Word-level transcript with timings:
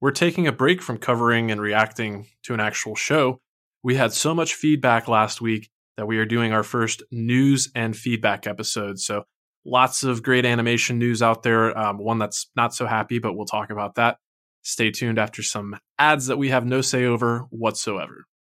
we're 0.00 0.10
taking 0.10 0.46
a 0.46 0.52
break 0.52 0.80
from 0.80 0.98
covering 0.98 1.50
and 1.50 1.60
reacting 1.60 2.26
to 2.44 2.54
an 2.54 2.60
actual 2.60 2.94
show. 2.94 3.40
We 3.82 3.96
had 3.96 4.12
so 4.12 4.34
much 4.34 4.54
feedback 4.54 5.08
last 5.08 5.40
week 5.40 5.70
that 5.96 6.06
we 6.06 6.18
are 6.18 6.24
doing 6.24 6.52
our 6.52 6.62
first 6.62 7.02
news 7.10 7.70
and 7.74 7.96
feedback 7.96 8.46
episode. 8.46 8.98
So, 8.98 9.24
lots 9.64 10.04
of 10.04 10.22
great 10.22 10.46
animation 10.46 10.98
news 10.98 11.22
out 11.22 11.42
there. 11.42 11.76
Um, 11.76 11.98
one 11.98 12.18
that's 12.18 12.50
not 12.56 12.74
so 12.74 12.86
happy, 12.86 13.18
but 13.18 13.34
we'll 13.34 13.46
talk 13.46 13.70
about 13.70 13.96
that. 13.96 14.18
Stay 14.62 14.90
tuned 14.90 15.18
after 15.18 15.42
some 15.42 15.76
ads 15.98 16.26
that 16.26 16.38
we 16.38 16.50
have 16.50 16.64
no 16.64 16.80
say 16.80 17.04
over 17.04 17.46
whatsoever. 17.50 18.26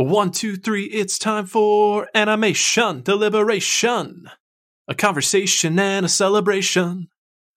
One, 0.00 0.30
two, 0.30 0.56
three, 0.56 0.84
it's 0.84 1.18
time 1.18 1.44
for 1.44 2.08
animation 2.14 3.02
deliberation. 3.02 4.30
A 4.88 4.94
conversation 4.94 5.78
and 5.78 6.06
a 6.06 6.08
celebration 6.08 7.08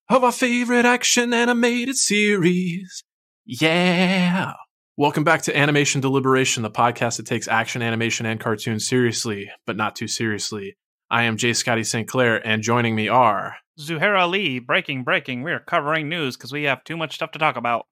of 0.10 0.26
our 0.26 0.32
favorite 0.34 0.86
action 0.86 1.34
animated 1.34 1.96
series. 1.96 3.06
Yeah. 3.46 4.52
Welcome 4.98 5.24
back 5.24 5.44
to 5.44 5.58
Animation 5.58 6.02
Deliberation, 6.02 6.64
the 6.64 6.70
podcast 6.70 7.16
that 7.16 7.28
takes 7.28 7.48
action, 7.48 7.82
animation, 7.82 8.26
and 8.26 8.42
cartoons 8.42 8.90
seriously, 8.90 9.50
but 9.66 9.78
not 9.78 9.96
too 9.96 10.10
seriously. 10.10 10.76
I 11.10 11.24
am 11.24 11.38
J. 11.38 11.54
Scotty 11.54 11.86
St. 11.86 12.10
Clair, 12.10 12.46
and 12.46 12.62
joining 12.62 12.94
me 12.94 13.08
are 13.08 13.56
Zuhair 13.80 14.20
Ali, 14.20 14.60
breaking, 14.60 15.06
breaking. 15.06 15.44
We're 15.44 15.62
covering 15.62 16.10
news 16.10 16.36
because 16.36 16.52
we 16.52 16.64
have 16.64 16.84
too 16.84 16.98
much 16.98 17.16
stuff 17.16 17.32
to 17.32 17.40
talk 17.40 17.56
about. 17.56 17.86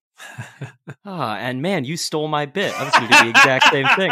Ah, 1.03 1.35
and 1.37 1.61
man, 1.61 1.83
you 1.83 1.97
stole 1.97 2.27
my 2.27 2.45
bit. 2.45 2.73
I 2.79 2.83
was 2.83 2.93
going 2.93 3.07
to 3.07 3.17
do 3.17 3.23
the 3.23 3.29
exact 3.29 3.65
same 3.71 3.87
thing. 3.95 4.11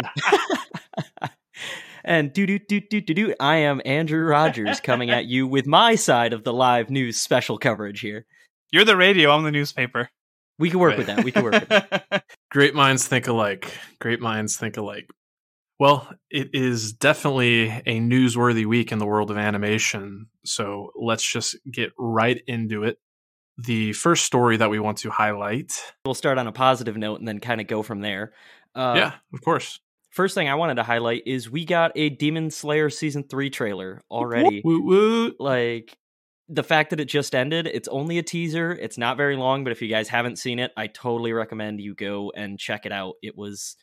and 2.04 2.32
do 2.32 2.46
do 2.46 2.58
do 2.58 2.80
do 2.80 3.00
do 3.00 3.14
do. 3.14 3.34
I 3.38 3.56
am 3.56 3.80
Andrew 3.84 4.24
Rogers 4.24 4.80
coming 4.80 5.10
at 5.10 5.26
you 5.26 5.46
with 5.46 5.66
my 5.66 5.94
side 5.94 6.32
of 6.32 6.44
the 6.44 6.52
live 6.52 6.90
news 6.90 7.20
special 7.20 7.58
coverage 7.58 8.00
here. 8.00 8.26
You're 8.72 8.84
the 8.84 8.96
radio. 8.96 9.30
I'm 9.30 9.44
the 9.44 9.50
newspaper. 9.50 10.10
We 10.58 10.68
can 10.70 10.78
work 10.78 10.98
with 10.98 11.06
that. 11.06 11.24
We 11.24 11.32
can 11.32 11.42
work 11.42 11.54
with 11.54 11.68
that. 11.68 12.24
Great 12.50 12.74
minds 12.74 13.08
think 13.08 13.26
alike. 13.28 13.72
Great 13.98 14.20
minds 14.20 14.56
think 14.56 14.76
alike. 14.76 15.08
Well, 15.78 16.12
it 16.30 16.50
is 16.52 16.92
definitely 16.92 17.68
a 17.86 17.98
newsworthy 18.00 18.66
week 18.66 18.92
in 18.92 18.98
the 18.98 19.06
world 19.06 19.30
of 19.30 19.38
animation. 19.38 20.26
So 20.44 20.90
let's 20.94 21.24
just 21.24 21.56
get 21.70 21.92
right 21.98 22.42
into 22.46 22.84
it. 22.84 22.98
The 23.62 23.92
first 23.92 24.24
story 24.24 24.56
that 24.56 24.70
we 24.70 24.78
want 24.78 24.98
to 24.98 25.10
highlight. 25.10 25.72
We'll 26.04 26.14
start 26.14 26.38
on 26.38 26.46
a 26.46 26.52
positive 26.52 26.96
note 26.96 27.18
and 27.18 27.28
then 27.28 27.40
kind 27.40 27.60
of 27.60 27.66
go 27.66 27.82
from 27.82 28.00
there. 28.00 28.32
Uh, 28.74 28.94
yeah, 28.96 29.12
of 29.32 29.42
course. 29.42 29.80
First 30.10 30.34
thing 30.34 30.48
I 30.48 30.54
wanted 30.54 30.74
to 30.76 30.82
highlight 30.82 31.22
is 31.26 31.50
we 31.50 31.64
got 31.64 31.92
a 31.94 32.10
Demon 32.10 32.50
Slayer 32.50 32.90
season 32.90 33.24
three 33.24 33.50
trailer 33.50 34.02
already. 34.10 34.60
Woot, 34.64 34.84
woot. 34.84 35.36
Like 35.38 35.96
the 36.48 36.64
fact 36.64 36.90
that 36.90 37.00
it 37.00 37.04
just 37.04 37.34
ended, 37.34 37.68
it's 37.68 37.86
only 37.88 38.18
a 38.18 38.22
teaser. 38.22 38.72
It's 38.72 38.98
not 38.98 39.16
very 39.16 39.36
long, 39.36 39.62
but 39.62 39.70
if 39.70 39.80
you 39.80 39.88
guys 39.88 40.08
haven't 40.08 40.36
seen 40.36 40.58
it, 40.58 40.72
I 40.76 40.88
totally 40.88 41.32
recommend 41.32 41.80
you 41.80 41.94
go 41.94 42.32
and 42.34 42.58
check 42.58 42.86
it 42.86 42.92
out. 42.92 43.14
It 43.22 43.36
was 43.36 43.76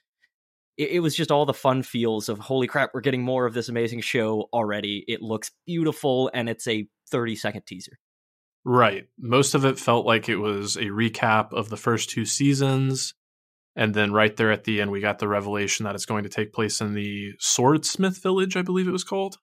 it, 0.78 0.92
it 0.92 1.00
was 1.00 1.16
just 1.16 1.32
all 1.32 1.46
the 1.46 1.54
fun 1.54 1.84
feels 1.84 2.30
of 2.30 2.40
holy 2.40 2.68
crap, 2.68 2.92
we're 2.94 3.02
getting 3.02 3.24
more 3.24 3.46
of 3.46 3.54
this 3.54 3.70
amazing 3.70 4.02
show 4.02 4.50
already. 4.54 5.06
It 5.08 5.22
looks 5.22 5.52
beautiful 5.66 6.30
and 6.34 6.50
it's 6.50 6.68
a 6.68 6.88
30 7.10 7.36
second 7.36 7.66
teaser. 7.66 8.00
Right. 8.70 9.08
Most 9.18 9.56
of 9.56 9.64
it 9.64 9.80
felt 9.80 10.06
like 10.06 10.28
it 10.28 10.36
was 10.36 10.76
a 10.76 10.88
recap 10.88 11.54
of 11.54 11.70
the 11.70 11.78
first 11.78 12.10
two 12.10 12.26
seasons. 12.26 13.14
And 13.78 13.94
then 13.94 14.12
right 14.12 14.36
there 14.36 14.52
at 14.52 14.66
the 14.66 14.82
end, 14.82 14.92
we 14.92 15.00
got 15.00 15.20
the 15.20 15.28
revelation 15.30 15.86
that 15.86 15.96
it's 15.96 16.06
going 16.06 16.24
to 16.24 16.30
take 16.30 16.52
place 16.52 16.82
in 16.82 16.94
the 16.94 17.32
Swordsmith 17.40 18.22
Village, 18.22 18.58
I 18.58 18.64
believe 18.64 18.86
it 18.86 18.92
was 18.92 19.06
called. 19.06 19.38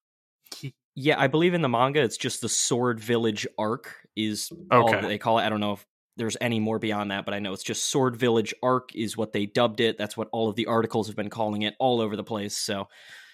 Yeah, 0.95 1.19
I 1.19 1.29
believe 1.29 1.55
in 1.55 1.63
the 1.63 1.71
manga, 1.71 2.03
it's 2.03 2.19
just 2.19 2.43
the 2.43 2.51
Sword 2.51 3.01
Village 3.01 3.47
arc 3.59 3.95
is 4.15 4.53
all 4.71 4.89
Okay. 4.89 5.01
that 5.01 5.09
they 5.09 5.17
call 5.17 5.39
it. 5.39 5.45
I 5.45 5.49
don't 5.49 5.61
know 5.61 5.73
if 5.73 5.87
there's 6.19 6.37
any 6.43 6.61
more 6.61 6.79
beyond 6.79 7.11
that, 7.11 7.25
but 7.25 7.33
I 7.33 7.39
know 7.39 7.55
it's 7.55 7.63
just 7.63 7.89
Sword 7.89 8.17
Village 8.17 8.53
arc 8.63 8.95
is 8.95 9.17
what 9.17 9.33
they 9.33 9.47
dubbed 9.47 9.81
it. 9.81 9.97
That's 9.97 10.19
what 10.19 10.29
all 10.33 10.51
of 10.51 10.55
the 10.57 10.67
articles 10.67 11.07
have 11.07 11.17
been 11.17 11.31
calling 11.31 11.63
it 11.63 11.75
all 11.81 12.03
over 12.03 12.15
the 12.15 12.25
place. 12.25 12.59
So 12.59 12.89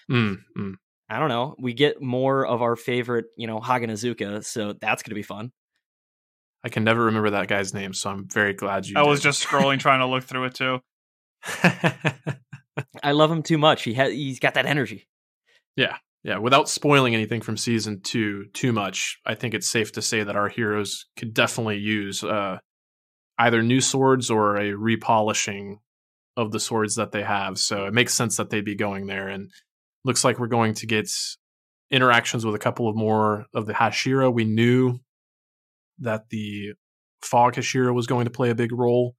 Mm, 0.09 0.37
mm. 0.57 0.75
I 1.09 1.19
don't 1.19 1.29
know. 1.29 1.55
We 1.59 1.73
get 1.73 2.01
more 2.01 2.45
of 2.45 2.61
our 2.61 2.77
favorite, 2.77 3.25
you 3.35 3.45
know, 3.45 3.59
Haganezuka, 3.59 4.45
so 4.45 4.73
that's 4.73 5.03
going 5.03 5.11
to 5.11 5.15
be 5.15 5.21
fun. 5.23 5.51
I 6.63 6.69
can 6.69 6.83
never 6.83 7.05
remember 7.05 7.31
that 7.31 7.47
guy's 7.47 7.73
name, 7.73 7.93
so 7.93 8.09
I'm 8.09 8.27
very 8.27 8.53
glad 8.53 8.85
you 8.85 8.95
I 8.97 9.03
was 9.03 9.21
just 9.21 9.43
scrolling, 9.45 9.79
trying 9.79 9.99
to 9.99 10.05
look 10.05 10.23
through 10.23 10.45
it 10.45 10.55
too. 10.55 10.79
I 13.03 13.11
love 13.11 13.31
him 13.31 13.43
too 13.43 13.57
much. 13.57 13.83
He 13.83 13.93
has 13.95 14.11
he's 14.11 14.39
got 14.39 14.53
that 14.53 14.65
energy. 14.65 15.07
yeah, 15.75 15.97
yeah. 16.23 16.37
Without 16.37 16.69
spoiling 16.69 17.15
anything 17.15 17.41
from 17.41 17.57
season 17.57 18.01
two 18.01 18.45
too 18.53 18.71
much, 18.71 19.19
I 19.25 19.35
think 19.35 19.53
it's 19.53 19.69
safe 19.69 19.91
to 19.93 20.01
say 20.01 20.23
that 20.23 20.35
our 20.35 20.49
heroes 20.49 21.07
could 21.17 21.33
definitely 21.33 21.77
use 21.77 22.23
uh, 22.23 22.59
either 23.39 23.63
new 23.63 23.81
swords 23.81 24.29
or 24.29 24.57
a 24.57 24.71
repolishing 24.71 25.77
of 26.37 26.51
the 26.51 26.59
swords 26.59 26.95
that 26.95 27.11
they 27.11 27.23
have. 27.23 27.57
So 27.57 27.85
it 27.85 27.93
makes 27.93 28.13
sense 28.13 28.37
that 28.37 28.49
they'd 28.49 28.63
be 28.63 28.75
going 28.75 29.07
there. 29.07 29.27
And 29.27 29.49
looks 30.05 30.23
like 30.23 30.39
we're 30.39 30.47
going 30.47 30.73
to 30.75 30.85
get 30.85 31.09
interactions 31.89 32.45
with 32.45 32.55
a 32.55 32.59
couple 32.59 32.87
of 32.87 32.95
more 32.95 33.47
of 33.53 33.65
the 33.65 33.73
Hashira. 33.73 34.33
We 34.33 34.45
knew 34.45 34.99
that 36.01 36.29
the 36.29 36.73
Fog 37.21 37.55
Hashira 37.55 37.93
was 37.93 38.07
going 38.07 38.25
to 38.25 38.31
play 38.31 38.49
a 38.49 38.55
big 38.55 38.71
role. 38.71 39.15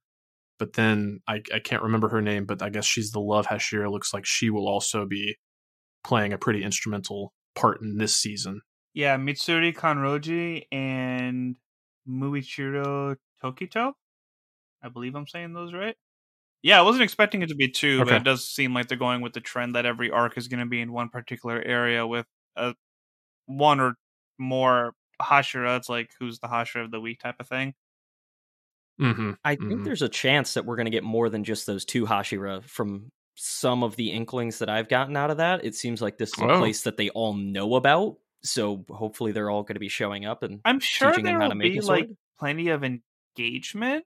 But 0.59 0.73
then 0.73 1.19
I, 1.27 1.41
I 1.53 1.59
can't 1.59 1.81
remember 1.81 2.09
her 2.09 2.21
name, 2.21 2.45
but 2.45 2.61
I 2.61 2.69
guess 2.69 2.85
she's 2.85 3.11
the 3.11 3.19
Love 3.19 3.47
Hashira. 3.47 3.91
Looks 3.91 4.13
like 4.13 4.25
she 4.25 4.49
will 4.49 4.67
also 4.67 5.05
be 5.05 5.37
playing 6.03 6.31
a 6.31 6.37
pretty 6.37 6.63
instrumental 6.63 7.33
part 7.55 7.81
in 7.81 7.97
this 7.97 8.15
season. 8.15 8.61
Yeah, 8.93 9.17
Mitsuri 9.17 9.75
Kanroji 9.75 10.65
and 10.71 11.57
Muichiro 12.07 13.15
Tokito. 13.43 13.93
I 14.83 14.89
believe 14.89 15.15
I'm 15.15 15.27
saying 15.27 15.53
those 15.53 15.73
right. 15.73 15.95
Yeah, 16.61 16.79
I 16.79 16.83
wasn't 16.83 17.03
expecting 17.03 17.41
it 17.41 17.49
to 17.49 17.55
be 17.55 17.67
two, 17.67 18.05
but 18.05 18.13
it 18.13 18.23
does 18.23 18.47
seem 18.47 18.73
like 18.73 18.87
they're 18.87 18.97
going 18.97 19.21
with 19.21 19.33
the 19.33 19.41
trend 19.41 19.75
that 19.75 19.85
every 19.85 20.11
arc 20.11 20.37
is 20.37 20.47
going 20.47 20.61
to 20.61 20.65
be 20.65 20.79
in 20.79 20.93
one 20.93 21.09
particular 21.09 21.61
area 21.61 22.07
with 22.07 22.25
a 22.55 22.73
one 23.47 23.81
or 23.81 23.95
more 24.37 24.93
Hashira. 25.21 25.77
It's 25.77 25.89
like 25.89 26.11
who's 26.19 26.39
the 26.39 26.47
Hashira 26.47 26.85
of 26.85 26.91
the 26.91 26.99
week 27.01 27.19
type 27.19 27.35
of 27.39 27.47
thing. 27.47 27.73
Mm-hmm. 29.01 29.31
I 29.43 29.55
think 29.55 29.71
Mhm. 29.71 29.83
there's 29.85 30.01
a 30.03 30.09
chance 30.09 30.53
that 30.53 30.65
we're 30.65 30.75
going 30.75 30.85
to 30.85 30.91
get 30.91 31.03
more 31.03 31.29
than 31.29 31.43
just 31.43 31.65
those 31.65 31.83
two 31.83 32.05
Hashira 32.05 32.63
from 32.63 33.11
some 33.35 33.83
of 33.83 33.95
the 33.95 34.11
inklings 34.11 34.59
that 34.59 34.69
I've 34.69 34.87
gotten 34.87 35.17
out 35.17 35.31
of 35.31 35.37
that. 35.37 35.65
It 35.65 35.73
seems 35.75 36.01
like 36.01 36.17
this 36.19 36.31
is 36.33 36.39
a 36.39 36.45
Oh. 36.51 36.59
place 36.59 36.83
that 36.83 36.97
they 36.97 37.09
all 37.09 37.33
know 37.33 37.75
about. 37.75 38.17
So 38.43 38.85
hopefully 38.89 39.31
they're 39.31 39.49
all 39.49 39.63
going 39.63 39.75
to 39.75 39.79
be 39.79 39.89
showing 39.89 40.25
up 40.25 40.43
and 40.43 40.61
I'm 40.65 40.79
sure 40.79 41.09
teaching 41.11 41.25
there 41.25 41.35
him 41.35 41.41
how 41.41 41.45
will 41.47 41.51
to 41.51 41.55
make 41.55 41.73
be 41.73 41.79
like 41.81 42.09
plenty 42.37 42.67
of 42.69 42.83
engagement, 42.83 44.05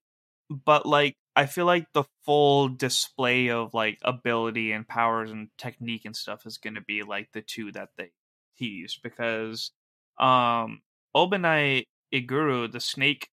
but 0.49 0.85
like 0.85 1.17
I 1.35 1.45
feel 1.47 1.65
like 1.65 1.91
the 1.93 2.05
full 2.23 2.69
display 2.69 3.49
of 3.49 3.73
like 3.73 3.99
ability 4.03 4.71
and 4.71 4.87
powers 4.87 5.31
and 5.31 5.49
technique 5.57 6.05
and 6.05 6.15
stuff 6.15 6.45
is 6.45 6.57
going 6.57 6.75
to 6.75 6.81
be 6.81 7.03
like 7.03 7.31
the 7.33 7.41
two 7.41 7.71
that 7.73 7.89
they 7.97 8.11
tease 8.57 8.97
because 9.03 9.71
um 10.19 10.81
Obanai 11.17 11.83
Iguru, 12.13 12.71
the 12.71 12.79
snake 12.79 13.29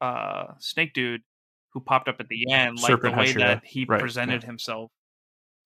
uh 0.00 0.52
snake 0.58 0.92
dude 0.94 1.22
who 1.72 1.80
popped 1.80 2.08
up 2.08 2.16
at 2.20 2.28
the 2.28 2.50
end, 2.50 2.76
like 2.78 2.86
Serpent 2.86 3.14
the 3.14 3.20
way 3.20 3.32
Hashira. 3.32 3.38
that 3.38 3.62
he 3.64 3.84
Right, 3.88 4.00
presented 4.00 4.42
yeah. 4.42 4.46
himself 4.46 4.90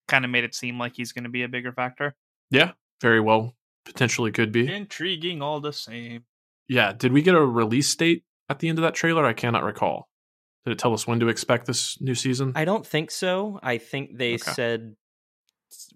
kind 0.08 0.24
of 0.24 0.30
made 0.30 0.44
it 0.44 0.54
seem 0.54 0.78
like 0.78 0.94
he's 0.96 1.12
going 1.12 1.24
to 1.24 1.30
be 1.30 1.42
a 1.44 1.48
bigger 1.48 1.72
factor. 1.72 2.16
Yeah, 2.50 2.72
very 3.00 3.20
well. 3.20 3.54
Potentially 3.84 4.32
could 4.32 4.50
be. 4.50 4.72
Intriguing 4.72 5.40
all 5.40 5.60
the 5.60 5.72
same. 5.72 6.24
Yeah. 6.68 6.92
Did 6.92 7.12
we 7.12 7.22
get 7.22 7.34
a 7.36 7.40
release 7.44 7.94
date 7.94 8.24
at 8.48 8.58
the 8.58 8.68
end 8.68 8.78
of 8.78 8.82
that 8.82 8.94
trailer? 8.94 9.24
I 9.24 9.32
cannot 9.34 9.62
recall. 9.62 10.08
Did 10.64 10.72
it 10.72 10.78
tell 10.78 10.92
us 10.94 11.06
when 11.06 11.20
to 11.20 11.28
expect 11.28 11.66
this 11.66 12.00
new 12.00 12.14
season? 12.16 12.52
I 12.56 12.64
don't 12.64 12.84
think 12.86 13.10
so. 13.10 13.60
I 13.62 13.78
think 13.78 14.18
they 14.18 14.34
Okay. 14.34 14.50
said 14.52 14.94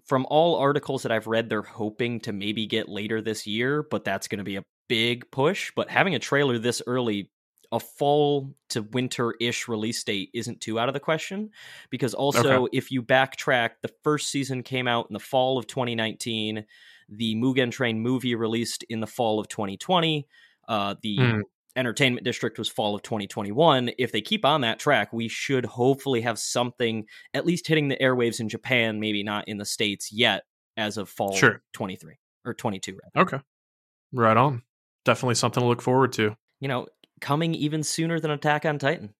from 0.05 0.25
all 0.29 0.55
articles 0.55 1.03
that 1.03 1.11
I've 1.11 1.27
read, 1.27 1.49
they're 1.49 1.61
hoping 1.61 2.21
to 2.21 2.31
maybe 2.33 2.65
get 2.67 2.87
later 2.89 3.21
this 3.21 3.45
year, 3.45 3.83
but 3.83 4.05
that's 4.05 4.27
going 4.29 4.39
to 4.39 4.43
be 4.45 4.55
a 4.55 4.63
big 4.87 5.29
push. 5.31 5.71
But 5.75 5.89
having 5.89 6.15
a 6.15 6.19
trailer 6.19 6.57
this 6.59 6.81
early, 6.87 7.31
a 7.71 7.79
fall 7.79 8.55
to 8.69 8.83
winter 8.83 9.33
ish 9.39 9.67
release 9.67 10.03
date 10.03 10.29
isn't 10.33 10.61
too 10.61 10.79
out 10.79 10.87
of 10.87 10.93
the 10.93 10.99
question. 10.99 11.49
Because 11.89 12.13
also, 12.13 12.63
Okay. 12.65 12.77
if 12.77 12.91
you 12.91 13.01
backtrack, 13.01 13.71
the 13.81 13.91
first 14.03 14.27
season 14.29 14.63
came 14.63 14.87
out 14.87 15.07
in 15.09 15.13
the 15.13 15.19
fall 15.19 15.57
of 15.57 15.67
2019. 15.67 16.65
The 17.09 17.35
Mugen 17.35 17.71
Train 17.71 17.99
movie 17.99 18.35
released 18.35 18.83
in 18.89 18.99
the 18.99 19.07
fall 19.07 19.39
of 19.39 19.47
2020. 19.47 20.27
Uh, 20.67 20.95
the 21.01 21.17
Hmm. 21.17 21.39
Entertainment 21.77 22.23
District 22.23 22.57
was 22.57 22.69
fall 22.69 22.95
of 22.95 23.01
2021. 23.01 23.91
If 23.99 24.13
they 24.13 24.21
keep 24.21 24.45
on 24.45 24.61
that 24.61 24.79
track, 24.79 25.11
we 25.11 25.27
should 25.27 25.65
hopefully 25.65 26.21
have 26.21 26.39
something 26.39 27.05
at 27.33 27.45
least 27.45 27.67
hitting 27.67 27.89
the 27.89 27.97
airwaves 27.97 28.39
in 28.39 28.47
Japan, 28.47 29.01
maybe 29.01 29.23
not 29.23 29.45
in 29.49 29.57
the 29.57 29.65
States 29.65 30.09
yet, 30.09 30.43
as 30.77 30.97
of 30.97 31.09
fall 31.09 31.35
Sure. 31.35 31.61
23 31.73 32.15
or 32.45 32.53
22, 32.53 32.97
rather. 33.13 33.27
Okay. 33.27 33.43
Right 34.13 34.37
on. 34.37 34.63
Definitely 35.05 35.35
something 35.35 35.61
to 35.61 35.67
look 35.67 35.81
forward 35.81 36.11
to. 36.13 36.35
You 36.59 36.67
know, 36.67 36.87
coming 37.21 37.53
even 37.55 37.83
sooner 37.83 38.19
than 38.19 38.31
Attack 38.31 38.65
on 38.65 38.79
Titan. 38.79 39.13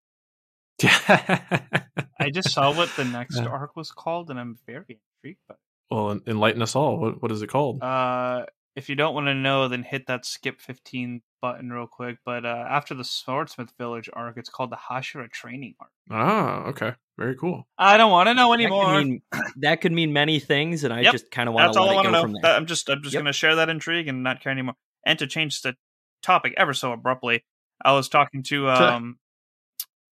I 0.83 2.29
just 2.33 2.51
saw 2.51 2.75
what 2.75 2.89
the 2.97 3.05
next 3.05 3.37
Yeah. 3.37 3.45
arc 3.47 3.75
was 3.75 3.91
called, 3.91 4.29
and 4.29 4.39
I'm 4.39 4.57
very 4.65 4.99
intrigued 5.23 5.39
by. 5.47 5.55
well, 5.89 6.19
enlighten 6.27 6.61
us 6.61 6.75
all. 6.75 6.97
What, 6.99 7.21
what 7.21 7.31
is 7.31 7.41
it 7.41 7.47
called? 7.47 7.81
Uh, 7.81 8.45
if 8.75 8.89
you 8.89 8.95
don't 8.95 9.13
want 9.13 9.27
to 9.27 9.33
know, 9.33 9.67
then 9.67 9.83
hit 9.83 10.07
that 10.07 10.25
skip 10.25 10.59
15 10.59 11.21
button 11.41 11.71
real 11.71 11.87
quick. 11.87 12.17
But 12.25 12.45
uh, 12.45 12.65
after 12.69 12.93
the 12.93 13.03
Swordsmith 13.05 13.71
Village 13.77 14.09
arc, 14.11 14.37
it's 14.37 14.49
called 14.49 14.71
the 14.71 14.77
Hashira 14.89 15.31
Training 15.31 15.75
arc. 15.79 15.91
ah, 16.11 16.63
okay. 16.69 16.93
Very 17.17 17.35
cool. 17.37 17.65
I 17.77 17.95
don't 17.97 18.11
want 18.11 18.27
to 18.27 18.33
know 18.33 18.49
That 18.49 18.55
anymore. 18.55 18.95
could, 18.97 19.05
mean, 19.07 19.21
that 19.57 19.79
could 19.79 19.93
mean 19.93 20.11
many 20.11 20.39
things, 20.39 20.83
and 20.83 20.93
I 20.93 21.01
Yep, 21.01 21.11
just 21.13 21.31
kind 21.31 21.47
of 21.47 21.55
want 21.55 21.71
to 21.73 21.81
let 21.81 21.91
it 21.99 22.03
go 22.03 22.11
know. 22.11 22.21
from 22.21 22.33
there. 22.33 22.41
That- 22.41 22.55
I'm 22.57 22.65
just 22.65 22.89
I'm 22.89 23.01
just 23.01 23.13
Yep. 23.13 23.21
going 23.21 23.31
to 23.31 23.33
share 23.37 23.55
that 23.55 23.69
intrigue 23.69 24.09
and 24.09 24.21
not 24.23 24.41
care 24.41 24.51
anymore. 24.51 24.75
And 25.05 25.19
to 25.19 25.27
change 25.27 25.61
the 25.61 25.75
topic 26.23 26.53
ever 26.57 26.73
so 26.73 26.91
abruptly, 26.91 27.45
I 27.83 27.93
was 27.93 28.09
talking 28.09 28.43
to 28.43 28.69
um 28.69 29.17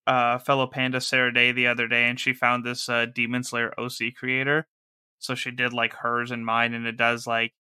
uh 0.05 0.37
fellow 0.39 0.67
panda 0.67 1.01
Sarah 1.01 1.33
Day 1.33 1.51
the 1.51 1.67
other 1.67 1.87
day, 1.87 2.05
and 2.05 2.19
she 2.19 2.33
found 2.33 2.63
this 2.65 2.89
uh, 2.89 3.05
Demon 3.05 3.43
Slayer 3.43 3.73
OC 3.77 4.15
creator. 4.15 4.67
So 5.19 5.35
she 5.35 5.51
did 5.51 5.73
like 5.73 5.93
hers 5.93 6.31
and 6.31 6.45
mine, 6.45 6.73
and 6.73 6.85
it 6.85 6.97
does 6.97 7.25
like 7.25 7.53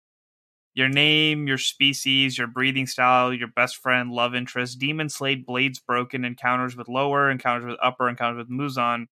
your 0.75 0.89
name, 0.89 1.47
your 1.47 1.57
species, 1.57 2.37
your 2.37 2.47
breathing 2.47 2.87
style, 2.87 3.33
your 3.33 3.47
best 3.47 3.77
friend, 3.77 4.11
love 4.11 4.33
interest, 4.33 4.79
demon 4.79 5.07
slayed, 5.07 5.45
blades 5.45 5.79
broken, 5.79 6.25
encounters 6.25 6.75
with 6.75 6.87
lower, 6.87 7.29
encounters 7.29 7.67
with 7.67 7.79
upper, 7.81 8.09
encounters 8.09 8.39
with 8.39 8.49
Muzan. 8.49 9.05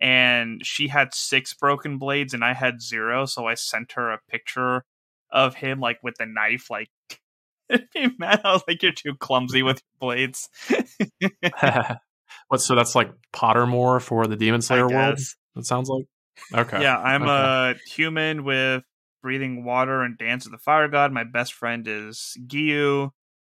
And 0.00 0.64
she 0.64 0.88
had 0.88 1.12
six 1.12 1.52
broken 1.54 1.98
blades 1.98 2.32
and 2.32 2.44
I 2.44 2.54
had 2.54 2.80
zero, 2.80 3.26
so 3.26 3.46
I 3.46 3.54
sent 3.54 3.92
her 3.92 4.10
a 4.10 4.20
picture 4.30 4.84
of 5.30 5.56
him 5.56 5.80
like 5.80 5.98
with 6.02 6.16
the 6.16 6.26
knife, 6.26 6.70
like 6.70 6.88
man, 8.18 8.40
I 8.44 8.52
was 8.52 8.62
like, 8.68 8.82
You're 8.82 8.92
too 8.92 9.14
clumsy 9.14 9.62
with 9.62 9.76
your 9.82 10.08
blades. 10.08 10.48
what? 12.48 12.60
So 12.60 12.74
that's 12.74 12.94
like 12.94 13.10
Pottermore 13.34 14.00
for 14.00 14.26
the 14.26 14.36
Demon 14.36 14.62
Slayer 14.62 14.88
world. 14.88 15.16
guess. 15.16 15.36
It 15.56 15.66
sounds 15.66 15.88
like. 15.88 16.04
Okay. 16.54 16.82
Yeah, 16.82 16.96
I'm 16.98 17.22
Okay. 17.22 17.80
a 17.80 17.90
human 17.90 18.44
with 18.44 18.84
breathing 19.22 19.64
water 19.64 20.02
and 20.02 20.16
dance 20.16 20.44
with 20.44 20.52
the 20.52 20.58
fire 20.58 20.88
god. 20.88 21.12
My 21.12 21.24
best 21.24 21.52
friend 21.54 21.86
is 21.88 22.36
Giyu. 22.46 23.10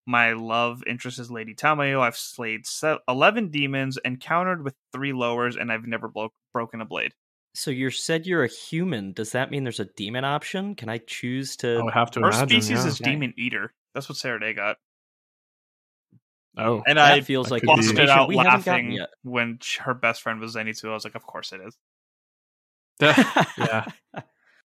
My 0.07 0.33
love 0.33 0.83
interest 0.87 1.19
is 1.19 1.31
Lady 1.31 1.55
Tamayo. 1.55 2.01
I've 2.01 2.17
slayed 2.17 2.63
11 3.09 3.51
demons, 3.51 3.99
encountered 4.05 4.65
with 4.65 4.75
three 4.93 5.13
lowers, 5.13 5.57
and 5.57 5.71
I've 5.71 5.87
never 5.87 6.09
blo- 6.09 6.33
broken 6.55 6.81
a 6.81 6.87
blade. 6.87 7.13
so 7.55 7.71
you 7.71 7.91
said 7.91 8.25
you're 8.27 8.45
a 8.45 8.49
human. 8.49 9.13
Does 9.13 9.33
that 9.33 9.51
mean 9.51 9.65
there's 9.65 9.81
a 9.81 9.85
demon 9.97 10.25
option? 10.25 10.77
Can 10.77 10.89
I 10.89 10.99
choose 10.99 11.57
to? 11.57 11.79
I 11.79 11.83
would 11.83 11.93
have 11.95 12.11
to 12.13 12.21
Her 12.21 12.29
imagine. 12.29 12.49
species 12.63 12.85
yeah. 12.85 12.87
is 12.87 12.99
Demon 12.99 13.35
Eater. 13.37 13.75
That's 13.95 14.09
what 14.09 14.17
Sarah 14.19 14.41
Day 14.41 14.53
got. 14.55 14.77
Oh, 16.57 16.83
And 16.87 16.99
that 16.99 17.13
I 17.13 17.21
feels 17.21 17.51
like 17.51 17.63
could 17.63 17.69
be- 17.69 17.77
busted 17.77 17.91
information 17.99 18.19
out 18.19 18.29
we 18.29 18.35
laughing 18.37 18.93
yet. 18.93 19.11
when 19.23 19.59
her 19.81 19.95
best 19.95 20.23
friend 20.23 20.41
was 20.41 20.57
Zenitsu. 20.57 20.91
I 20.91 20.95
was 20.95 21.05
like, 21.05 21.15
of 21.15 21.25
course 21.25 21.53
it 21.53 21.61
is. 21.65 21.77
yeah. 23.59 23.85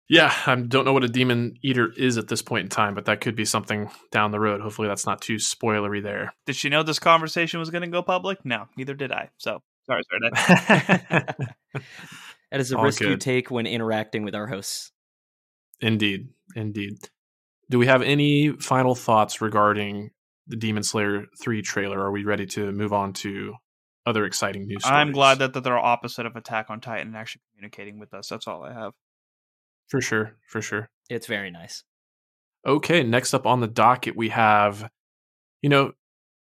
Yeah, 0.08 0.34
I 0.44 0.56
don't 0.56 0.84
know 0.84 0.92
what 0.92 1.04
a 1.04 1.08
demon 1.08 1.54
eater 1.62 1.92
is 1.96 2.18
at 2.18 2.26
this 2.26 2.42
point 2.42 2.64
in 2.64 2.68
time, 2.68 2.94
but 2.94 3.04
that 3.04 3.20
could 3.20 3.36
be 3.36 3.44
something 3.44 3.88
down 4.10 4.32
the 4.32 4.40
road. 4.40 4.60
Hopefully, 4.60 4.88
that's 4.88 5.06
not 5.06 5.20
too 5.22 5.36
spoilery 5.36 6.02
there. 6.02 6.34
Did 6.46 6.56
she 6.56 6.68
know 6.68 6.82
this 6.82 6.98
conversation 6.98 7.60
was 7.60 7.70
going 7.70 7.82
to 7.82 7.88
go 7.88 8.02
public? 8.02 8.44
No, 8.44 8.66
neither 8.76 8.94
did 8.94 9.12
I. 9.12 9.30
So, 9.38 9.62
sorry, 9.86 10.02
Sarah 10.10 11.00
Day. 11.30 11.44
That 12.50 12.58
is 12.58 12.72
a 12.72 12.76
All 12.76 12.82
risk 12.82 13.00
you 13.00 13.16
take 13.16 13.52
when 13.52 13.66
interacting 13.68 14.24
with 14.24 14.34
our 14.34 14.48
hosts. 14.48 14.90
indeed, 15.80 16.30
indeed. 16.56 16.98
Do 17.70 17.78
we 17.78 17.86
have 17.86 18.02
any 18.02 18.50
final 18.50 18.94
thoughts 18.94 19.40
regarding 19.40 20.10
the 20.48 20.56
Demon 20.56 20.82
Slayer 20.82 21.26
three 21.40 21.62
trailer? 21.62 22.00
Are 22.00 22.10
we 22.10 22.24
ready 22.24 22.44
to 22.46 22.72
move 22.72 22.92
on 22.92 23.12
to 23.14 23.54
other 24.04 24.24
exciting 24.24 24.66
news? 24.66 24.82
I'm 24.84 25.12
glad 25.12 25.38
that, 25.38 25.52
that 25.54 25.62
they're 25.62 25.78
opposite 25.78 26.26
of 26.26 26.34
Attack 26.34 26.66
on 26.68 26.80
Titan 26.80 27.08
and 27.08 27.16
actually 27.16 27.42
communicating 27.54 28.00
with 28.00 28.12
us. 28.12 28.28
That's 28.28 28.48
all 28.48 28.64
I 28.64 28.72
have. 28.72 28.92
for 29.88 30.00
sure, 30.00 30.36
for 30.48 30.60
sure. 30.60 30.90
It's 31.08 31.26
very 31.26 31.50
nice. 31.50 31.84
Okay, 32.66 33.02
next 33.02 33.34
up 33.34 33.46
on 33.46 33.60
the 33.60 33.66
docket, 33.66 34.16
we 34.16 34.30
have, 34.30 34.88
you 35.62 35.68
know, 35.68 35.92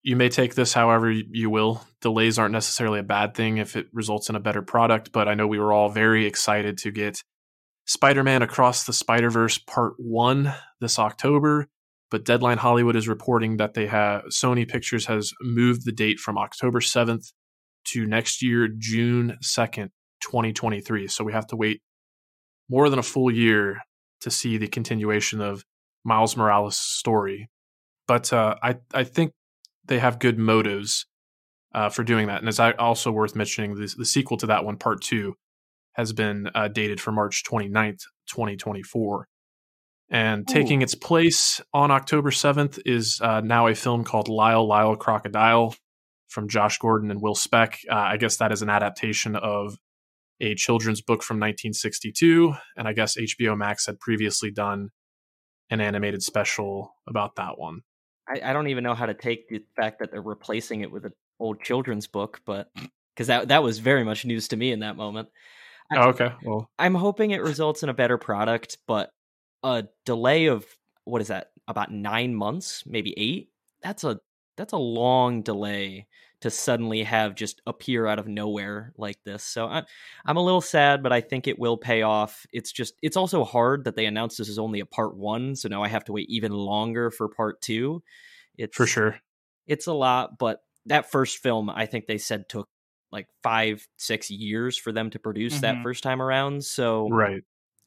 you 0.03 0.15
may 0.17 0.29
take 0.29 0.55
this 0.55 0.73
however 0.73 1.11
you 1.11 1.51
will. 1.51 1.85
Delays 2.01 2.39
aren't 2.39 2.53
necessarily 2.53 3.01
a 3.01 3.05
bad 3.05 3.35
thing 3.35 3.57
if 3.57 3.75
it 3.75 3.87
results 3.93 4.29
in 4.29 4.37
a 4.37 4.41
better 4.41 4.63
product, 4.63 5.11
but 5.11 5.27
I 5.27 5.35
know 5.35 5.49
we 5.49 5.59
were 5.59 5.73
all 5.73 5.89
very 5.89 6.27
excited 6.27 6.79
to 6.79 6.93
get 6.93 7.23
Spider 7.87 8.25
Man 8.25 8.43
Across 8.43 8.85
the 8.85 8.93
Spider 8.93 9.31
Verse 9.31 9.59
Part 9.59 9.95
1 9.99 10.53
this 10.81 10.99
October. 10.99 11.69
But 12.11 12.25
Deadline 12.25 12.59
Hollywood 12.59 12.97
is 12.97 13.09
reporting 13.09 13.57
that 13.57 13.75
they 13.75 13.87
have 13.87 14.25
Sony 14.27 14.69
Pictures 14.69 15.07
has 15.07 15.33
moved 15.41 15.85
the 15.85 15.93
date 15.93 16.19
from 16.19 16.39
October 16.39 16.81
7th 16.81 17.33
to 17.87 18.07
next 18.07 18.43
year, 18.43 18.69
June 18.69 19.37
2nd, 19.43 19.91
2023. 20.21 21.09
So 21.09 21.25
we 21.25 21.33
have 21.33 21.47
to 21.49 21.57
wait 21.57 21.81
more 22.69 22.89
than 22.91 22.99
a 22.99 23.05
full 23.05 23.31
year 23.31 23.79
to 24.21 24.31
see 24.31 24.57
the 24.57 24.69
continuation 24.69 25.41
of 25.41 25.65
Miles 26.05 26.37
Morales' 26.37 26.79
story. 26.79 27.49
But 28.07 28.33
uh, 28.33 28.57
I 28.63 28.77
I 28.95 29.05
think 29.05 29.33
they 29.85 29.99
have 29.99 30.19
good 30.19 30.39
motives 30.39 31.07
uh, 31.75 31.89
for 31.89 32.05
doing 32.05 32.29
that, 32.29 32.41
and 32.41 32.49
it's 32.49 32.61
also 32.61 33.11
worth 33.11 33.35
mentioning 33.35 33.75
the, 33.75 33.93
the 33.97 34.05
sequel 34.05 34.37
to 34.39 34.47
that 34.47 34.65
one, 34.65 34.77
Part 34.77 35.03
Two, 35.03 35.35
has 35.97 36.13
been 36.13 36.49
uh, 36.55 36.69
dated 36.69 37.01
for 37.01 37.11
March 37.11 37.43
29th, 37.45 38.03
2024. 38.29 39.27
And 40.09 40.47
taking 40.47 40.83
its 40.83 40.95
place 40.95 41.61
on 41.75 41.91
October 41.91 42.31
7th 42.31 42.79
is 42.87 43.19
uh, 43.21 43.41
now 43.41 43.67
a 43.67 43.75
film 43.75 44.05
called 44.05 44.29
Lyle 44.29 44.67
Lyle 44.67 44.95
Crocodile 44.95 45.75
from 46.29 46.49
Josh 46.49 46.79
Gordon 46.79 47.11
and 47.11 47.21
Will 47.21 47.35
Speck. 47.35 47.81
Uh, 47.91 47.95
I 47.95 48.17
guess 48.17 48.37
that 48.37 48.53
is 48.53 48.63
an 48.63 48.71
adaptation 48.71 49.35
of 49.35 49.77
a 50.41 50.55
children's 50.55 51.01
book 51.01 51.23
from 51.23 51.39
1962, 51.39 52.55
and 52.77 52.87
I 52.87 52.93
guess 52.93 53.17
HBO 53.17 53.57
Max 53.57 53.87
had 53.87 53.99
previously 53.99 54.51
done 54.51 54.91
an 55.71 55.81
animated 55.81 56.23
special 56.23 56.95
about 57.09 57.37
that 57.37 57.59
one. 57.59 57.81
I, 58.29 58.51
I 58.51 58.53
don't 58.53 58.69
even 58.69 58.85
know 58.85 58.95
how 58.95 59.07
to 59.07 59.15
take 59.15 59.49
the 59.49 59.63
fact 59.75 59.99
that 60.01 60.11
they're 60.13 60.21
replacing 60.21 60.83
it 60.83 60.93
with 60.93 61.05
an 61.07 61.13
old 61.41 61.63
children's 61.63 62.07
book, 62.07 62.41
but 62.45 62.71
because 63.15 63.27
that 63.29 63.49
that 63.49 63.63
was 63.63 63.79
very 63.79 64.05
much 64.05 64.25
news 64.25 64.49
to 64.49 64.57
me 64.57 64.73
in 64.73 64.81
that 64.81 64.97
moment. 64.97 65.29
I- 65.91 65.97
Oh, 65.99 66.09
okay, 66.11 66.31
well, 66.43 66.71
I'm 66.79 66.95
hoping 66.95 67.31
it 67.31 67.43
results 67.43 67.83
in 67.83 67.89
a 67.89 67.95
better 67.95 68.19
product, 68.19 68.79
but 68.87 69.11
a 69.63 69.85
delay 70.05 70.47
of 70.47 70.65
what 71.05 71.21
is 71.23 71.29
that? 71.29 71.51
About 71.69 71.93
nine 71.93 72.35
months, 72.35 72.85
maybe 72.87 73.15
eight. 73.17 73.51
That's 73.83 74.05
a 74.05 74.21
that's 74.57 74.73
a 74.73 74.79
long 74.79 75.43
delay 75.43 76.07
to 76.41 76.51
suddenly 76.51 77.03
have 77.03 77.35
just 77.35 77.63
appear 77.67 78.07
out 78.07 78.19
of 78.19 78.29
nowhere 78.29 78.93
like 78.99 79.17
this. 79.25 79.43
So 79.43 79.67
I'm 79.67 79.85
I'm 80.25 80.37
a 80.37 80.43
little 80.45 80.61
sad, 80.61 81.03
but 81.03 81.13
I 81.13 81.21
think 81.21 81.47
it 81.47 81.59
will 81.59 81.77
pay 81.77 82.03
off. 82.03 82.47
It's 82.53 82.73
just 82.73 82.95
it's 83.03 83.17
also 83.17 83.45
hard 83.45 83.85
that 83.85 83.97
they 83.97 84.07
announced 84.07 84.39
this 84.39 84.49
is 84.49 84.59
only 84.59 84.81
a 84.81 84.87
part 84.87 85.17
one, 85.17 85.57
so 85.57 85.69
now 85.69 85.83
I 85.83 85.89
have 85.89 86.05
to 86.05 86.13
wait 86.13 86.29
even 86.31 86.53
longer 86.53 87.11
for 87.11 87.29
part 87.29 87.61
two. 87.61 88.03
It's 88.59 88.77
for 88.77 88.87
sure. 88.87 89.19
it's 89.67 89.87
a 89.87 89.93
lot, 89.93 90.39
but 90.39 90.61
that 90.87 91.11
first 91.11 91.39
film, 91.39 91.69
I 91.69 91.87
think 91.87 92.07
they 92.07 92.19
said 92.19 92.49
took 92.49 92.69
like 93.13 93.27
five, 93.43 93.87
six 93.97 94.31
years 94.31 94.77
for 94.77 94.93
them 94.93 95.11
to 95.11 95.19
produce 95.19 95.61
that 95.61 95.77
Mhm. 95.77 95.83
first 95.83 96.03
time 96.03 96.21
around. 96.21 96.65
So 96.65 97.09
Right. 97.09 97.43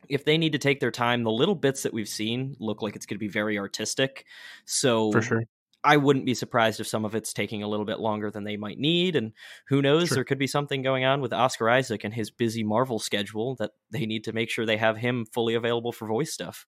if 0.07 0.23
they 0.25 0.37
need 0.37 0.53
to 0.53 0.57
take 0.59 0.79
their 0.79 0.91
time, 0.91 1.23
the 1.23 1.31
little 1.31 1.55
bits 1.55 1.83
that 1.83 1.93
we've 1.93 2.07
seen 2.09 2.55
look 2.59 2.81
like 2.81 2.95
it's 2.95 3.05
going 3.05 3.15
to 3.17 3.19
be 3.19 3.27
very 3.27 3.57
artistic. 3.57 4.25
So 4.65 5.11
For 5.11 5.21
sure. 5.21 5.43
I 5.83 5.95
wouldn't 5.97 6.25
be 6.25 6.33
surprised 6.33 6.79
if 6.81 6.87
some 6.87 7.05
of 7.05 7.15
it's 7.15 7.31
taking 7.31 7.63
a 7.63 7.67
little 7.67 7.85
bit 7.85 7.99
longer 7.99 8.29
than 8.29 8.43
they 8.43 8.57
might 8.57 8.77
need. 8.79 9.15
And 9.15 9.31
who 9.67 9.81
knows, 9.81 10.09
Sure. 10.09 10.15
there 10.15 10.23
could 10.25 10.39
be 10.39 10.47
something 10.47 10.81
going 10.81 11.05
on 11.05 11.21
with 11.21 11.31
Oscar 11.31 11.69
Isaac 11.69 12.03
and 12.03 12.13
his 12.13 12.31
busy 12.31 12.63
Marvel 12.63 12.99
schedule 12.99 13.55
that 13.59 13.71
they 13.89 14.05
need 14.05 14.23
to 14.25 14.33
make 14.33 14.49
sure 14.49 14.65
they 14.65 14.77
have 14.77 14.97
him 14.97 15.25
fully 15.25 15.53
available 15.53 15.91
for 15.93 16.07
voice 16.07 16.33
stuff. 16.33 16.65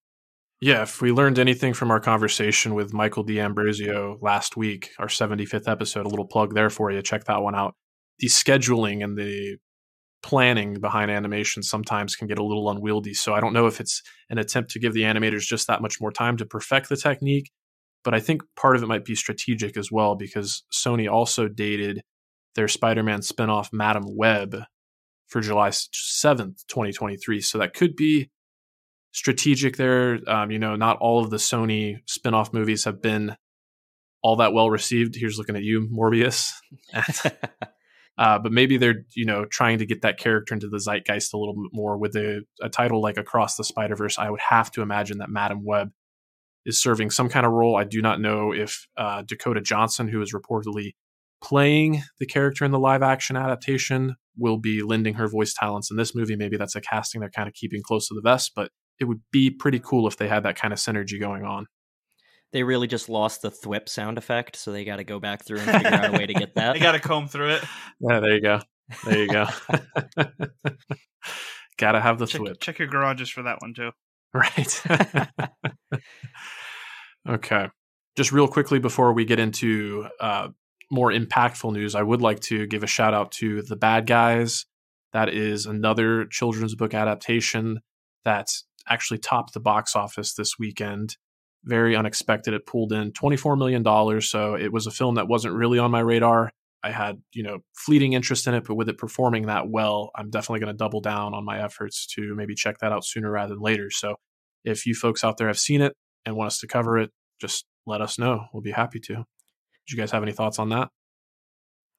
Yeah, 0.62 0.84
if 0.84 1.02
we 1.02 1.12
learned 1.12 1.40
anything 1.40 1.74
from 1.74 1.90
our 1.90 2.00
conversation 2.00 2.76
with 2.76 2.94
Michael 2.94 3.24
D'Ambrosio 3.24 4.18
last 4.22 4.56
week, 4.56 4.92
our 5.00 5.10
75th 5.10 5.68
episode, 5.68 6.06
a 6.06 6.10
little 6.10 6.28
plug 6.28 6.54
there 6.54 6.70
for 6.70 6.92
you. 6.92 7.02
Check 7.02 7.26
that 7.26 7.42
one 7.42 7.56
out. 7.56 7.76
The 8.22 8.28
scheduling 8.28 9.04
and 9.04 9.18
the 9.18 9.58
planning 10.24 10.80
behind 10.80 11.12
animation 11.12 11.64
sometimes 11.64 12.16
can 12.16 12.28
get 12.28 12.40
a 12.40 12.44
little 12.44 12.70
unwieldy. 12.70 13.14
So 13.14 13.34
I 13.34 13.40
don't 13.40 13.54
know 13.54 13.68
if 13.68 13.80
it's 13.80 14.02
an 14.30 14.38
attempt 14.38 14.72
to 14.72 14.80
give 14.80 14.94
the 14.94 15.02
animators 15.02 15.42
just 15.42 15.68
that 15.68 15.82
much 15.82 16.00
more 16.00 16.12
time 16.12 16.38
to 16.38 16.46
perfect 16.46 16.90
the 16.90 16.96
technique, 16.98 17.52
but 18.04 18.14
I 18.14 18.20
think 18.20 18.44
part 18.56 18.76
of 18.76 18.84
it 18.84 18.88
might 18.88 19.06
be 19.06 19.16
strategic 19.16 19.78
as 19.78 19.92
well 19.92 20.16
because 20.16 20.64
Sony 20.72 21.12
also 21.12 21.48
dated 21.48 22.02
their 22.56 22.68
Spider-Man 22.68 23.22
spinoff 23.22 23.70
Madam 23.72 24.04
Web 24.08 24.64
for 25.28 25.42
July 25.42 25.70
7th, 25.70 26.66
2023. 26.68 27.42
So 27.42 27.58
that 27.58 27.74
could 27.74 27.96
be 27.96 28.30
strategic 29.12 29.78
there. 29.78 30.20
Um, 30.28 30.52
you 30.52 30.60
know, 30.60 30.76
not 30.76 30.98
all 30.98 31.24
of 31.24 31.30
the 31.30 31.38
Sony 31.38 32.00
spinoff 32.08 32.54
movies 32.54 32.84
have 32.84 33.02
been 33.02 33.36
all 34.22 34.36
that 34.38 34.54
well 34.54 34.70
received. 34.70 35.16
Here's 35.16 35.38
looking 35.38 35.56
at 35.56 35.64
you, 35.64 35.90
Morbius. 35.92 36.52
uh, 38.18 38.38
but 38.40 38.52
maybe 38.52 38.78
they're 38.78 39.06
you 39.16 39.26
know 39.26 39.46
trying 39.46 39.80
to 39.80 39.86
get 39.86 40.02
that 40.02 40.18
character 40.18 40.54
into 40.54 40.68
the 40.68 40.80
zeitgeist 40.80 41.34
a 41.34 41.38
little 41.38 41.56
bit 41.56 41.72
more 41.74 41.98
with 41.98 42.16
a, 42.16 42.42
a 42.62 42.70
title 42.70 43.02
like 43.02 43.18
Across 43.18 43.56
the 43.56 43.64
Spider 43.64 43.96
Verse. 43.96 44.18
I 44.20 44.30
would 44.30 44.42
have 44.50 44.72
to 44.72 44.82
imagine 44.82 45.20
that 45.20 45.30
Madam 45.30 45.64
Web 45.64 45.92
is 46.66 46.80
serving 46.80 47.10
some 47.10 47.30
kind 47.30 47.46
of 47.46 47.52
role. 47.52 47.76
I 47.76 47.84
do 47.84 48.02
not 48.02 48.22
know 48.22 48.52
if 48.54 48.88
uh, 48.98 49.24
Dakota 49.24 49.62
Johnson, 49.62 50.08
who 50.08 50.22
is 50.22 50.34
reportedly 50.34 50.94
playing 51.44 52.04
the 52.20 52.28
character 52.28 52.64
in 52.66 52.72
the 52.72 52.80
live 52.80 53.02
action 53.02 53.36
adaptation, 53.36 54.16
will 54.38 54.58
be 54.58 54.84
lending 54.84 55.16
her 55.16 55.28
voice 55.28 55.54
talents 55.54 55.90
in 55.90 55.98
this 55.98 56.14
movie. 56.14 56.36
Maybe 56.36 56.58
that's 56.58 56.76
a 56.76 56.82
casting 56.82 57.22
they're 57.22 57.30
kind 57.30 57.48
of 57.48 57.54
keeping 57.54 57.82
close 57.82 58.08
to 58.08 58.14
the 58.14 58.22
vest, 58.22 58.52
but 58.56 58.72
it 59.00 59.06
would 59.06 59.22
be 59.32 59.50
pretty 59.50 59.80
cool 59.80 60.08
if 60.08 60.18
they 60.18 60.28
had 60.28 60.44
that 60.44 60.56
kind 60.56 60.72
of 60.72 60.80
synergy 60.80 61.20
going 61.20 61.44
on. 61.44 61.66
They 62.54 62.64
really 62.64 62.88
just 62.88 63.08
lost 63.10 63.42
the 63.42 63.50
thwip 63.50 63.88
sound 63.88 64.18
effect, 64.18 64.56
so 64.58 64.72
they 64.72 64.84
got 64.84 64.98
to 64.98 65.04
go 65.06 65.20
back 65.20 65.46
through 65.46 65.60
and 65.60 65.72
figure 65.72 65.94
out 65.94 66.14
a 66.14 66.18
way 66.18 66.26
to 66.26 66.34
get 66.34 66.56
that. 66.56 66.74
they 66.74 66.80
got 66.80 66.92
to 66.94 67.00
comb 67.00 67.28
through 67.28 67.52
it. 67.52 67.64
Yeah, 68.00 68.20
there 68.20 68.34
you 68.36 68.42
go. 68.42 68.60
There 69.06 69.18
you 69.20 69.28
go. 69.30 69.46
got 71.78 71.94
to 71.94 72.02
have 72.02 72.20
the 72.20 72.28
check, 72.28 72.42
thwip. 72.42 72.60
Check 72.60 72.80
your 72.80 72.88
garages 72.90 73.30
for 73.30 73.44
that 73.44 73.62
one 73.62 73.74
too. 73.74 73.92
Right. 74.34 74.82
okay. 77.28 77.68
Just 78.16 78.32
real 78.32 78.48
quickly 78.48 78.80
before 78.80 79.12
we 79.12 79.26
get 79.26 79.40
into 79.40 80.08
uh, 80.22 80.50
more 80.90 81.12
impactful 81.12 81.74
news, 81.74 81.96
I 81.96 82.02
would 82.04 82.22
like 82.22 82.40
to 82.42 82.66
give 82.68 82.82
a 82.84 82.88
shout 82.88 83.14
out 83.14 83.32
to 83.34 83.62
The 83.62 83.76
Bad 83.76 84.08
Guys. 84.08 84.66
That 85.12 85.28
is 85.28 85.66
another 85.66 86.26
children's 86.28 86.76
book 86.76 86.94
adaptation 86.94 87.82
that's 88.24 88.64
actually 88.88 89.18
topped 89.18 89.54
the 89.54 89.60
box 89.60 89.98
office 89.98 90.34
this 90.34 90.58
weekend. 90.58 91.18
Very 91.64 91.96
unexpected. 91.96 92.54
It 92.54 92.66
pulled 92.66 92.92
in 92.92 93.12
$24 93.12 93.58
million. 93.58 94.22
So 94.22 94.56
it 94.56 94.72
was 94.72 94.88
a 94.88 94.92
film 94.92 95.16
that 95.16 95.28
wasn't 95.28 95.54
really 95.54 95.80
on 95.80 95.92
my 95.92 96.00
radar. 96.00 96.52
I 96.84 96.92
had, 96.92 97.22
you 97.34 97.44
know, 97.44 97.60
fleeting 97.76 98.14
interest 98.14 98.48
in 98.48 98.56
it, 98.56 98.64
but 98.66 98.76
with 98.76 98.90
it 98.90 98.98
performing 98.98 99.48
that 99.48 99.70
well, 99.70 100.10
I'm 100.16 100.32
definitely 100.32 100.62
going 100.62 100.74
to 100.74 100.78
double 100.78 101.02
down 101.02 101.36
on 101.36 101.46
my 101.46 101.64
efforts 101.64 102.08
to 102.16 102.34
maybe 102.36 102.56
check 102.56 102.80
that 102.80 102.92
out 102.92 103.06
sooner 103.06 103.30
rather 103.30 103.54
than 103.54 103.62
later. 103.62 103.92
So 103.92 104.16
if 104.64 104.86
you 104.86 104.96
folks 104.96 105.24
out 105.24 105.38
there 105.38 105.48
have 105.48 105.60
seen 105.60 105.82
it 105.82 105.94
and 106.26 106.36
want 106.36 106.48
us 106.48 106.60
to 106.60 106.68
cover 106.68 106.98
it, 106.98 107.12
just 107.40 107.66
let 107.86 108.02
us 108.02 108.18
know. 108.18 108.46
We'll 108.52 108.64
be 108.64 108.72
happy 108.72 109.00
to. 109.00 109.14
Do 109.14 109.24
you 109.90 109.98
guys 109.98 110.12
have 110.12 110.24
any 110.24 110.32
thoughts 110.32 110.58
on 110.60 110.70
that? 110.70 110.90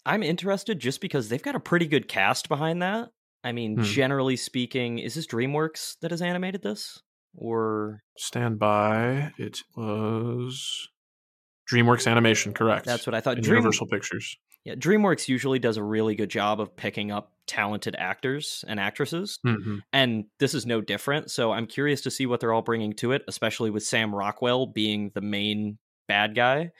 I'm 0.04 0.22
interested 0.22 0.80
just 0.80 1.00
because 1.00 1.28
they've 1.28 1.42
got 1.42 1.54
a 1.54 1.60
pretty 1.60 1.86
good 1.86 2.08
cast 2.08 2.48
behind 2.48 2.82
that. 2.82 3.10
I 3.44 3.52
mean, 3.52 3.76
hmm. 3.76 3.82
generally 3.82 4.36
speaking, 4.36 4.98
is 4.98 5.14
this 5.14 5.26
DreamWorks 5.26 5.96
that 6.00 6.10
has 6.10 6.22
animated 6.22 6.62
this? 6.62 7.00
Or 7.34 8.02
stand 8.16 8.58
by. 8.58 9.32
It 9.38 9.60
was 9.76 10.88
DreamWorks 11.70 12.10
Animation, 12.10 12.52
correct? 12.52 12.84
That's 12.84 13.06
what 13.06 13.14
I 13.14 13.20
thought. 13.20 13.36
Dream- 13.40 13.56
Universal 13.56 13.86
Pictures. 13.86 14.36
Yeah, 14.64 14.74
DreamWorks 14.76 15.26
usually 15.26 15.58
does 15.58 15.76
a 15.76 15.82
really 15.82 16.14
good 16.14 16.30
job 16.30 16.60
of 16.60 16.76
picking 16.76 17.10
up 17.10 17.32
talented 17.48 17.96
actors 17.98 18.64
and 18.68 18.78
actresses, 18.78 19.40
mm-hmm. 19.44 19.78
and 19.92 20.26
this 20.38 20.54
is 20.54 20.66
no 20.66 20.80
different. 20.80 21.32
So 21.32 21.50
I'm 21.50 21.66
curious 21.66 22.02
to 22.02 22.12
see 22.12 22.26
what 22.26 22.38
they're 22.38 22.52
all 22.52 22.62
bringing 22.62 22.92
to 22.94 23.10
it, 23.10 23.22
especially 23.26 23.70
with 23.70 23.82
Sam 23.82 24.14
Rockwell 24.14 24.66
being 24.66 25.10
the 25.14 25.20
main 25.20 25.78
bad 26.06 26.36
guy. 26.36 26.70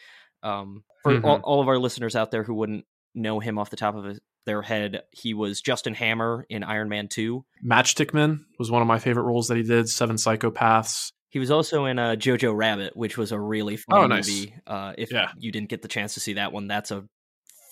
Um, 0.45 0.85
for 1.03 1.13
mm-hmm. 1.13 1.25
all, 1.25 1.41
all, 1.43 1.61
of 1.61 1.69
our 1.69 1.79
listeners 1.79 2.15
out 2.15 2.31
there 2.31 2.45
who 2.45 2.55
wouldn't 2.55 2.85
know 3.15 3.41
him 3.41 3.59
off 3.59 3.71
the 3.71 3.77
top 3.77 3.97
of 3.97 4.07
their 4.45 4.63
head, 4.63 5.03
he 5.11 5.35
was 5.35 5.61
Justin 5.61 5.95
Hammer 5.95 6.47
in 6.49 6.63
Iron 6.65 6.89
Man 6.89 7.09
2. 7.09 7.45
Matchstick 7.65 8.13
Men 8.13 8.45
was 8.59 8.71
one 8.71 8.83
of 8.83 8.89
my 8.89 8.99
favorite 8.99 9.25
roles 9.25 9.49
that 9.49 9.57
he 9.57 9.63
did. 9.63 9.89
Seven 9.89 10.17
Psychopaths. 10.17 11.13
He 11.31 11.39
was 11.39 11.51
also 11.51 11.87
in 11.87 11.99
uh, 11.99 12.15
Jojo 12.17 12.55
Rabbit, 12.55 12.97
which 12.97 13.17
was 13.17 13.33
a 13.33 13.41
really 13.41 13.77
fun 13.77 13.99
oh, 13.99 14.07
nice. 14.07 14.29
movie. 14.29 14.55
Uh, 14.67 14.93
if 14.99 15.11
yeah. 15.11 15.31
you 15.39 15.51
didn't 15.51 15.71
get 15.71 15.81
the 15.81 15.89
chance 15.89 16.15
to 16.15 16.21
see 16.21 16.35
that 16.35 16.53
one, 16.53 16.67
that's 16.67 16.91
a 16.91 17.05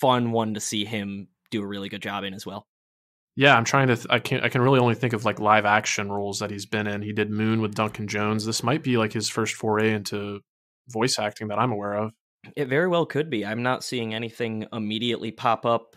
fun 0.01 0.33
one 0.33 0.55
to 0.55 0.61
see 0.61 0.85
him 0.85 1.29
do 1.51 1.63
a 1.63 1.67
really 1.67 1.91
good 1.91 2.01
job 2.01 2.25
in 2.25 2.33
as 2.33 2.47
well. 2.47 2.67
Yeah, 3.37 3.57
I'm 3.57 3.65
trying 3.65 3.89
to. 3.89 3.97
Th- 3.97 4.07
I 4.11 4.19
can 4.19 4.41
I 4.41 4.49
can 4.49 4.61
really 4.61 4.81
only 4.81 4.95
think 4.95 5.13
of 5.13 5.25
like 5.25 5.39
live 5.39 5.65
action 5.65 6.11
roles 6.11 6.41
that 6.41 6.51
he's 6.51 6.67
been 6.67 6.87
in. 6.87 7.03
He 7.03 7.13
did 7.13 7.31
Moon 7.31 7.61
with 7.61 7.75
Duncan 7.75 8.09
Jones. 8.09 8.45
This 8.45 8.63
might 8.63 8.83
be 8.83 8.97
like 8.97 9.13
his 9.13 9.29
first 9.29 9.55
foray 9.55 9.93
into 9.93 10.41
voice 10.89 11.19
acting 11.19 11.49
that 11.49 11.59
I'm 11.59 11.73
aware 11.73 11.95
of. 11.95 12.13
It 12.57 12.69
very 12.69 12.89
well 12.89 13.07
could 13.07 13.31
be. 13.31 13.45
I'm 13.45 13.63
not 13.63 13.85
seeing 13.85 14.15
anything 14.15 14.67
immediately 14.73 15.31
pop 15.31 15.65
up. 15.65 15.97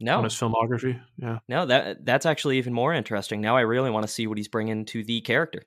No, 0.00 0.18
on 0.18 0.24
his 0.24 0.34
filmography. 0.34 1.00
Yeah. 1.16 1.38
No, 1.48 1.66
that 1.66 2.04
that's 2.04 2.26
actually 2.26 2.58
even 2.58 2.72
more 2.72 2.92
interesting. 2.92 3.40
Now 3.40 3.56
I 3.56 3.60
really 3.60 3.90
want 3.90 4.04
to 4.04 4.12
see 4.12 4.26
what 4.26 4.38
he's 4.38 4.48
bringing 4.48 4.84
to 4.86 5.04
the 5.04 5.20
character. 5.20 5.62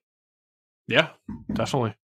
Yeah, 0.87 1.09
definitely. 1.51 1.95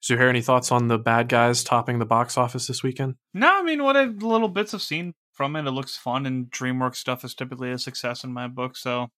So, 0.00 0.14
you 0.14 0.20
hear 0.20 0.28
any 0.28 0.40
thoughts 0.40 0.72
on 0.72 0.88
the 0.88 0.98
bad 0.98 1.28
guys 1.28 1.62
topping 1.62 1.98
the 1.98 2.06
box 2.06 2.38
office 2.38 2.66
this 2.66 2.82
weekend? 2.82 3.16
No, 3.34 3.58
I 3.58 3.62
mean, 3.62 3.82
what 3.82 3.96
I, 3.96 4.04
little 4.04 4.48
bits 4.48 4.72
I've 4.72 4.80
seen 4.80 5.14
from 5.32 5.56
it, 5.56 5.66
it 5.66 5.72
looks 5.72 5.96
fun, 5.96 6.24
and 6.26 6.50
DreamWorks 6.50 6.96
stuff 6.96 7.22
is 7.22 7.34
typically 7.34 7.70
a 7.70 7.78
success 7.78 8.24
in 8.24 8.32
my 8.32 8.48
book. 8.48 8.76
So, 8.76 9.08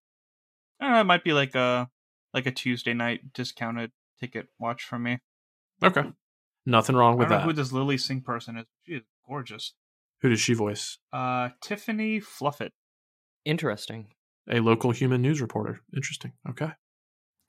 I 0.81 0.85
don't 0.85 0.93
know, 0.93 1.01
it 1.01 1.05
might 1.05 1.25
be 1.25 1.33
like 1.33 1.55
a 1.55 1.89
like 2.35 2.47
a 2.47 2.51
Tuesday 2.51 2.95
night 2.95 3.33
discounted 3.33 3.93
ticket 4.19 4.49
watch 4.59 4.83
for 4.83 4.99
me. 4.99 5.21
Okay, 5.83 6.05
nothing 6.67 6.97
wrong 6.97 7.17
with 7.17 7.27
I 7.27 7.31
don't 7.31 7.39
that. 7.39 7.45
Know 7.45 7.51
who 7.51 7.57
this 7.57 7.73
Lilly 7.73 7.99
Singh 7.99 8.23
person 8.23 8.57
is? 8.57 8.67
She 8.85 8.95
is 8.95 9.03
gorgeous. 9.27 9.75
Who 10.23 10.31
does 10.31 10.41
she 10.41 10.55
voice? 10.55 10.99
Uh, 11.13 11.51
Tiffany 11.61 12.21
Fluffit. 12.21 12.71
Interesting. 13.45 14.09
A 14.51 14.61
local 14.61 14.91
human 14.93 15.21
news 15.21 15.41
reporter. 15.41 15.81
Interesting. 15.95 16.33
Okay 16.49 16.73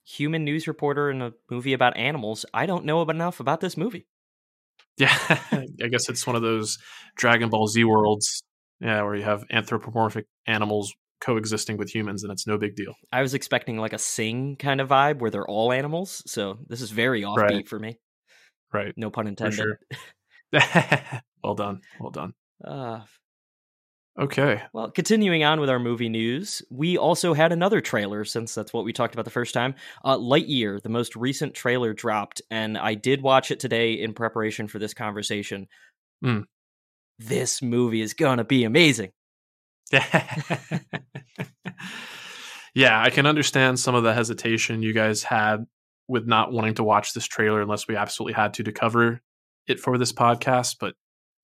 human 0.04 0.44
news 0.44 0.68
reporter 0.68 1.10
in 1.10 1.22
a 1.22 1.32
movie 1.50 1.72
about 1.72 1.96
animals. 1.96 2.44
I 2.54 2.66
don't 2.66 2.84
know 2.84 3.02
enough 3.02 3.40
about 3.40 3.60
this 3.60 3.76
movie. 3.76 4.06
Yeah, 4.96 5.16
I 5.50 5.88
guess 5.90 6.08
it's 6.08 6.26
one 6.26 6.36
of 6.36 6.42
those 6.42 6.78
Dragon 7.16 7.48
Ball 7.48 7.66
Z 7.66 7.82
worlds. 7.84 8.42
Yeah, 8.80 9.02
where 9.02 9.14
you 9.14 9.22
have 9.22 9.44
anthropomorphic 9.50 10.26
animals 10.46 10.92
coexisting 11.20 11.78
with 11.78 11.94
humans, 11.94 12.22
and 12.22 12.32
it's 12.32 12.46
no 12.46 12.58
big 12.58 12.76
deal. 12.76 12.94
I 13.12 13.22
was 13.22 13.34
expecting 13.34 13.78
like 13.78 13.92
a 13.92 13.98
Sing 13.98 14.56
kind 14.56 14.80
of 14.80 14.88
vibe 14.88 15.20
where 15.20 15.30
they're 15.30 15.46
all 15.46 15.72
animals, 15.72 16.22
so 16.26 16.58
this 16.68 16.80
is 16.80 16.90
very 16.90 17.22
offbeat 17.22 17.38
right. 17.38 17.68
for 17.68 17.78
me. 17.78 17.98
Right. 18.72 18.92
No 18.96 19.10
pun 19.10 19.26
intended. 19.26 19.56
Sure. 19.56 19.78
well 21.42 21.54
done. 21.54 21.80
Well 21.98 22.10
done. 22.10 22.34
Uh, 22.66 23.00
Okay. 24.18 24.62
Well, 24.72 24.90
continuing 24.92 25.42
on 25.42 25.58
with 25.58 25.68
our 25.68 25.80
movie 25.80 26.08
news, 26.08 26.62
we 26.70 26.96
also 26.96 27.34
had 27.34 27.50
another 27.50 27.80
trailer 27.80 28.24
since 28.24 28.54
that's 28.54 28.72
what 28.72 28.84
we 28.84 28.92
talked 28.92 29.14
about 29.14 29.24
the 29.24 29.32
first 29.32 29.52
time. 29.52 29.74
Uh, 30.04 30.16
Lightyear, 30.16 30.80
the 30.80 30.88
most 30.88 31.16
recent 31.16 31.54
trailer 31.54 31.92
dropped, 31.92 32.40
and 32.48 32.78
I 32.78 32.94
did 32.94 33.22
watch 33.22 33.50
it 33.50 33.58
today 33.58 33.94
in 33.94 34.14
preparation 34.14 34.68
for 34.68 34.78
this 34.78 34.94
conversation. 34.94 35.66
Mm. 36.24 36.44
This 37.18 37.60
movie 37.60 38.02
is 38.02 38.14
gonna 38.14 38.44
be 38.44 38.62
amazing. 38.62 39.10
yeah, 39.92 40.02
I 43.02 43.10
can 43.10 43.26
understand 43.26 43.80
some 43.80 43.96
of 43.96 44.04
the 44.04 44.14
hesitation 44.14 44.82
you 44.82 44.92
guys 44.92 45.24
had 45.24 45.66
with 46.06 46.24
not 46.24 46.52
wanting 46.52 46.74
to 46.74 46.84
watch 46.84 47.14
this 47.14 47.26
trailer 47.26 47.60
unless 47.60 47.88
we 47.88 47.96
absolutely 47.96 48.34
had 48.34 48.54
to 48.54 48.62
to 48.62 48.72
cover 48.72 49.20
it 49.66 49.80
for 49.80 49.98
this 49.98 50.12
podcast, 50.12 50.76
but 50.78 50.94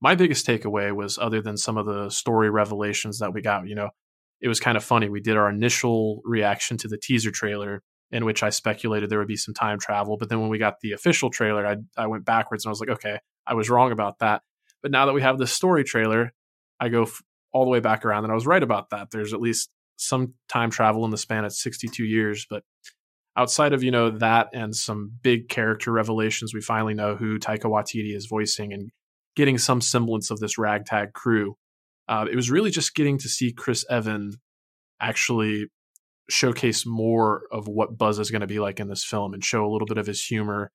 my 0.01 0.15
biggest 0.15 0.47
takeaway 0.47 0.95
was 0.95 1.19
other 1.19 1.43
than 1.43 1.57
some 1.57 1.77
of 1.77 1.87
the 1.87 2.11
story 2.11 2.51
revelations 2.51 3.19
that 3.19 3.35
we 3.35 3.43
got, 3.43 3.67
you 3.69 3.75
know, 3.75 3.91
it 4.41 4.49
was 4.49 4.61
kind 4.61 4.77
of 4.77 4.85
funny. 4.85 5.09
We 5.09 5.21
did 5.21 5.37
our 5.37 5.51
initial 5.51 6.23
reaction 6.25 6.79
to 6.79 6.89
the 6.89 6.99
teaser 6.99 7.31
trailer 7.31 7.83
in 8.11 8.25
which 8.25 8.43
I 8.43 8.51
speculated 8.51 9.11
there 9.11 9.19
would 9.19 9.29
be 9.29 9.37
some 9.37 9.55
time 9.55 9.79
travel. 9.79 10.17
But 10.17 10.29
then 10.29 10.41
when 10.41 10.51
we 10.51 10.59
got 10.59 10.81
the 10.81 10.93
official 10.93 11.31
trailer, 11.31 11.67
I, 11.67 11.77
I 11.97 12.07
went 12.07 12.25
backwards 12.25 12.65
and 12.65 12.71
I 12.71 12.73
was 12.73 12.81
like, 12.81 12.89
okay, 12.89 13.19
I 13.47 13.55
was 13.55 13.71
wrong 13.71 13.93
about 13.93 14.19
that. 14.19 14.43
But 14.83 14.91
now 14.91 15.07
that 15.07 15.13
we 15.13 15.23
have 15.23 15.39
the 15.39 15.47
story 15.47 15.85
trailer, 15.85 16.33
I 16.81 16.89
go 16.89 17.03
f- 17.03 17.23
all 17.53 17.65
the 17.65 17.71
way 17.71 17.81
back 17.81 18.05
around 18.05 18.25
and 18.25 18.33
I 18.33 18.35
was 18.35 18.47
right 18.47 18.63
about 18.63 18.91
that. 18.91 19.11
There's 19.11 19.33
at 19.33 19.41
least 19.41 19.71
some 19.97 20.35
time 20.49 20.71
travel 20.71 21.05
in 21.05 21.11
the 21.11 21.19
span 21.19 21.45
of 21.45 21.53
62 21.53 22.05
years. 22.05 22.47
But 22.49 22.65
outside 23.37 23.75
of, 23.75 23.83
you 23.85 23.91
know, 23.91 24.11
that 24.11 24.49
and 24.55 24.75
some 24.75 25.13
big 25.23 25.49
character 25.49 25.93
revelations, 25.93 26.55
we 26.55 26.63
finally 26.63 26.95
know 26.95 27.15
who 27.15 27.39
Taika 27.39 27.65
Waititi 27.65 28.17
is 28.17 28.27
voicing 28.27 28.73
and 28.73 28.91
getting 29.37 29.59
some 29.59 29.81
semblance 29.81 30.31
of 30.31 30.41
this 30.41 30.59
ragtag 30.59 31.13
crew. 31.13 31.57
Uh, 32.09 32.27
it 32.31 32.37
was 32.37 32.51
really 32.51 32.71
just 32.71 32.95
getting 32.95 33.19
to 33.19 33.29
see 33.29 33.53
Chris 33.53 33.85
Evan 33.89 34.33
actually 35.01 35.67
showcase 36.29 36.85
more 36.87 37.43
of 37.51 37.69
what 37.69 37.97
Buzz 37.97 38.19
is 38.19 38.31
going 38.31 38.41
to 38.41 38.47
be 38.47 38.59
like 38.59 38.81
in 38.81 38.89
this 38.89 39.05
film 39.05 39.35
and 39.35 39.45
show 39.45 39.65
a 39.65 39.71
little 39.71 39.87
bit 39.87 39.99
of 39.99 40.07
his 40.07 40.25
humor 40.25 40.71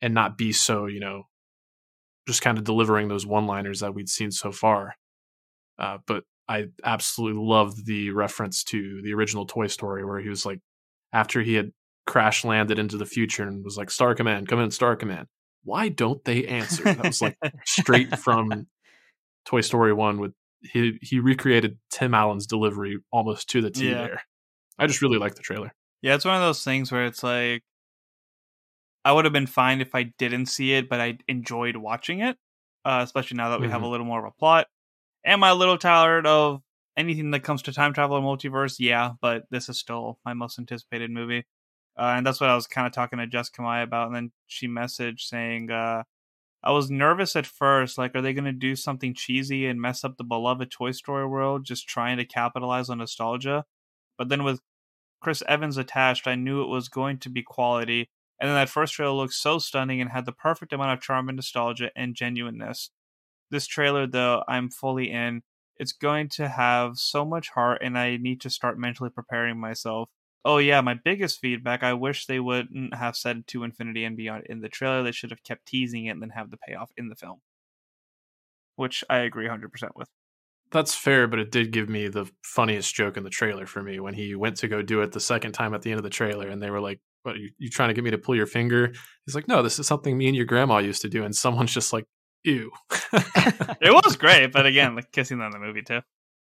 and 0.00 0.14
not 0.14 0.38
be 0.38 0.52
so, 0.52 0.86
you 0.86 1.00
know, 1.00 1.24
just 2.26 2.42
kind 2.42 2.58
of 2.58 2.64
delivering 2.64 3.08
those 3.08 3.26
one 3.26 3.46
liners 3.46 3.80
that 3.80 3.94
we'd 3.94 4.08
seen 4.08 4.30
so 4.30 4.52
far. 4.52 4.94
Uh, 5.78 5.98
but 6.06 6.24
I 6.48 6.66
absolutely 6.84 7.42
loved 7.42 7.86
the 7.86 8.10
reference 8.10 8.64
to 8.64 9.00
the 9.02 9.14
original 9.14 9.46
Toy 9.46 9.66
Story 9.66 10.04
where 10.04 10.20
he 10.20 10.28
was 10.28 10.44
like, 10.44 10.60
after 11.12 11.42
he 11.42 11.54
had 11.54 11.70
crash 12.06 12.44
landed 12.44 12.78
into 12.78 12.96
the 12.96 13.06
future 13.06 13.44
and 13.44 13.64
was 13.64 13.76
like, 13.76 13.90
Star 13.90 14.14
Command, 14.14 14.48
come 14.48 14.60
in, 14.60 14.70
Star 14.70 14.96
Command. 14.96 15.26
Why 15.64 15.88
don't 15.88 16.24
they 16.24 16.46
answer? 16.46 16.84
That 16.84 17.04
was 17.04 17.20
like 17.20 17.36
straight 17.64 18.18
from 18.18 18.66
Toy 19.44 19.60
Story 19.60 19.92
1 19.92 20.18
with 20.20 20.32
he 20.62 20.98
he 21.02 21.20
recreated 21.20 21.78
Tim 21.90 22.14
Allen's 22.14 22.46
delivery 22.46 22.98
almost 23.12 23.48
to 23.50 23.60
the 23.60 23.70
T 23.70 23.88
Yeah. 23.88 24.06
there. 24.06 24.22
I 24.78 24.86
just 24.86 25.02
really 25.02 25.18
like 25.18 25.34
the 25.34 25.42
trailer. 25.42 25.72
Yeah, 26.02 26.14
it's 26.14 26.24
one 26.24 26.34
of 26.34 26.42
those 26.42 26.64
things 26.64 26.90
where 26.90 27.04
it's 27.04 27.22
like 27.22 27.62
I 29.04 29.12
would 29.12 29.24
have 29.24 29.32
been 29.32 29.46
fine 29.46 29.80
if 29.80 29.94
I 29.94 30.12
didn't 30.18 30.46
see 30.46 30.74
it, 30.74 30.88
but 30.88 31.00
I 31.00 31.18
enjoyed 31.28 31.76
watching 31.76 32.20
it, 32.20 32.36
uh, 32.84 33.00
especially 33.02 33.38
now 33.38 33.50
that 33.50 33.60
we 33.60 33.68
have 33.68 33.82
a 33.82 33.86
little 33.86 34.06
more 34.06 34.18
of 34.24 34.30
a 34.30 34.38
plot. 34.38 34.66
Am 35.24 35.42
I 35.42 35.50
a 35.50 35.54
little 35.54 35.78
tired 35.78 36.26
of 36.26 36.62
anything 36.96 37.30
that 37.30 37.40
comes 37.40 37.62
to 37.62 37.72
time 37.72 37.94
travel 37.94 38.16
or 38.18 38.20
multiverse? 38.20 38.76
Yeah, 38.78 39.12
but 39.22 39.44
this 39.50 39.68
is 39.68 39.78
still 39.78 40.18
my 40.24 40.34
most 40.34 40.58
anticipated 40.58 41.10
movie. 41.10 41.46
Uh, 41.98 42.14
and 42.16 42.26
that's 42.26 42.40
what 42.40 42.50
I 42.50 42.54
was 42.54 42.66
kind 42.66 42.86
of 42.86 42.92
talking 42.92 43.18
to 43.18 43.26
Jessica 43.26 43.62
Mai 43.62 43.82
about. 43.82 44.06
And 44.06 44.16
then 44.16 44.32
she 44.46 44.68
messaged 44.68 45.20
saying, 45.20 45.70
uh, 45.70 46.04
I 46.62 46.72
was 46.72 46.90
nervous 46.90 47.36
at 47.36 47.46
first. 47.46 47.98
Like, 47.98 48.14
are 48.14 48.22
they 48.22 48.32
going 48.32 48.44
to 48.44 48.52
do 48.52 48.76
something 48.76 49.14
cheesy 49.14 49.66
and 49.66 49.80
mess 49.80 50.04
up 50.04 50.16
the 50.16 50.24
beloved 50.24 50.70
Toy 50.70 50.92
Story 50.92 51.26
world, 51.26 51.64
just 51.64 51.88
trying 51.88 52.18
to 52.18 52.24
capitalize 52.24 52.88
on 52.90 52.98
nostalgia? 52.98 53.64
But 54.18 54.28
then 54.28 54.44
with 54.44 54.60
Chris 55.20 55.42
Evans 55.48 55.76
attached, 55.76 56.26
I 56.26 56.34
knew 56.34 56.62
it 56.62 56.68
was 56.68 56.88
going 56.88 57.18
to 57.18 57.30
be 57.30 57.42
quality. 57.42 58.08
And 58.38 58.48
then 58.48 58.54
that 58.54 58.68
first 58.68 58.94
trailer 58.94 59.12
looked 59.12 59.34
so 59.34 59.58
stunning 59.58 60.00
and 60.00 60.10
had 60.10 60.26
the 60.26 60.32
perfect 60.32 60.72
amount 60.72 60.92
of 60.92 61.02
charm 61.02 61.28
and 61.28 61.36
nostalgia 61.36 61.90
and 61.94 62.14
genuineness. 62.14 62.90
This 63.50 63.66
trailer, 63.66 64.06
though, 64.06 64.44
I'm 64.48 64.70
fully 64.70 65.10
in. 65.10 65.42
It's 65.76 65.92
going 65.92 66.28
to 66.30 66.48
have 66.48 66.98
so 66.98 67.24
much 67.24 67.50
heart, 67.50 67.80
and 67.82 67.98
I 67.98 68.16
need 68.16 68.40
to 68.42 68.50
start 68.50 68.78
mentally 68.78 69.10
preparing 69.10 69.58
myself. 69.58 70.10
Oh, 70.44 70.56
yeah, 70.56 70.80
my 70.80 70.94
biggest 70.94 71.40
feedback 71.40 71.82
I 71.82 71.92
wish 71.92 72.26
they 72.26 72.40
wouldn't 72.40 72.94
have 72.94 73.16
said 73.16 73.46
to 73.48 73.62
Infinity 73.62 74.04
and 74.04 74.16
Beyond 74.16 74.44
in 74.46 74.60
the 74.60 74.70
trailer. 74.70 75.02
They 75.02 75.12
should 75.12 75.30
have 75.30 75.42
kept 75.42 75.66
teasing 75.66 76.06
it 76.06 76.10
and 76.10 76.22
then 76.22 76.30
have 76.30 76.50
the 76.50 76.56
payoff 76.56 76.90
in 76.96 77.08
the 77.08 77.14
film. 77.14 77.40
Which 78.76 79.04
I 79.10 79.18
agree 79.18 79.46
100% 79.46 79.90
with. 79.94 80.08
That's 80.72 80.94
fair, 80.94 81.26
but 81.26 81.40
it 81.40 81.50
did 81.50 81.72
give 81.72 81.88
me 81.88 82.08
the 82.08 82.30
funniest 82.42 82.94
joke 82.94 83.16
in 83.16 83.24
the 83.24 83.30
trailer 83.30 83.66
for 83.66 83.82
me 83.82 83.98
when 84.00 84.14
he 84.14 84.34
went 84.34 84.56
to 84.58 84.68
go 84.68 84.82
do 84.82 85.02
it 85.02 85.12
the 85.12 85.20
second 85.20 85.52
time 85.52 85.74
at 85.74 85.82
the 85.82 85.90
end 85.90 85.98
of 85.98 86.04
the 86.04 86.10
trailer, 86.10 86.48
and 86.48 86.62
they 86.62 86.70
were 86.70 86.80
like, 86.80 87.00
"What? 87.24 87.34
Are 87.34 87.38
you, 87.38 87.50
you 87.58 87.68
trying 87.68 87.88
to 87.88 87.94
get 87.94 88.04
me 88.04 88.10
to 88.12 88.18
pull 88.18 88.36
your 88.36 88.46
finger?" 88.46 88.92
He's 89.26 89.34
like, 89.34 89.48
"No, 89.48 89.62
this 89.62 89.80
is 89.80 89.88
something 89.88 90.16
me 90.16 90.28
and 90.28 90.36
your 90.36 90.46
grandma 90.46 90.78
used 90.78 91.02
to 91.02 91.08
do," 91.08 91.24
and 91.24 91.34
someone's 91.34 91.74
just 91.74 91.92
like, 91.92 92.04
"Ew." 92.44 92.70
It 93.82 93.92
was 93.92 94.16
great, 94.16 94.52
but 94.52 94.66
again, 94.66 94.94
like 94.94 95.10
kissing 95.10 95.40
in 95.40 95.50
the 95.50 95.58
movie 95.58 95.82
too. 95.82 96.02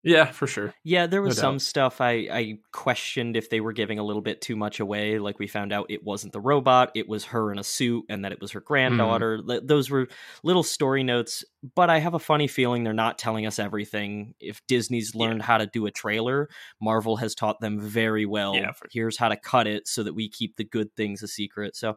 Yeah, 0.02 0.26
for 0.26 0.46
sure. 0.46 0.72
Yeah, 0.84 1.06
there 1.06 1.22
was 1.22 1.36
No 1.36 1.40
some 1.40 1.54
doubt. 1.54 1.62
stuff 1.62 2.00
I, 2.00 2.10
I 2.30 2.58
questioned 2.72 3.36
if 3.36 3.50
they 3.50 3.60
were 3.60 3.72
giving 3.72 3.98
a 3.98 4.04
little 4.04 4.22
bit 4.22 4.40
too 4.40 4.54
much 4.56 4.80
away. 4.80 5.18
Like 5.18 5.38
we 5.38 5.46
found 5.48 5.72
out 5.72 5.86
it 5.90 6.04
wasn't 6.04 6.32
the 6.32 6.40
robot, 6.40 6.92
it 6.94 7.08
was 7.08 7.26
her 7.26 7.50
in 7.50 7.58
a 7.58 7.64
suit, 7.64 8.04
and 8.08 8.24
that 8.24 8.32
it 8.32 8.40
was 8.40 8.52
her 8.52 8.60
mm. 8.60 8.64
granddaughter. 8.64 9.42
Th- 9.42 9.62
Those 9.64 9.90
were 9.90 10.08
little 10.44 10.62
story 10.62 11.02
notes, 11.02 11.44
but 11.74 11.90
I 11.90 11.98
have 11.98 12.14
a 12.14 12.18
funny 12.20 12.46
feeling 12.46 12.84
they're 12.84 12.92
not 12.92 13.18
telling 13.18 13.46
us 13.46 13.58
everything. 13.58 14.34
If 14.40 14.64
Disney's 14.66 15.12
Yeah. 15.14 15.20
learned 15.26 15.42
how 15.42 15.58
to 15.58 15.66
do 15.66 15.86
a 15.86 15.90
trailer, 15.90 16.48
Marvel 16.80 17.16
has 17.16 17.34
taught 17.34 17.60
them 17.60 17.80
very 17.80 18.24
well. 18.24 18.54
Yeah, 18.54 18.72
for- 18.72 18.88
Here's 18.92 19.18
how 19.18 19.28
to 19.28 19.36
cut 19.36 19.66
it 19.66 19.88
so 19.88 20.04
that 20.04 20.14
we 20.14 20.28
keep 20.28 20.56
the 20.56 20.64
good 20.64 20.94
things 20.94 21.22
a 21.22 21.28
secret. 21.28 21.74
So 21.76 21.96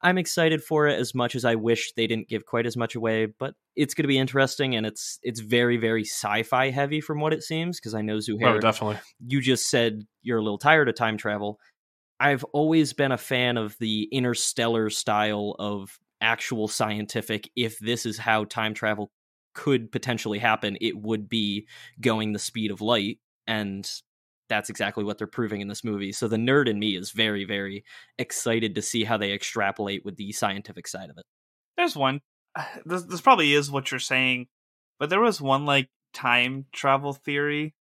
I'm 0.00 0.18
excited 0.18 0.62
for 0.62 0.86
it 0.86 0.98
as 0.98 1.14
much 1.14 1.34
as 1.34 1.44
I 1.44 1.56
wish 1.56 1.92
they 1.96 2.06
didn't 2.06 2.28
give 2.28 2.46
quite 2.46 2.66
as 2.66 2.76
much 2.76 2.94
away, 2.94 3.26
but 3.26 3.54
it's 3.74 3.94
going 3.94 4.04
to 4.04 4.08
be 4.08 4.18
interesting 4.18 4.76
and 4.76 4.86
it's 4.86 5.18
it's 5.22 5.40
very 5.40 5.76
very 5.76 6.04
sci-fi 6.04 6.70
heavy 6.70 7.00
from 7.00 7.20
what 7.20 7.32
it 7.32 7.42
seems 7.42 7.78
because 7.78 7.94
I 7.94 8.02
know 8.02 8.14
oh, 8.14 8.18
Zuhair 8.18 8.56
Oh, 8.56 8.60
definitely. 8.60 8.98
you 9.26 9.40
just 9.40 9.68
said 9.68 10.02
you're 10.22 10.38
a 10.38 10.42
little 10.42 10.58
tired 10.58 10.88
of 10.88 10.94
time 10.94 11.16
travel. 11.16 11.58
I've 12.20 12.44
always 12.44 12.92
been 12.92 13.12
a 13.12 13.18
fan 13.18 13.56
of 13.56 13.76
the 13.78 14.08
interstellar 14.10 14.90
style 14.90 15.54
of 15.58 15.98
actual 16.20 16.68
scientific. 16.68 17.50
If 17.56 17.78
this 17.78 18.06
is 18.06 18.18
how 18.18 18.44
time 18.44 18.74
travel 18.74 19.10
could 19.54 19.90
potentially 19.90 20.38
happen, 20.38 20.76
it 20.80 20.96
would 20.96 21.28
be 21.28 21.66
going 22.00 22.32
the 22.32 22.38
speed 22.38 22.70
of 22.70 22.80
light. 22.80 23.18
And 23.46 23.88
that's 24.48 24.70
exactly 24.70 25.04
what 25.04 25.18
they're 25.18 25.26
proving 25.26 25.60
in 25.60 25.68
this 25.68 25.84
movie. 25.84 26.12
So 26.12 26.28
the 26.28 26.36
nerd 26.36 26.68
in 26.68 26.78
me 26.78 26.96
is 26.96 27.10
very, 27.10 27.44
very 27.44 27.84
excited 28.18 28.74
to 28.74 28.82
see 28.82 29.04
how 29.04 29.16
they 29.16 29.32
extrapolate 29.32 30.04
with 30.04 30.16
the 30.16 30.32
scientific 30.32 30.88
side 30.88 31.10
of 31.10 31.18
it. 31.18 31.24
There's 31.76 31.96
one. 31.96 32.20
This 32.84 33.04
this 33.04 33.20
probably 33.20 33.52
is 33.52 33.70
what 33.70 33.90
you're 33.90 34.00
saying, 34.00 34.46
but 34.98 35.10
there 35.10 35.20
was 35.20 35.40
one 35.40 35.64
like 35.66 35.88
time 36.12 36.66
travel 36.72 37.12
theory 37.12 37.74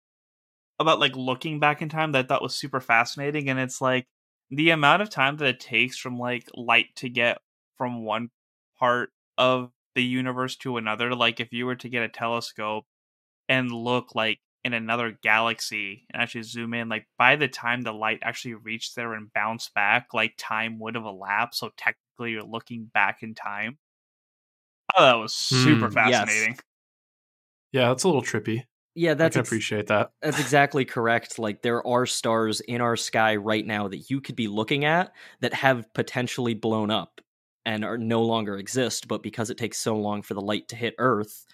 about 0.79 0.99
like 0.99 1.15
looking 1.15 1.59
back 1.59 1.81
in 1.81 1.89
time 1.89 2.11
that 2.11 2.25
I 2.25 2.27
thought 2.27 2.41
was 2.41 2.55
super 2.55 2.79
fascinating, 2.79 3.49
and 3.49 3.59
it's 3.59 3.81
like 3.81 4.05
the 4.49 4.69
amount 4.69 5.01
of 5.01 5.09
time 5.09 5.37
that 5.37 5.47
it 5.47 5.59
takes 5.59 5.97
from 5.97 6.19
like 6.19 6.47
light 6.53 6.87
to 6.97 7.09
get 7.09 7.39
from 7.77 8.03
one 8.03 8.29
part 8.77 9.09
of 9.37 9.71
the 9.95 10.03
universe 10.03 10.55
to 10.57 10.77
another. 10.77 11.15
Like 11.15 11.39
if 11.39 11.51
you 11.51 11.65
were 11.65 11.75
to 11.75 11.89
get 11.89 12.03
a 12.03 12.09
telescope 12.09 12.85
and 13.49 13.71
look 13.71 14.15
like 14.15 14.39
in 14.63 14.73
another 14.73 15.11
galaxy 15.23 16.05
and 16.11 16.21
actually 16.21 16.43
zoom 16.43 16.73
in, 16.73 16.89
like 16.89 17.07
by 17.17 17.35
the 17.35 17.47
time 17.47 17.81
the 17.81 17.93
light 17.93 18.19
actually 18.21 18.55
reached 18.55 18.95
there 18.95 19.13
and 19.13 19.31
bounced 19.33 19.73
back, 19.73 20.13
like 20.13 20.33
time 20.37 20.79
would 20.79 20.95
have 20.95 21.05
elapsed. 21.05 21.59
So 21.59 21.71
technically, 21.77 22.31
you're 22.31 22.43
looking 22.43 22.85
back 22.85 23.23
in 23.23 23.35
time. 23.35 23.79
Oh, 24.95 25.05
that 25.05 25.13
was 25.13 25.33
super 25.33 25.89
Hmm, 25.89 25.95
yes. 25.99 26.49
fascinating. 26.49 26.59
Yeah, 27.71 27.89
that's 27.89 28.03
a 28.03 28.07
little 28.07 28.21
trippy. 28.21 28.63
Yeah, 28.95 29.13
I 29.21 29.29
that's 29.29 29.29
can 29.29 29.41
ex- 29.41 29.49
appreciate 29.49 29.87
that. 29.87 30.11
That's 30.21 30.39
exactly 30.39 30.85
correct. 30.85 31.39
Like 31.39 31.61
there 31.61 31.85
are 31.85 32.05
stars 32.05 32.61
in 32.61 32.81
our 32.81 32.95
sky 32.97 33.35
right 33.35 33.65
now 33.65 33.87
that 33.87 34.09
you 34.09 34.21
could 34.21 34.35
be 34.35 34.47
looking 34.47 34.85
at 34.85 35.13
that 35.41 35.53
have 35.53 35.93
potentially 35.93 36.53
blown 36.55 36.89
up 36.91 37.21
and 37.65 37.85
are 37.85 37.97
no 37.97 38.23
longer 38.23 38.57
exist, 38.57 39.07
but 39.07 39.23
because 39.23 39.49
it 39.49 39.57
takes 39.57 39.77
so 39.77 39.95
long 39.95 40.21
for 40.23 40.33
the 40.33 40.41
light 40.41 40.69
to 40.69 40.75
hit 40.75 40.95
Earth, 40.97 41.45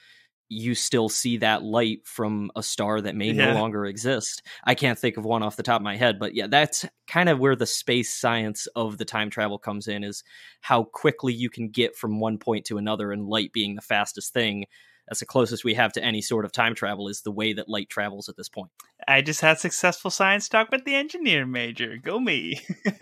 you 0.53 0.75
still 0.75 1.09
see 1.09 1.37
that 1.37 1.63
light 1.63 1.99
from 2.05 2.51
a 2.55 2.63
star 2.63 3.01
that 3.01 3.15
may 3.15 3.31
Yeah. 3.31 3.53
no 3.53 3.59
longer 3.59 3.85
exist. 3.85 4.41
I 4.63 4.75
can't 4.75 4.97
think 4.97 5.17
of 5.17 5.25
one 5.25 5.43
off 5.43 5.55
the 5.57 5.63
top 5.63 5.81
of 5.81 5.83
my 5.83 5.95
head, 5.97 6.19
but 6.19 6.33
yeah, 6.35 6.47
that's 6.47 6.85
kind 7.07 7.29
of 7.29 7.39
where 7.39 7.55
the 7.55 7.65
space 7.65 8.13
science 8.13 8.67
of 8.75 8.97
the 8.97 9.05
time 9.05 9.29
travel 9.29 9.57
comes 9.57 9.87
in 9.87 10.03
is 10.03 10.23
how 10.61 10.83
quickly 10.83 11.33
you 11.33 11.49
can 11.49 11.69
get 11.69 11.95
from 11.95 12.19
one 12.19 12.37
point 12.37 12.65
to 12.65 12.77
another 12.77 13.11
and 13.11 13.25
light 13.27 13.51
being 13.53 13.75
the 13.75 13.81
fastest 13.81 14.33
thing. 14.33 14.65
That's 15.07 15.19
the 15.19 15.25
closest 15.25 15.63
we 15.63 15.73
have 15.73 15.93
to 15.93 16.03
any 16.03 16.21
sort 16.21 16.45
of 16.45 16.51
time 16.51 16.75
travel 16.75 17.07
is 17.09 17.21
the 17.21 17.31
way 17.31 17.53
that 17.53 17.67
light 17.69 17.89
travels 17.89 18.29
at 18.29 18.37
this 18.37 18.49
point. 18.49 18.69
I 19.07 19.21
just 19.21 19.41
had 19.41 19.59
successful 19.59 20.09
science 20.09 20.47
talk 20.47 20.71
with 20.71 20.85
the 20.85 20.95
engineer 20.95 21.45
major. 21.45 21.97
Go 21.97 22.19
me. 22.19 22.61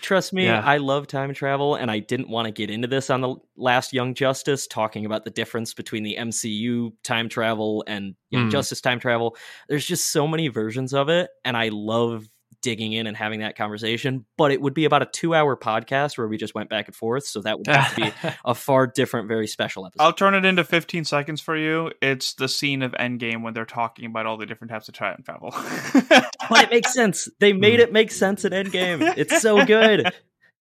Trust 0.00 0.32
me, 0.32 0.46
Yeah. 0.46 0.60
I 0.64 0.78
love 0.78 1.06
time 1.06 1.32
travel, 1.34 1.74
and 1.76 1.90
I 1.90 2.00
didn't 2.00 2.28
want 2.28 2.46
to 2.46 2.52
get 2.52 2.70
into 2.70 2.88
this 2.88 3.10
on 3.10 3.20
the 3.20 3.36
last 3.56 3.92
Young 3.92 4.14
Justice, 4.14 4.66
talking 4.66 5.06
about 5.06 5.24
the 5.24 5.30
difference 5.30 5.74
between 5.74 6.02
the 6.02 6.16
MCU 6.18 6.92
time 7.04 7.28
travel 7.28 7.84
and 7.86 8.14
Young 8.30 8.48
Mm. 8.48 8.50
Justice 8.52 8.80
time 8.80 8.98
travel. 8.98 9.36
There's 9.68 9.86
just 9.86 10.10
so 10.10 10.26
many 10.26 10.48
versions 10.48 10.92
of 10.92 11.08
it, 11.08 11.30
and 11.44 11.56
I 11.56 11.68
love 11.72 12.28
digging 12.60 12.92
in 12.92 13.06
and 13.06 13.16
having 13.16 13.40
that 13.40 13.56
conversation. 13.56 14.24
But 14.36 14.52
it 14.52 14.60
would 14.60 14.74
be 14.74 14.84
about 14.84 15.02
a 15.02 15.06
two 15.06 15.34
hour 15.34 15.56
podcast 15.56 16.18
where 16.18 16.28
we 16.28 16.36
just 16.36 16.54
went 16.54 16.68
back 16.68 16.86
and 16.86 16.94
forth, 16.94 17.26
so 17.26 17.40
that 17.42 17.58
would 17.58 17.66
have 17.66 17.94
to 17.94 18.00
be 18.00 18.12
a 18.44 18.54
far 18.54 18.86
different, 18.86 19.28
very 19.28 19.46
special 19.46 19.86
episode. 19.86 20.02
I'll 20.02 20.12
turn 20.12 20.34
it 20.34 20.44
into 20.44 20.64
15 20.64 21.04
seconds 21.04 21.40
for 21.40 21.56
you. 21.56 21.92
It's 22.02 22.34
the 22.34 22.48
scene 22.48 22.82
of 22.82 22.92
Endgame 22.92 23.42
when 23.42 23.54
they're 23.54 23.64
talking 23.64 24.06
about 24.06 24.26
all 24.26 24.36
the 24.36 24.46
different 24.46 24.70
types 24.70 24.88
of 24.88 24.94
time 24.94 25.22
travel. 25.24 25.50
but 26.48 26.64
it 26.64 26.70
makes 26.70 26.92
sense. 26.92 27.28
They 27.40 27.52
hmm. 27.52 27.60
made 27.60 27.80
it 27.80 27.92
make 27.92 28.10
sense 28.10 28.44
in 28.44 28.52
Endgame. 28.52 29.14
It's 29.16 29.40
so 29.40 29.64
good. 29.64 30.12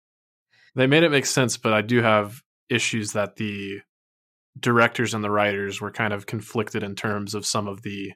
they 0.74 0.86
made 0.86 1.02
it 1.02 1.10
make 1.10 1.26
sense, 1.26 1.56
but 1.56 1.72
I 1.72 1.82
do 1.82 2.02
have 2.02 2.42
issues 2.68 3.12
that 3.12 3.36
the 3.36 3.80
directors 4.58 5.14
and 5.14 5.22
the 5.22 5.30
writers 5.30 5.80
were 5.80 5.90
kind 5.90 6.12
of 6.12 6.26
conflicted 6.26 6.82
in 6.82 6.94
terms 6.94 7.34
of 7.34 7.46
some 7.46 7.68
of 7.68 7.82
the 7.82 8.12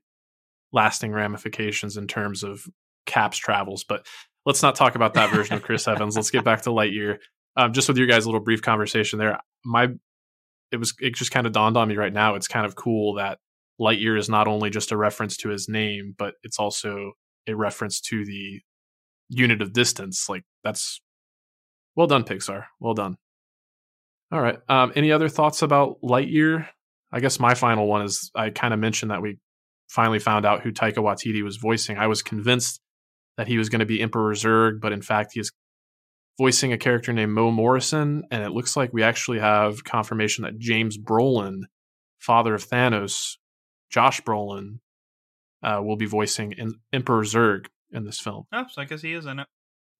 lasting 0.73 1.13
ramifications 1.13 1.97
in 1.97 2.07
terms 2.07 2.43
of 2.43 2.67
Cap's 3.11 3.39
travels. 3.39 3.85
But 3.85 4.07
let's 4.47 4.63
not 4.63 4.75
talk 4.75 4.95
about 4.95 5.15
that 5.15 5.31
version 5.31 5.57
of 5.57 5.63
Chris 5.63 5.87
Evans. 5.87 6.17
Let's 6.17 6.31
get 6.31 6.45
back 6.45 6.63
to 6.63 6.71
Lightyear. 6.71 7.19
Um, 7.57 7.73
just 7.73 7.89
with 7.89 7.99
your 7.99 8.07
guys' 8.07 8.25
a 8.25 8.29
little 8.29 8.41
brief 8.41 8.63
conversation 8.63 9.19
there, 9.19 9.39
my 9.65 9.89
it 10.73 10.77
was 10.77 10.95
it 11.01 11.15
just 11.15 11.33
kind 11.33 11.47
of 11.47 11.53
dawned 11.53 11.77
on 11.77 11.89
me 11.89 11.97
right 11.97 12.13
now. 12.13 12.37
It's 12.37 12.49
kind 12.49 12.65
of 12.65 12.77
cool 12.77 13.15
that 13.15 13.39
Lightyear 13.81 14.19
is 14.19 14.29
not 14.29 14.47
only 14.47 14.71
just 14.71 14.93
a 14.93 14.97
reference 14.97 15.37
to 15.39 15.49
his 15.49 15.69
name, 15.69 16.15
but 16.17 16.35
it's 16.43 16.59
also 16.59 17.13
a 17.49 17.55
reference 17.55 18.01
to 18.03 18.25
the 18.25 18.61
unit 19.29 19.61
of 19.63 19.73
distance. 19.73 20.29
Like 20.29 20.45
that's 20.63 21.01
well 21.97 22.07
done, 22.07 22.25
Pixar. 22.25 22.67
Well 22.79 22.95
done. 22.95 23.17
All 24.33 24.41
right. 24.41 24.59
Um, 24.69 24.93
any 24.95 25.11
other 25.11 25.29
thoughts 25.29 25.63
about 25.63 26.01
Lightyear? 26.03 26.69
I 27.13 27.19
guess 27.19 27.41
my 27.41 27.55
final 27.55 27.89
one 27.89 28.03
is 28.03 28.31
I 28.35 28.51
kind 28.51 28.73
of 28.73 28.79
mentioned 28.79 29.11
that 29.11 29.23
we 29.23 29.39
finally 29.89 30.21
found 30.21 30.47
out 30.47 30.63
who 30.63 30.71
Taika 30.71 30.99
Waititi 30.99 31.43
was 31.43 31.57
voicing. 31.57 31.99
I 31.99 32.07
was 32.07 32.23
convinced 32.23 32.81
that 33.41 33.49
he 33.49 33.57
was 33.57 33.71
going 33.71 33.81
to 33.81 33.87
be 33.87 34.03
Emperor 34.03 34.35
Zurg, 34.35 34.83
but 34.83 34.93
in 34.93 35.01
fact, 35.01 35.31
he 35.33 35.41
is 35.41 35.51
voicing 36.39 36.75
a 36.75 36.77
character 36.77 37.11
named 37.11 37.33
Mo 37.33 37.51
Morrison, 37.51 38.23
and 38.31 38.43
it 38.43 38.51
looks 38.51 38.77
like 38.77 38.93
we 38.93 39.03
actually 39.03 39.39
have 39.39 39.83
confirmation 39.83 40.45
that 40.45 40.59
James 40.59 40.99
Brolin, 40.99 41.63
father 42.19 42.55
of 42.55 42.69
Thanos, 42.69 43.39
Josh 43.89 44.21
Brolin 44.21 44.81
uh, 45.63 45.81
will 45.83 45.97
be 45.97 46.05
voicing 46.05 46.53
in- 46.53 46.75
Emperor 46.93 47.23
Zurg 47.23 47.69
in 47.93 48.05
this 48.05 48.21
film. 48.21 48.45
Oh, 48.53 48.67
so 48.71 48.83
I 48.83 48.85
guess 48.85 49.01
he 49.01 49.15
is 49.15 49.25
in 49.25 49.39
it. 49.39 49.47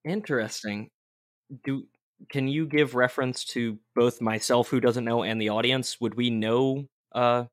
Interesting. 0.05 0.91
Do 1.63 1.87
can 2.29 2.47
you 2.47 2.67
give 2.67 2.93
reference 2.93 3.43
to 3.45 3.79
both 3.95 4.21
myself, 4.21 4.69
who 4.69 4.79
doesn't 4.79 5.03
know, 5.03 5.23
and 5.23 5.41
the 5.41 5.49
audience? 5.49 5.97
Would 5.99 6.13
we 6.13 6.29
know 6.29 6.85
uh, 7.15 7.45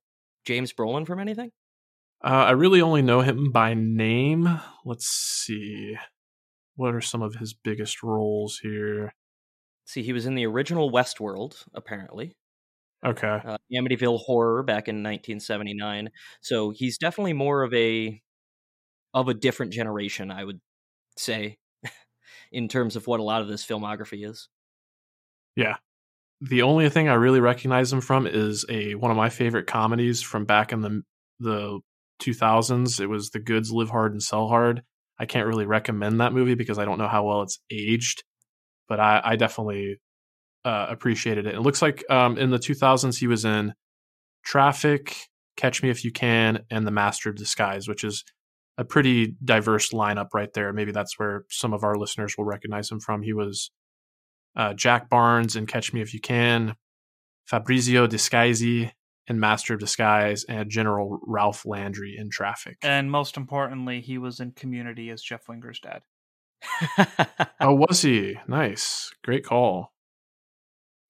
James 0.44 0.74
Brolin 0.74 1.06
from 1.06 1.18
anything? 1.18 1.50
Uh, 2.24 2.46
I 2.46 2.50
really 2.50 2.82
only 2.82 3.02
know 3.02 3.20
him 3.20 3.52
by 3.52 3.74
name. 3.74 4.60
Let's 4.84 5.06
see. 5.06 5.96
What 6.74 6.94
are 6.94 7.00
some 7.00 7.22
of 7.22 7.36
his 7.36 7.54
biggest 7.54 8.02
roles 8.02 8.58
here? 8.58 9.14
See, 9.84 10.02
he 10.02 10.12
was 10.12 10.26
in 10.26 10.34
the 10.34 10.46
original 10.46 10.90
Westworld, 10.90 11.64
apparently. 11.74 12.36
Okay. 13.04 13.40
Uh, 13.44 13.56
Amityville 13.72 14.18
Horror 14.18 14.62
back 14.62 14.88
in 14.88 14.96
1979. 14.96 16.10
So 16.40 16.70
he's 16.70 16.98
definitely 16.98 17.32
more 17.32 17.62
of 17.62 17.72
a 17.72 18.20
of 19.14 19.28
a 19.28 19.34
different 19.34 19.72
generation, 19.72 20.30
I 20.30 20.44
would 20.44 20.60
say, 21.16 21.58
in 22.52 22.68
terms 22.68 22.96
of 22.96 23.06
what 23.06 23.20
a 23.20 23.22
lot 23.22 23.42
of 23.42 23.48
this 23.48 23.64
filmography 23.64 24.28
is. 24.28 24.48
Yeah. 25.56 25.76
The 26.40 26.62
only 26.62 26.88
thing 26.88 27.08
I 27.08 27.14
really 27.14 27.40
recognize 27.40 27.92
him 27.92 28.00
from 28.00 28.26
is 28.26 28.64
a 28.68 28.94
one 28.96 29.10
of 29.10 29.16
my 29.16 29.28
favorite 29.30 29.66
comedies 29.66 30.20
from 30.20 30.44
back 30.44 30.72
in 30.72 30.82
the 30.82 31.02
the 31.40 31.80
2000s. 32.20 33.00
It 33.00 33.06
was 33.06 33.30
The 33.30 33.38
Goods 33.38 33.70
Live 33.70 33.90
Hard 33.90 34.12
and 34.12 34.22
Sell 34.22 34.48
Hard. 34.48 34.82
I 35.18 35.26
can't 35.26 35.46
really 35.46 35.66
recommend 35.66 36.20
that 36.20 36.32
movie 36.32 36.54
because 36.54 36.78
I 36.78 36.84
don't 36.84 36.98
know 36.98 37.08
how 37.08 37.24
well 37.24 37.42
it's 37.42 37.60
aged, 37.70 38.22
but 38.88 39.00
I, 39.00 39.20
I 39.24 39.36
definitely 39.36 39.98
uh, 40.64 40.86
appreciated 40.88 41.46
it. 41.46 41.54
It 41.54 41.60
looks 41.60 41.82
like 41.82 42.04
um, 42.10 42.38
in 42.38 42.50
the 42.50 42.58
2000s 42.58 43.18
he 43.18 43.26
was 43.26 43.44
in 43.44 43.74
Traffic, 44.44 45.16
Catch 45.56 45.82
Me 45.82 45.90
If 45.90 46.04
You 46.04 46.12
Can, 46.12 46.60
and 46.70 46.86
The 46.86 46.92
Master 46.92 47.30
of 47.30 47.36
Disguise, 47.36 47.88
which 47.88 48.04
is 48.04 48.24
a 48.76 48.84
pretty 48.84 49.34
diverse 49.44 49.90
lineup 49.90 50.28
right 50.32 50.52
there. 50.52 50.72
Maybe 50.72 50.92
that's 50.92 51.18
where 51.18 51.44
some 51.50 51.74
of 51.74 51.82
our 51.82 51.96
listeners 51.96 52.36
will 52.38 52.44
recognize 52.44 52.90
him 52.90 53.00
from. 53.00 53.22
He 53.22 53.32
was 53.32 53.70
uh, 54.56 54.74
Jack 54.74 55.08
Barnes 55.08 55.56
in 55.56 55.66
Catch 55.66 55.92
Me 55.92 56.00
If 56.00 56.14
You 56.14 56.20
Can, 56.20 56.76
Fabrizio 57.46 58.06
Disguisi 58.06 58.92
in 59.28 59.38
Master 59.40 59.74
of 59.74 59.80
Disguise, 59.80 60.44
and 60.44 60.70
General 60.70 61.20
Ralph 61.26 61.66
Landry 61.66 62.16
in 62.16 62.30
Traffic. 62.30 62.78
And 62.82 63.10
most 63.10 63.36
importantly, 63.36 64.00
he 64.00 64.18
was 64.18 64.40
in 64.40 64.52
Community 64.52 65.10
as 65.10 65.22
Jeff 65.22 65.48
Winger's 65.48 65.80
dad. 65.80 66.02
oh, 67.60 67.74
was 67.74 68.02
he? 68.02 68.38
Nice. 68.48 69.12
Great 69.24 69.44
call. 69.44 69.92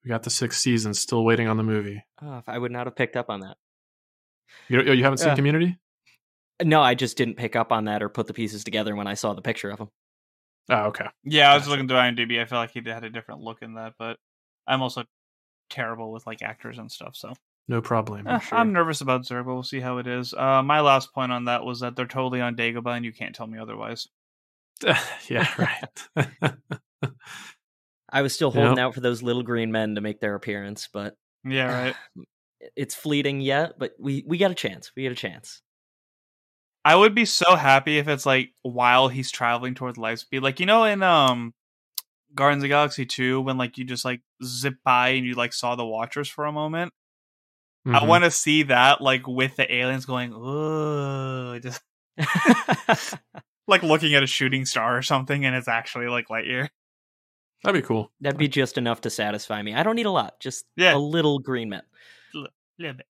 We 0.05 0.09
got 0.09 0.23
the 0.23 0.31
sixth 0.31 0.61
season, 0.61 0.95
still 0.95 1.25
waiting 1.25 1.49
on 1.49 1.57
the 1.57 1.63
movie. 1.63 2.03
Oh, 2.23 2.43
I 2.47 2.59
would 2.59 2.73
not 2.73 2.87
have 2.87 2.97
picked 2.97 3.17
up 3.17 3.31
on 3.31 3.41
that. 3.41 3.57
You, 4.69 4.81
oh, 4.81 4.93
you 4.93 5.03
haven't 5.05 5.19
seen 5.19 5.29
Yeah. 5.29 5.35
Community? 5.37 5.79
No, 6.63 6.81
I 6.83 6.95
just 6.95 7.17
didn't 7.17 7.37
pick 7.37 7.55
up 7.57 7.73
on 7.73 7.85
that 7.85 8.03
or 8.03 8.09
put 8.09 8.27
the 8.27 8.35
pieces 8.35 8.65
together 8.65 8.97
when 8.97 9.07
I 9.07 9.15
saw 9.15 9.33
the 9.35 9.43
picture 9.43 9.71
of 9.71 9.79
him. 9.79 9.89
Oh, 10.71 10.87
okay. 10.87 11.07
Yeah, 11.25 11.51
I 11.51 11.55
was 11.55 11.63
Gotcha. 11.63 11.71
looking 11.71 11.89
through 11.89 11.99
IMDb. 11.99 12.41
I 12.41 12.45
feel 12.47 12.59
like 12.59 12.73
he 12.73 12.83
had 12.85 13.05
a 13.05 13.11
different 13.11 13.41
look 13.41 13.63
in 13.63 13.75
that, 13.75 13.95
but 13.99 14.19
I'm 14.67 14.83
also 14.83 15.05
terrible 15.71 16.13
with 16.13 16.27
like 16.27 16.43
actors 16.43 16.79
and 16.79 16.91
stuff. 16.91 17.15
So 17.17 17.33
No 17.69 17.81
problem. 17.83 18.27
Eh, 18.27 18.41
I'm 18.53 18.73
nervous 18.73 19.01
about 19.03 19.23
Zurg, 19.23 19.45
but 19.45 19.55
we'll 19.55 19.63
see 19.63 19.81
how 19.81 19.99
it 19.99 20.07
is. 20.07 20.33
Uh, 20.35 20.63
my 20.63 20.81
last 20.81 21.13
point 21.13 21.33
on 21.33 21.45
that 21.45 21.65
was 21.65 21.81
that 21.81 21.97
they're 21.97 22.07
totally 22.07 22.41
on 22.41 22.57
Dagobah, 22.57 22.97
and 22.97 23.05
you 23.05 23.13
can't 23.13 23.35
tell 23.35 23.47
me 23.47 23.59
otherwise. 23.59 24.09
yeah, 25.29 25.47
right. 26.17 26.33
I 28.11 28.23
was 28.23 28.33
still 28.33 28.51
Yep. 28.51 28.55
holding 28.55 28.79
out 28.79 28.95
for 28.95 29.01
those 29.01 29.23
little 29.23 29.43
green 29.43 29.71
men 29.71 29.95
to 29.97 30.01
make 30.01 30.21
their 30.21 30.35
appearance, 30.35 30.89
but 30.93 31.15
Yeah, 31.45 31.67
right. 31.85 31.97
it's 32.75 32.95
fleeting 32.95 33.41
yet. 33.41 33.79
But 33.79 33.93
we 33.99 34.25
we 34.27 34.39
got 34.39 34.51
a 34.51 34.55
chance. 34.55 34.91
We 34.97 35.03
got 35.05 35.13
a 35.13 35.17
chance. 35.17 35.61
I 36.85 36.97
would 36.97 37.15
be 37.15 37.27
so 37.27 37.55
happy 37.55 37.99
if 37.99 38.09
it's 38.09 38.25
like 38.25 38.51
while 38.63 39.09
he's 39.09 39.31
traveling 39.31 39.75
towards 39.75 39.99
light 39.99 40.21
speed, 40.21 40.41
like 40.43 40.59
you 40.61 40.67
know 40.67 40.85
in 40.85 41.03
um 41.03 41.53
Guardians 42.35 42.61
of 42.61 42.65
the 42.65 42.69
Galaxy 42.69 43.07
2 43.07 43.41
when 43.43 43.59
like 43.59 43.79
you 43.79 43.85
just 43.85 44.05
like 44.05 44.23
zip 44.45 44.75
by 44.85 45.11
and 45.11 45.27
you 45.27 45.35
like 45.35 45.53
saw 45.53 45.77
the 45.77 45.87
Watchers 45.87 46.29
for 46.29 46.47
a 46.47 46.53
moment. 46.53 46.93
I 47.87 48.01
Mhm. 48.01 48.07
want 48.07 48.25
to 48.25 48.31
see 48.31 48.65
that 48.65 49.01
like 49.01 49.27
with 49.27 49.57
the 49.57 49.73
aliens 49.73 50.05
going, 50.07 50.33
oh, 50.35 51.59
just 51.63 51.81
like 53.67 53.83
looking 53.83 54.15
at 54.15 54.23
a 54.23 54.27
shooting 54.27 54.65
star 54.65 54.97
or 54.97 55.03
something, 55.03 55.45
and 55.45 55.55
it's 55.57 55.69
actually 55.69 56.07
like 56.09 56.29
Lightyear. 56.29 56.69
That'd 57.65 57.81
be 57.83 57.87
cool. 57.87 58.13
That'd 58.21 58.39
be 58.39 58.49
just 58.49 58.79
enough 58.79 59.01
to 59.03 59.11
satisfy 59.11 59.63
me. 59.63 59.75
I 59.75 59.83
don't 59.83 59.97
need 59.97 60.07
a 60.07 60.11
lot, 60.11 60.39
just 60.41 60.65
Yeah. 60.77 60.95
a 60.95 60.99
little 60.99 61.39
green 61.41 61.69
men. 61.71 61.83
little 62.79 62.95
bit. 62.95 63.07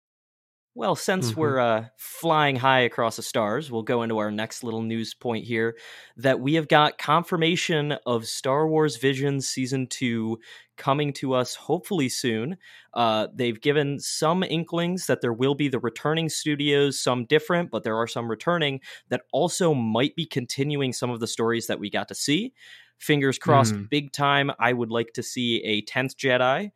Well, 0.79 0.95
since 0.95 1.33
Mhm. 1.33 1.37
we're 1.37 1.59
uh, 1.59 1.87
flying 1.97 2.55
high 2.55 2.79
across 2.83 3.17
the 3.17 3.23
stars, 3.23 3.69
we'll 3.69 3.83
go 3.83 4.05
into 4.05 4.19
our 4.19 4.31
next 4.31 4.63
little 4.63 4.83
news 4.83 5.13
point 5.13 5.45
here 5.45 5.77
that 6.17 6.39
we 6.39 6.55
have 6.55 6.69
got 6.69 6.99
confirmation 6.99 7.93
of 8.07 8.29
Star 8.29 8.69
Wars 8.69 8.97
Visions 8.97 9.49
Season 9.49 9.89
2 9.89 10.39
coming 10.77 11.13
to 11.15 11.35
us 11.35 11.57
hopefully 11.57 12.09
soon. 12.09 12.57
Uh, 12.95 13.27
they've 13.35 13.61
given 13.61 13.99
some 13.99 14.45
inklings 14.45 15.07
that 15.09 15.21
there 15.21 15.33
will 15.33 15.57
be 15.57 15.67
the 15.67 15.81
returning 15.81 16.29
studios, 16.29 17.01
some 17.01 17.25
different, 17.25 17.73
but 17.73 17.83
there 17.83 17.97
are 17.97 18.07
some 18.07 18.31
returning 18.31 18.81
that 19.09 19.23
also 19.33 19.75
might 19.75 20.15
be 20.15 20.27
continuing 20.27 20.93
some 20.93 21.11
of 21.11 21.19
the 21.19 21.27
stories 21.27 21.67
that 21.67 21.81
we 21.81 21.91
got 21.91 22.07
to 22.07 22.15
see. 22.15 22.53
Fingers 22.99 23.37
crossed, 23.37 23.75
Mm. 23.75 23.91
big 23.91 24.13
time. 24.13 24.53
I 24.61 24.75
would 24.75 24.91
like 24.91 25.13
to 25.15 25.25
see 25.25 25.61
a 25.65 25.83
10th 25.83 26.17
Jedi 26.17 26.71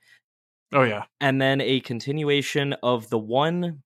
Oh 0.73 0.83
yeah. 0.83 1.07
and 1.21 1.41
then 1.41 1.61
a 1.61 1.81
continuation 1.81 2.73
of 2.83 3.09
the 3.11 3.19
one 3.19 3.83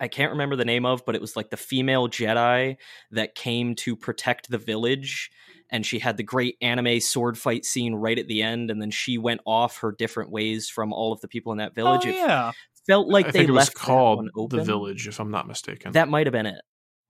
I 0.00 0.08
can't 0.08 0.32
remember 0.32 0.56
the 0.56 0.64
name 0.64 0.86
of, 0.86 1.04
but 1.06 1.14
it 1.14 1.20
was 1.20 1.36
like 1.36 1.50
the 1.50 1.56
female 1.56 2.08
Jedi 2.08 2.76
that 3.10 3.34
came 3.34 3.74
to 3.76 3.96
protect 3.96 4.50
the 4.50 4.58
village. 4.58 5.30
And 5.70 5.84
she 5.84 5.98
had 5.98 6.16
the 6.16 6.22
great 6.22 6.56
anime 6.62 7.00
sword 7.00 7.36
fight 7.36 7.64
scene 7.64 7.94
right 7.94 8.18
at 8.18 8.26
the 8.28 8.42
end, 8.42 8.70
and 8.70 8.80
then 8.80 8.90
she 8.90 9.18
went 9.18 9.42
off 9.44 9.78
her 9.78 9.92
different 9.92 10.30
ways 10.30 10.68
from 10.70 10.92
all 10.94 11.12
of 11.12 11.20
the 11.20 11.28
people 11.28 11.52
in 11.52 11.58
that 11.58 11.74
village. 11.74 12.06
Oh 12.06 12.08
It 12.08 12.16
yeah, 12.16 12.52
felt 12.86 13.08
like 13.08 13.26
I 13.26 13.32
they 13.32 13.38
think 13.38 13.48
it 13.48 13.52
was 13.52 13.68
left 13.68 13.74
that 13.74 13.82
called 13.82 14.18
one 14.18 14.30
The. 14.48 14.64
Village, 14.64 15.08
if 15.08 15.20
I'm 15.20 15.30
not 15.30 15.46
mistaken. 15.46 15.92
That 15.92 16.08
might 16.08 16.26
have 16.26 16.32
been 16.32 16.46
it. 16.46 16.60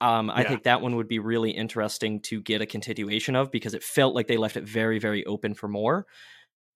Um, 0.01 0.31
I 0.31 0.43
Yeah. 0.43 0.49
think 0.49 0.63
that 0.63 0.81
one 0.81 0.95
would 0.97 1.09
be 1.09 1.19
really 1.19 1.51
interesting 1.51 2.21
to 2.23 2.41
get 2.41 2.61
a 2.63 2.67
continuation 2.67 3.35
of 3.35 3.51
because 3.51 3.75
it 3.75 3.83
felt 3.83 4.15
like 4.15 4.29
they 4.29 4.37
left 4.37 4.57
it 4.57 4.65
very, 4.65 4.99
very 5.01 5.25
open 5.27 5.55
for 5.55 5.67
more. 5.69 6.07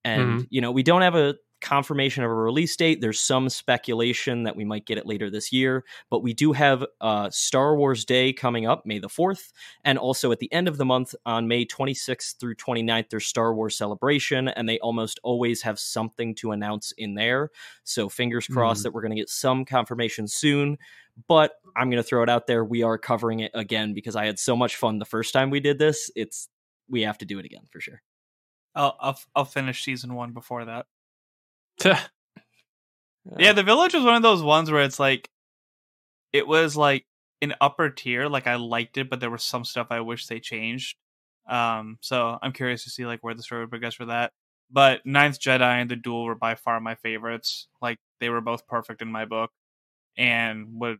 And, 0.05 0.41
Mm-hmm. 0.41 0.45
you 0.51 0.61
know, 0.61 0.73
we 0.73 0.83
don't 0.83 1.03
have 1.03 1.15
a 1.15 1.37
confirmation 1.63 2.23
of 2.25 2.31
a 2.31 2.35
release 2.35 2.77
date. 2.77 3.01
There's 3.01 3.21
some 3.21 3.49
speculation 3.49 4.43
that 4.43 4.57
we 4.57 4.65
might 4.65 4.85
get 4.85 4.99
it 4.99 5.07
later 5.07 5.31
this 5.31 5.53
year, 5.53 5.85
but 6.11 6.23
we 6.23 6.35
do 6.35 6.53
have 6.53 6.85
uh, 7.01 7.31
Star 7.31 7.77
Wars 7.77 8.05
Day 8.05 8.33
coming 8.33 8.67
up, 8.67 8.85
May 8.85 8.99
the 8.99 9.09
4th. 9.09 9.53
And 9.85 9.99
also 9.99 10.33
at 10.33 10.41
the 10.41 10.53
end 10.53 10.69
of 10.69 10.77
the 10.77 10.85
month 10.85 11.15
on 11.25 11.49
May 11.49 11.65
26th 11.65 12.39
through 12.39 12.57
29th, 12.57 13.09
there's 13.11 13.27
Star 13.27 13.55
Wars 13.55 13.77
Celebration, 13.77 14.49
and 14.49 14.69
they 14.69 14.79
almost 14.81 15.19
always 15.23 15.63
have 15.63 15.79
something 15.79 16.35
to 16.37 16.53
announce 16.53 16.93
in 16.99 17.15
there. 17.15 17.51
So 17.85 18.09
fingers 18.11 18.47
crossed 18.47 18.81
Mhm. 18.81 18.83
that 18.83 18.93
we're 18.93 19.03
going 19.03 19.17
to 19.17 19.21
get 19.21 19.31
some 19.31 19.65
confirmation 19.65 20.29
soon 20.29 20.77
but 21.29 21.53
I'm 21.77 21.91
going 21.91 22.03
to 22.03 22.09
throw 22.09 22.23
it 22.23 22.31
out 22.31 22.47
there. 22.47 22.65
We 22.65 22.83
are 22.83 22.97
covering 22.97 23.41
it 23.41 23.51
again 23.55 23.93
because 23.93 24.17
I 24.17 24.25
had 24.25 24.39
so 24.39 24.57
much 24.57 24.77
fun 24.77 24.99
the 24.99 25.05
first 25.05 25.33
time 25.35 25.51
we 25.51 25.61
did 25.61 25.79
this. 25.79 26.11
It's 26.17 26.49
we 26.89 27.03
have 27.03 27.19
to 27.19 27.27
do 27.27 27.39
it 27.39 27.45
again 27.45 27.67
for 27.71 27.81
sure. 27.81 28.03
I'll 28.75 28.97
I'll, 29.01 29.19
I'll 29.35 29.45
finish 29.45 29.85
season 29.85 30.15
one 30.15 30.33
before 30.33 30.65
that. 30.65 30.87
Yeah, 33.39 33.51
Uh, 33.51 33.53
the 33.53 33.63
village 33.63 33.95
was 33.95 34.03
one 34.05 34.17
of 34.17 34.23
those 34.23 34.43
ones 34.43 34.71
where 34.71 34.83
it's 34.83 34.99
like 34.99 35.29
it 36.33 36.47
was 36.47 36.77
like 36.77 37.07
an 37.41 37.55
upper 37.61 37.89
tier. 37.91 38.29
Like 38.29 38.47
I 38.47 38.57
liked 38.57 38.99
it, 38.99 39.09
but 39.09 39.21
there 39.21 39.31
was 39.31 39.43
some 39.45 39.65
stuff 39.65 39.89
I 39.91 40.01
wish 40.01 40.27
they 40.27 40.41
changed. 40.41 40.97
Um, 41.49 41.99
so 42.01 42.39
I'm 42.43 42.53
curious 42.53 42.85
to 42.85 42.91
see 42.91 43.07
like 43.07 43.23
where 43.23 43.35
the 43.35 43.43
story 43.43 43.63
would 43.63 43.71
progress 43.71 43.95
for 43.95 44.07
that. 44.07 44.33
But 44.71 45.05
Ninth 45.05 45.39
Jedi 45.39 45.61
and 45.61 45.91
the 45.91 45.97
Duel 45.97 46.25
were 46.25 46.35
by 46.35 46.55
far 46.55 46.81
my 46.81 46.95
favorites. 46.97 47.69
Like 47.81 47.99
they 48.21 48.29
were 48.29 48.41
both 48.41 48.67
perfect 48.67 49.03
in 49.03 49.13
my 49.13 49.25
book, 49.25 49.51
and 50.17 50.81
would 50.81 50.99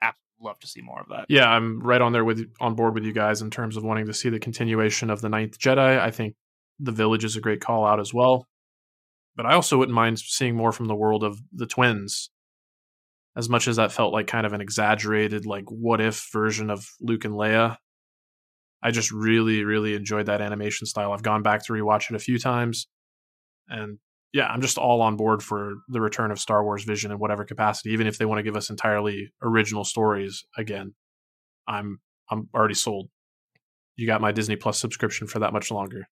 absolutely 0.00 0.18
love 0.40 0.58
to 0.60 0.66
see 0.66 0.80
more 0.80 1.00
of 1.00 1.08
that. 1.10 1.26
yeah, 1.28 1.48
I'm 1.48 1.80
right 1.80 2.00
on 2.00 2.12
there 2.12 2.24
with 2.24 2.50
on 2.60 2.74
board 2.74 2.94
with 2.94 3.04
you 3.04 3.12
guys 3.12 3.42
in 3.42 3.50
terms 3.50 3.76
of 3.76 3.84
wanting 3.84 4.06
to 4.06 4.14
see 4.14 4.30
the 4.30 4.40
continuation 4.40 5.10
of 5.10 5.20
the 5.20 5.28
Ninth 5.28 5.58
Jedi. 5.58 6.00
I 6.00 6.10
think 6.10 6.34
the 6.80 6.92
Village 6.92 7.24
is 7.24 7.36
a 7.36 7.40
great 7.40 7.60
call 7.60 7.86
out 7.86 8.00
as 8.00 8.12
well. 8.12 8.48
But 9.36 9.46
I 9.46 9.54
also 9.54 9.78
wouldn't 9.78 9.94
mind 9.94 10.18
seeing 10.18 10.56
more 10.56 10.72
from 10.72 10.86
the 10.86 10.94
world 10.94 11.24
of 11.24 11.40
the 11.52 11.66
twins. 11.66 12.30
As 13.34 13.48
much 13.48 13.66
as 13.66 13.76
that 13.76 13.92
felt 13.92 14.12
like 14.12 14.26
kind 14.26 14.44
of 14.46 14.52
an 14.52 14.60
exaggerated, 14.60 15.46
like 15.46 15.64
what 15.68 16.00
if 16.00 16.28
version 16.32 16.68
of 16.68 16.86
Luke 17.00 17.24
and 17.24 17.34
Leia. 17.34 17.76
I 18.82 18.90
just 18.90 19.10
really, 19.10 19.64
really 19.64 19.94
enjoyed 19.94 20.26
that 20.26 20.42
animation 20.42 20.86
style. 20.86 21.12
I've 21.12 21.22
gone 21.22 21.42
back 21.42 21.64
to 21.64 21.72
rewatch 21.72 22.10
it 22.10 22.16
a 22.16 22.18
few 22.18 22.38
times. 22.38 22.88
And 23.68 23.98
yeah, 24.32 24.48
I'm 24.48 24.60
just 24.60 24.78
all 24.78 25.02
on 25.02 25.16
board 25.16 25.42
for 25.42 25.74
the 25.88 26.00
return 26.00 26.30
of 26.30 26.38
Star 26.38 26.64
Wars 26.64 26.84
Vision 26.84 27.12
in 27.12 27.18
whatever 27.18 27.44
capacity, 27.44 27.90
even 27.90 28.06
if 28.06 28.18
they 28.18 28.24
want 28.24 28.38
to 28.38 28.42
give 28.42 28.56
us 28.56 28.70
entirely 28.70 29.32
original 29.42 29.84
stories 29.84 30.44
again. 30.56 30.94
I'm 31.68 32.00
I'm 32.30 32.48
already 32.54 32.74
sold. 32.74 33.08
You 33.96 34.06
got 34.06 34.20
my 34.20 34.32
Disney 34.32 34.56
Plus 34.56 34.78
subscription 34.78 35.26
for 35.26 35.38
that 35.40 35.52
much 35.52 35.70
longer. 35.70 36.08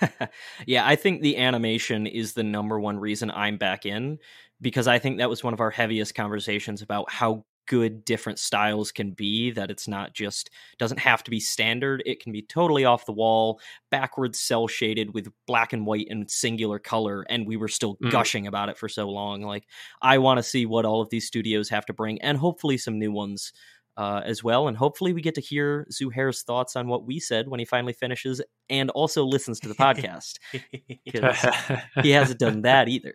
yeah, 0.66 0.86
I 0.86 0.96
think 0.96 1.22
the 1.22 1.36
animation 1.36 2.06
is 2.06 2.32
the 2.32 2.42
number 2.42 2.78
one 2.78 2.98
reason 2.98 3.30
I'm 3.30 3.56
back 3.56 3.86
in 3.86 4.18
because 4.60 4.86
I 4.86 4.98
think 4.98 5.18
that 5.18 5.30
was 5.30 5.42
one 5.42 5.54
of 5.54 5.60
our 5.60 5.70
heaviest 5.70 6.14
conversations 6.14 6.82
about 6.82 7.10
how 7.10 7.44
good 7.70 8.04
different 8.04 8.40
styles 8.40 8.90
can 8.90 9.12
be 9.12 9.52
that 9.52 9.70
it's 9.70 9.86
not 9.86 10.12
just 10.12 10.50
doesn't 10.78 10.98
have 10.98 11.22
to 11.22 11.30
be 11.30 11.38
standard 11.38 12.02
it 12.04 12.20
can 12.20 12.32
be 12.32 12.42
totally 12.42 12.84
off 12.84 13.06
the 13.06 13.12
wall 13.12 13.60
backwards 13.92 14.40
cell 14.40 14.66
shaded 14.66 15.14
with 15.14 15.28
black 15.46 15.72
and 15.72 15.86
white 15.86 16.08
and 16.10 16.28
singular 16.28 16.80
color 16.80 17.24
and 17.30 17.46
we 17.46 17.56
were 17.56 17.68
still 17.68 17.96
mm. 17.98 18.10
gushing 18.10 18.48
about 18.48 18.68
it 18.68 18.76
for 18.76 18.88
so 18.88 19.08
long 19.08 19.42
like 19.42 19.68
i 20.02 20.18
want 20.18 20.36
to 20.36 20.42
see 20.42 20.66
what 20.66 20.84
all 20.84 21.00
of 21.00 21.10
these 21.10 21.28
studios 21.28 21.68
have 21.68 21.86
to 21.86 21.92
bring 21.92 22.20
and 22.22 22.38
hopefully 22.38 22.76
some 22.76 22.98
new 22.98 23.12
ones 23.12 23.52
uh, 24.00 24.22
as 24.24 24.42
well. 24.42 24.66
And 24.66 24.78
hopefully, 24.78 25.12
we 25.12 25.20
get 25.20 25.34
to 25.34 25.42
hear 25.42 25.86
Zuhair's 25.92 26.42
thoughts 26.42 26.74
on 26.74 26.88
what 26.88 27.04
we 27.04 27.20
said 27.20 27.48
when 27.48 27.60
he 27.60 27.66
finally 27.66 27.92
finishes 27.92 28.40
and 28.70 28.88
also 28.88 29.26
listens 29.26 29.60
to 29.60 29.68
the 29.68 29.74
podcast. 29.74 30.38
he 32.02 32.10
hasn't 32.10 32.40
done 32.40 32.62
that 32.62 32.88
either. 32.88 33.14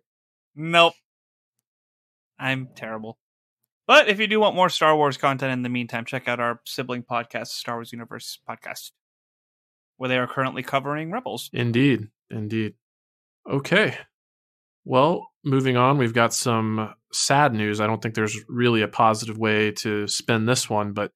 Nope. 0.56 0.94
I'm 2.38 2.70
terrible. 2.76 3.18
But 3.88 4.10
if 4.10 4.20
you 4.20 4.28
do 4.28 4.40
want 4.40 4.56
more 4.56 4.70
Star 4.70 4.96
Wars 4.96 5.18
content 5.18 5.54
in 5.54 5.64
the 5.64 5.70
meantime, 5.70 6.06
check 6.06 6.28
out 6.28 6.40
our 6.40 6.62
sibling 6.68 7.02
podcast, 7.02 7.48
Star 7.48 7.78
Wars 7.78 7.92
Universe 7.92 8.38
Podcast, 8.48 8.92
where 9.98 10.08
they 10.08 10.20
are 10.20 10.28
currently 10.28 10.62
covering 10.62 11.10
Rebels. 11.10 11.50
Indeed. 11.52 12.10
Indeed. 12.30 12.76
Okay. 13.50 13.98
Well, 14.86 15.28
moving 15.44 15.78
on, 15.78 15.98
we've 15.98 16.14
got 16.14 16.34
some 16.34 16.94
sad 17.12 17.54
news. 17.54 17.82
I 17.82 17.88
don't 17.88 18.02
think 18.02 18.14
there's 18.14 18.38
really 18.48 18.84
a 18.84 18.88
positive 18.88 19.38
way 19.38 19.72
to 19.72 20.08
spin 20.08 20.46
this 20.46 20.70
one, 20.70 20.94
but 20.94 21.12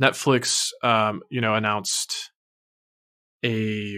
Netflix, 0.00 0.68
um, 0.82 1.22
you 1.30 1.40
know, 1.40 1.54
announced 1.54 2.30
a 3.42 3.96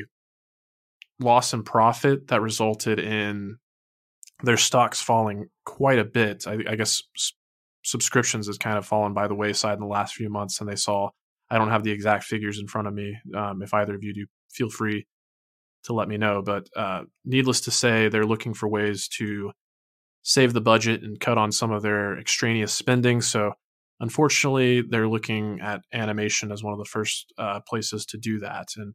loss 1.18 1.53
in 1.53 1.64
profit 1.64 2.29
that 2.29 2.40
resulted 2.40 3.01
in 3.01 3.57
their 4.44 4.57
stocks 4.57 5.03
falling 5.03 5.49
quite 5.64 5.99
a 5.99 6.05
bit. 6.05 6.46
I, 6.46 6.59
I 6.68 6.77
guess 6.77 7.03
subscriptions 7.83 8.46
has 8.46 8.59
kind 8.59 8.79
of 8.79 8.87
fallen 8.87 9.12
by 9.12 9.27
the 9.27 9.35
wayside 9.35 9.75
in 9.75 9.81
the 9.81 9.87
last 9.87 10.14
few 10.14 10.31
months, 10.31 10.61
and 10.61 10.70
they 10.70 10.77
saw. 10.77 11.11
I 11.53 11.59
don't 11.59 11.70
have 11.70 11.83
the 11.83 11.90
exact 11.90 12.23
figures 12.23 12.61
in 12.61 12.68
front 12.68 12.87
of 12.87 12.94
me. 12.94 13.16
Um, 13.37 13.61
if 13.61 13.75
either 13.75 13.96
of 13.96 14.05
you 14.05 14.14
do, 14.14 14.27
feel 14.53 14.70
free 14.70 15.09
to 15.85 15.93
let 15.93 16.09
me 16.09 16.16
know. 16.16 16.43
But 16.43 16.69
uh, 16.77 17.03
needless 17.25 17.61
to 17.62 17.71
say, 17.71 18.09
they're 18.09 18.27
looking 18.27 18.55
for 18.55 18.69
ways 18.69 19.09
to 19.19 19.53
save 20.23 20.53
the 20.53 20.61
budget 20.61 21.03
and 21.03 21.19
cut 21.19 21.38
on 21.38 21.53
some 21.53 21.71
of 21.71 21.83
their 21.83 22.19
extraneous 22.19 22.73
spending. 22.73 23.21
So, 23.21 23.53
unfortunately, 24.01 24.83
they're 24.83 25.09
looking 25.09 25.61
at 25.61 25.83
animation 25.93 26.53
as 26.53 26.62
one 26.62 26.73
of 26.73 26.79
the 26.79 26.85
first 26.85 27.33
uh, 27.38 27.61
places 27.66 28.05
to 28.07 28.19
do 28.19 28.38
that. 28.40 28.69
And 28.77 28.95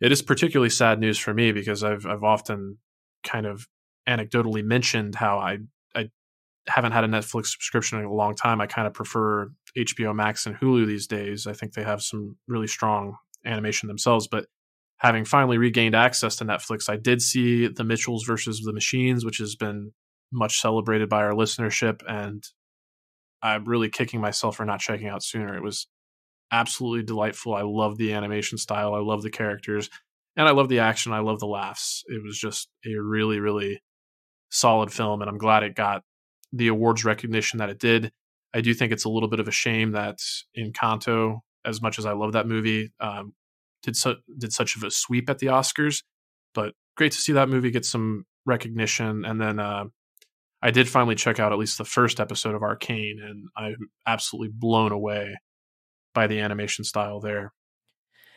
it 0.00 0.12
is 0.12 0.22
particularly 0.22 0.70
sad 0.70 0.98
news 0.98 1.18
for 1.18 1.34
me 1.34 1.52
because 1.52 1.84
I've 1.84 2.06
I've 2.06 2.24
often 2.24 2.78
kind 3.22 3.46
of 3.46 3.66
anecdotally 4.08 4.64
mentioned 4.64 5.14
how 5.14 5.38
I 5.38 5.58
I 5.94 6.08
haven't 6.68 6.92
had 6.92 7.04
a 7.04 7.08
Netflix 7.08 7.48
subscription 7.48 7.98
in 7.98 8.06
a 8.06 8.12
long 8.12 8.34
time. 8.34 8.60
I 8.60 8.66
kind 8.66 8.86
of 8.86 8.94
prefer 8.94 9.50
HBO 9.76 10.14
Max 10.14 10.46
and 10.46 10.56
Hulu 10.56 10.86
these 10.86 11.06
days. 11.06 11.46
I 11.46 11.52
think 11.52 11.74
they 11.74 11.82
have 11.82 12.02
some 12.02 12.36
really 12.48 12.66
strong 12.66 13.16
animation 13.44 13.88
themselves, 13.88 14.26
but 14.26 14.46
having 15.00 15.24
finally 15.24 15.58
regained 15.58 15.94
access 15.94 16.36
to 16.36 16.44
Netflix, 16.44 16.88
I 16.88 16.96
did 16.96 17.22
see 17.22 17.66
The 17.68 17.84
Mitchells 17.84 18.24
versus 18.24 18.60
the 18.60 18.72
Machines, 18.72 19.24
which 19.24 19.38
has 19.38 19.56
been 19.56 19.92
much 20.32 20.60
celebrated 20.60 21.08
by 21.08 21.22
our 21.22 21.32
listenership. 21.32 22.00
And 22.06 22.44
I'm 23.42 23.64
really 23.64 23.88
kicking 23.88 24.20
myself 24.20 24.56
for 24.56 24.64
not 24.64 24.80
checking 24.80 25.08
out 25.08 25.22
sooner. 25.22 25.56
It 25.56 25.62
was 25.62 25.88
absolutely 26.52 27.04
delightful. 27.04 27.54
I 27.54 27.62
love 27.62 27.96
the 27.96 28.12
animation 28.12 28.58
style, 28.58 28.94
I 28.94 29.00
love 29.00 29.22
the 29.22 29.30
characters, 29.30 29.88
and 30.36 30.46
I 30.46 30.52
love 30.52 30.68
the 30.68 30.80
action. 30.80 31.12
I 31.12 31.20
love 31.20 31.40
the 31.40 31.46
laughs. 31.46 32.04
It 32.06 32.22
was 32.22 32.38
just 32.38 32.68
a 32.86 32.96
really, 32.98 33.40
really 33.40 33.82
solid 34.50 34.92
film. 34.92 35.20
And 35.20 35.30
I'm 35.30 35.38
glad 35.38 35.62
it 35.62 35.74
got 35.74 36.02
the 36.52 36.68
awards 36.68 37.04
recognition 37.04 37.58
that 37.58 37.70
it 37.70 37.78
did. 37.78 38.12
I 38.54 38.60
do 38.60 38.74
think 38.74 38.92
it's 38.92 39.04
a 39.04 39.08
little 39.08 39.28
bit 39.28 39.40
of 39.40 39.48
a 39.48 39.52
shame 39.52 39.92
that 39.92 40.18
Encanto, 40.58 41.40
as 41.64 41.80
much 41.80 41.98
as 41.98 42.06
I 42.06 42.12
love 42.12 42.32
that 42.32 42.46
movie, 42.48 42.92
um, 43.00 43.32
did 43.82 43.96
so, 43.96 44.16
did 44.38 44.52
such 44.52 44.76
of 44.76 44.82
a 44.82 44.90
sweep 44.90 45.30
at 45.30 45.38
the 45.38 45.48
Oscars. 45.48 46.02
But 46.54 46.74
great 46.96 47.12
to 47.12 47.18
see 47.18 47.32
that 47.32 47.48
movie 47.48 47.70
get 47.70 47.84
some 47.84 48.24
recognition. 48.46 49.24
And 49.24 49.40
then 49.40 49.58
uh, 49.58 49.84
I 50.62 50.70
did 50.70 50.88
finally 50.88 51.14
check 51.14 51.38
out 51.38 51.52
at 51.52 51.58
least 51.58 51.78
the 51.78 51.84
first 51.84 52.20
episode 52.20 52.54
of 52.54 52.62
Arcane, 52.62 53.20
and 53.22 53.48
I'm 53.56 53.90
absolutely 54.06 54.50
blown 54.52 54.92
away 54.92 55.36
by 56.14 56.26
the 56.26 56.40
animation 56.40 56.84
style 56.84 57.20
there. 57.20 57.52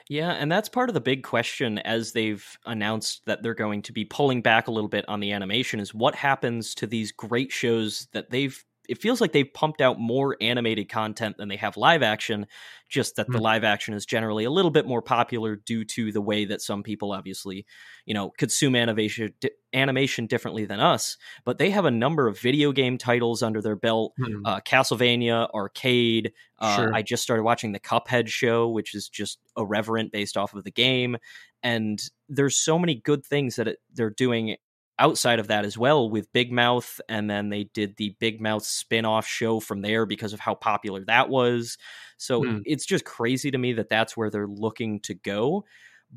Yeah, 0.09 0.31
and 0.31 0.51
that's 0.51 0.69
part 0.69 0.89
of 0.89 0.93
the 0.93 1.01
big 1.01 1.23
question 1.23 1.79
as 1.79 2.11
they've 2.11 2.45
announced 2.65 3.21
that 3.25 3.41
they're 3.41 3.53
going 3.53 3.81
to 3.83 3.93
be 3.93 4.03
pulling 4.03 4.41
back 4.41 4.67
a 4.67 4.71
little 4.71 4.89
bit 4.89 5.05
on 5.07 5.21
the 5.21 5.31
animation 5.31 5.79
is 5.79 5.93
what 5.93 6.15
happens 6.15 6.75
to 6.75 6.87
these 6.87 7.11
great 7.11 7.51
shows 7.51 8.07
that 8.11 8.29
they've 8.29 8.63
it 8.89 9.01
feels 9.01 9.21
like 9.21 9.31
they've 9.31 9.53
pumped 9.53 9.81
out 9.81 9.99
more 9.99 10.35
animated 10.41 10.89
content 10.89 11.37
than 11.37 11.47
they 11.47 11.55
have 11.55 11.77
live 11.77 12.03
action 12.03 12.45
just 12.89 13.15
that 13.15 13.27
mm. 13.27 13.31
the 13.31 13.37
hmm. 13.37 13.43
live 13.43 13.63
action 13.63 13.93
is 13.93 14.05
generally 14.05 14.43
a 14.43 14.51
little 14.51 14.71
bit 14.71 14.85
more 14.85 15.01
popular 15.01 15.55
due 15.55 15.83
to 15.83 16.11
the 16.11 16.21
way 16.21 16.45
that 16.45 16.61
some 16.61 16.83
people 16.83 17.11
obviously 17.11 17.65
you 18.05 18.13
know 18.13 18.29
consume 18.37 18.75
animation 18.75 19.33
di- 19.39 19.51
animation 19.73 20.27
differently 20.27 20.65
than 20.65 20.79
us 20.79 21.17
but 21.45 21.57
they 21.57 21.69
have 21.69 21.85
a 21.85 21.91
number 21.91 22.27
of 22.27 22.39
video 22.39 22.71
game 22.71 22.97
titles 22.97 23.41
under 23.41 23.61
their 23.61 23.75
belt 23.75 24.13
mm. 24.19 24.41
uh, 24.45 24.59
castlevania 24.61 25.49
Arcane 25.53 26.27
uh, 26.59 26.75
sure. 26.75 26.93
i 26.93 27.01
just 27.01 27.23
started 27.23 27.43
watching 27.43 27.71
the 27.71 27.79
cuphead 27.79 28.27
show 28.27 28.69
which 28.69 28.93
is 28.93 29.09
just 29.09 29.39
irreverent 29.57 30.11
based 30.11 30.37
off 30.37 30.53
of 30.53 30.63
the 30.63 30.71
game 30.71 31.17
and 31.63 32.09
there's 32.27 32.57
so 32.57 32.77
many 32.77 32.95
good 32.95 33.25
things 33.25 33.55
that 33.55 33.67
it, 33.67 33.79
they're 33.93 34.09
doing 34.09 34.57
outside 34.99 35.39
of 35.39 35.47
that 35.47 35.65
as 35.65 35.77
well 35.77 36.09
with 36.09 36.31
Big 36.33 36.51
Mouth, 36.51 37.01
and 37.09 37.29
then 37.29 37.49
they 37.49 37.65
did 37.65 37.95
the 37.97 38.15
Big 38.19 38.39
Mouth 38.39 38.63
spin-off 38.63 39.25
show 39.25 39.59
from 39.59 39.81
there 39.81 40.05
because 40.05 40.33
of 40.33 40.39
how 40.39 40.55
popular 40.55 41.03
that 41.05 41.29
was. 41.29 41.77
So 42.17 42.43
mm. 42.43 42.61
it's 42.65 42.85
just 42.85 43.05
crazy 43.05 43.51
to 43.51 43.57
me 43.57 43.73
that 43.73 43.89
that's 43.89 44.15
where 44.15 44.29
they're 44.29 44.47
looking 44.47 44.99
to 45.01 45.13
go. 45.13 45.65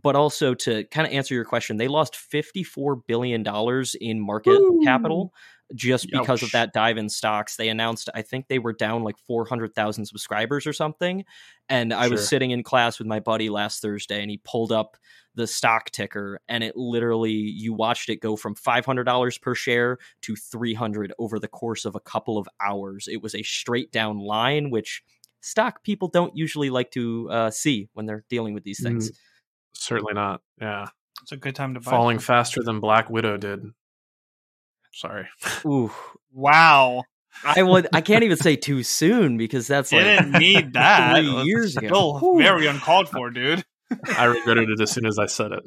But 0.01 0.15
also 0.17 0.55
to 0.55 0.85
kind 0.85 1.07
of 1.07 1.13
answer 1.13 1.35
your 1.35 1.45
question, 1.45 1.77
they 1.77 1.89
lost 1.89 2.15
$54 2.15 3.01
billion 3.07 3.45
in 4.01 4.21
market 4.21 4.51
Ooh. 4.51 4.81
capital 4.85 5.33
just 5.75 6.07
Ouch. 6.07 6.21
because 6.21 6.43
of 6.43 6.53
that 6.53 6.73
dive 6.73 6.97
in 6.97 7.09
stocks. 7.09 7.57
They 7.57 7.69
announced, 7.69 8.09
I 8.15 8.23
think 8.23 8.47
they 8.49 8.59
were 8.59 8.73
down 8.73 9.03
like 9.03 9.19
400,000 9.27 10.07
subscribers 10.07 10.67
or 10.67 10.73
something. 10.73 11.25
And 11.69 11.93
I 11.93 12.03
sure. 12.03 12.13
was 12.13 12.29
sitting 12.29 12.53
in 12.53 12.63
class 12.63 12.99
with 12.99 13.09
my 13.09 13.21
buddy 13.21 13.51
last 13.51 13.83
Thursday 13.83 14.21
and 14.21 14.31
he 14.31 14.41
pulled 14.45 14.71
up 14.71 14.97
the 15.35 15.47
stock 15.47 15.91
ticker 15.91 16.41
and 16.49 16.65
it 16.65 16.77
literally 16.77 17.31
you 17.31 17.75
watched 17.75 18.09
it 18.09 18.21
go 18.23 18.37
from 18.37 18.55
$500 18.55 19.41
per 19.43 19.55
share 19.55 19.99
to 20.23 20.35
300 20.35 21.13
over 21.19 21.39
the 21.39 21.49
course 21.49 21.85
of 21.85 21.95
a 21.95 22.01
couple 22.01 22.39
of 22.39 22.49
hours 22.59 23.07
it 23.07 23.23
was 23.23 23.35
a 23.35 23.43
straight 23.43 23.93
down 23.93 24.19
line 24.19 24.71
which 24.71 25.03
stock 25.43 25.85
people 25.85 26.09
don't 26.09 26.35
usually 26.35 26.71
like 26.71 26.91
to 26.91 27.29
uh, 27.31 27.51
see 27.51 27.91
when 27.93 28.07
they're 28.07 28.25
dealing 28.31 28.55
with 28.55 28.65
these 28.65 28.83
things 28.83 29.11
mm, 29.11 29.17
certainly 29.79 30.15
not 30.15 30.41
yeah 30.61 30.89
it's 31.23 31.33
a 31.33 31.37
good 31.37 31.55
time 31.55 31.75
to 31.75 31.81
buy. 31.81 31.91
falling 31.91 32.19
faster 32.19 32.63
than 32.63 32.81
black 32.81 33.11
widow 33.11 33.37
did 33.37 33.61
sorry 34.93 35.29
ooh 35.65 35.93
wow 36.33 37.03
I 37.45 37.63
would. 37.63 37.89
I 37.93 38.01
can't 38.01 38.25
even 38.25 38.37
say 38.37 38.57
too 38.57 38.83
soon 38.83 39.37
because 39.37 39.67
that's 39.67 39.93
like 39.93 40.05
didn't 40.05 40.33
need 40.33 40.73
that 40.75 41.17
three 41.17 41.43
years 41.43 41.77
ago. 41.77 42.39
Very 42.39 42.67
uncalled 42.67 43.09
for, 43.09 43.31
dude. 43.31 43.65
I 44.17 44.25
regretted 44.25 44.69
it 44.69 44.81
as 44.81 44.91
soon 44.91 45.07
as 45.07 45.19
I 45.19 45.27
said 45.27 45.53
it. 45.53 45.63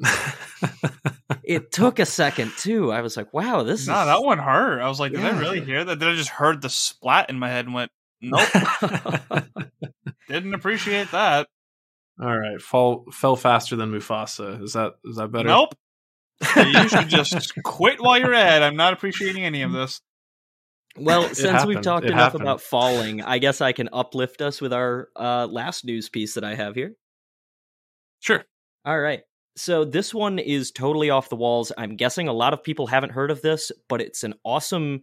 it 1.44 1.72
took 1.72 1.98
a 1.98 2.06
second 2.06 2.52
too. 2.58 2.92
I 2.92 3.00
was 3.00 3.16
like, 3.16 3.32
"Wow, 3.32 3.62
this 3.62 3.86
nah, 3.86 4.02
is... 4.02 4.06
that 4.08 4.22
one 4.22 4.38
hurt." 4.38 4.80
I 4.80 4.88
was 4.88 5.00
like, 5.00 5.12
"Did 5.12 5.22
yeah. 5.22 5.36
I 5.36 5.38
really 5.38 5.60
hear 5.62 5.84
that?" 5.84 5.98
Then 5.98 6.08
I 6.08 6.14
just 6.14 6.28
heard 6.28 6.60
the 6.60 6.68
splat 6.68 7.30
in 7.30 7.38
my 7.38 7.48
head 7.48 7.64
and 7.64 7.74
went, 7.74 7.90
"Nope." 8.20 8.48
Didn't 10.28 10.54
appreciate 10.54 11.10
that. 11.12 11.48
All 12.22 12.38
right, 12.38 12.60
fall 12.60 13.06
fell 13.12 13.36
faster 13.36 13.76
than 13.76 13.90
Mufasa. 13.92 14.62
Is 14.62 14.74
that 14.74 14.94
is 15.04 15.16
that 15.16 15.32
better? 15.32 15.48
Nope. 15.48 15.74
you 16.56 16.88
should 16.88 17.08
just 17.08 17.54
quit 17.62 18.00
while 18.00 18.18
you're 18.18 18.32
ahead. 18.32 18.62
I'm 18.62 18.76
not 18.76 18.92
appreciating 18.92 19.44
any 19.44 19.62
of 19.62 19.72
this. 19.72 20.00
Well, 20.96 21.24
since 21.24 21.40
happened. 21.40 21.68
we've 21.68 21.82
talked 21.82 22.04
it 22.04 22.12
enough 22.12 22.32
happened. 22.32 22.42
about 22.42 22.60
falling, 22.60 23.22
I 23.22 23.38
guess 23.38 23.60
I 23.60 23.72
can 23.72 23.88
uplift 23.92 24.42
us 24.42 24.60
with 24.60 24.72
our 24.72 25.08
uh, 25.16 25.46
last 25.46 25.84
news 25.84 26.08
piece 26.08 26.34
that 26.34 26.44
I 26.44 26.54
have 26.54 26.74
here. 26.74 26.94
Sure. 28.20 28.44
All 28.84 28.98
right. 28.98 29.20
So 29.56 29.84
this 29.84 30.12
one 30.14 30.38
is 30.38 30.70
totally 30.70 31.10
off 31.10 31.28
the 31.28 31.36
walls. 31.36 31.72
I'm 31.76 31.96
guessing 31.96 32.28
a 32.28 32.32
lot 32.32 32.52
of 32.52 32.62
people 32.62 32.86
haven't 32.86 33.10
heard 33.10 33.30
of 33.30 33.42
this, 33.42 33.70
but 33.88 34.00
it's 34.00 34.24
an 34.24 34.34
awesome 34.44 35.02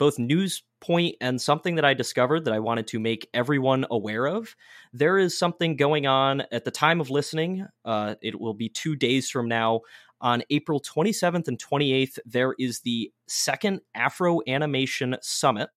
both 0.00 0.18
news 0.18 0.62
point 0.80 1.14
and 1.20 1.40
something 1.40 1.74
that 1.74 1.84
I 1.84 1.92
discovered 1.92 2.46
that 2.46 2.54
I 2.54 2.58
wanted 2.58 2.86
to 2.88 2.98
make 2.98 3.28
everyone 3.34 3.84
aware 3.90 4.26
of. 4.26 4.56
There 4.94 5.18
is 5.18 5.36
something 5.36 5.76
going 5.76 6.06
on 6.06 6.42
at 6.50 6.64
the 6.64 6.70
time 6.70 7.02
of 7.02 7.10
listening. 7.10 7.66
Uh, 7.84 8.14
it 8.22 8.40
will 8.40 8.54
be 8.54 8.70
two 8.70 8.96
days 8.96 9.28
from 9.28 9.46
now. 9.46 9.82
On 10.22 10.42
April 10.48 10.80
27th 10.80 11.48
and 11.48 11.58
28th, 11.58 12.18
there 12.24 12.54
is 12.58 12.80
the 12.80 13.12
second 13.28 13.82
Afro 13.94 14.40
Animation 14.48 15.16
Summit. 15.20 15.68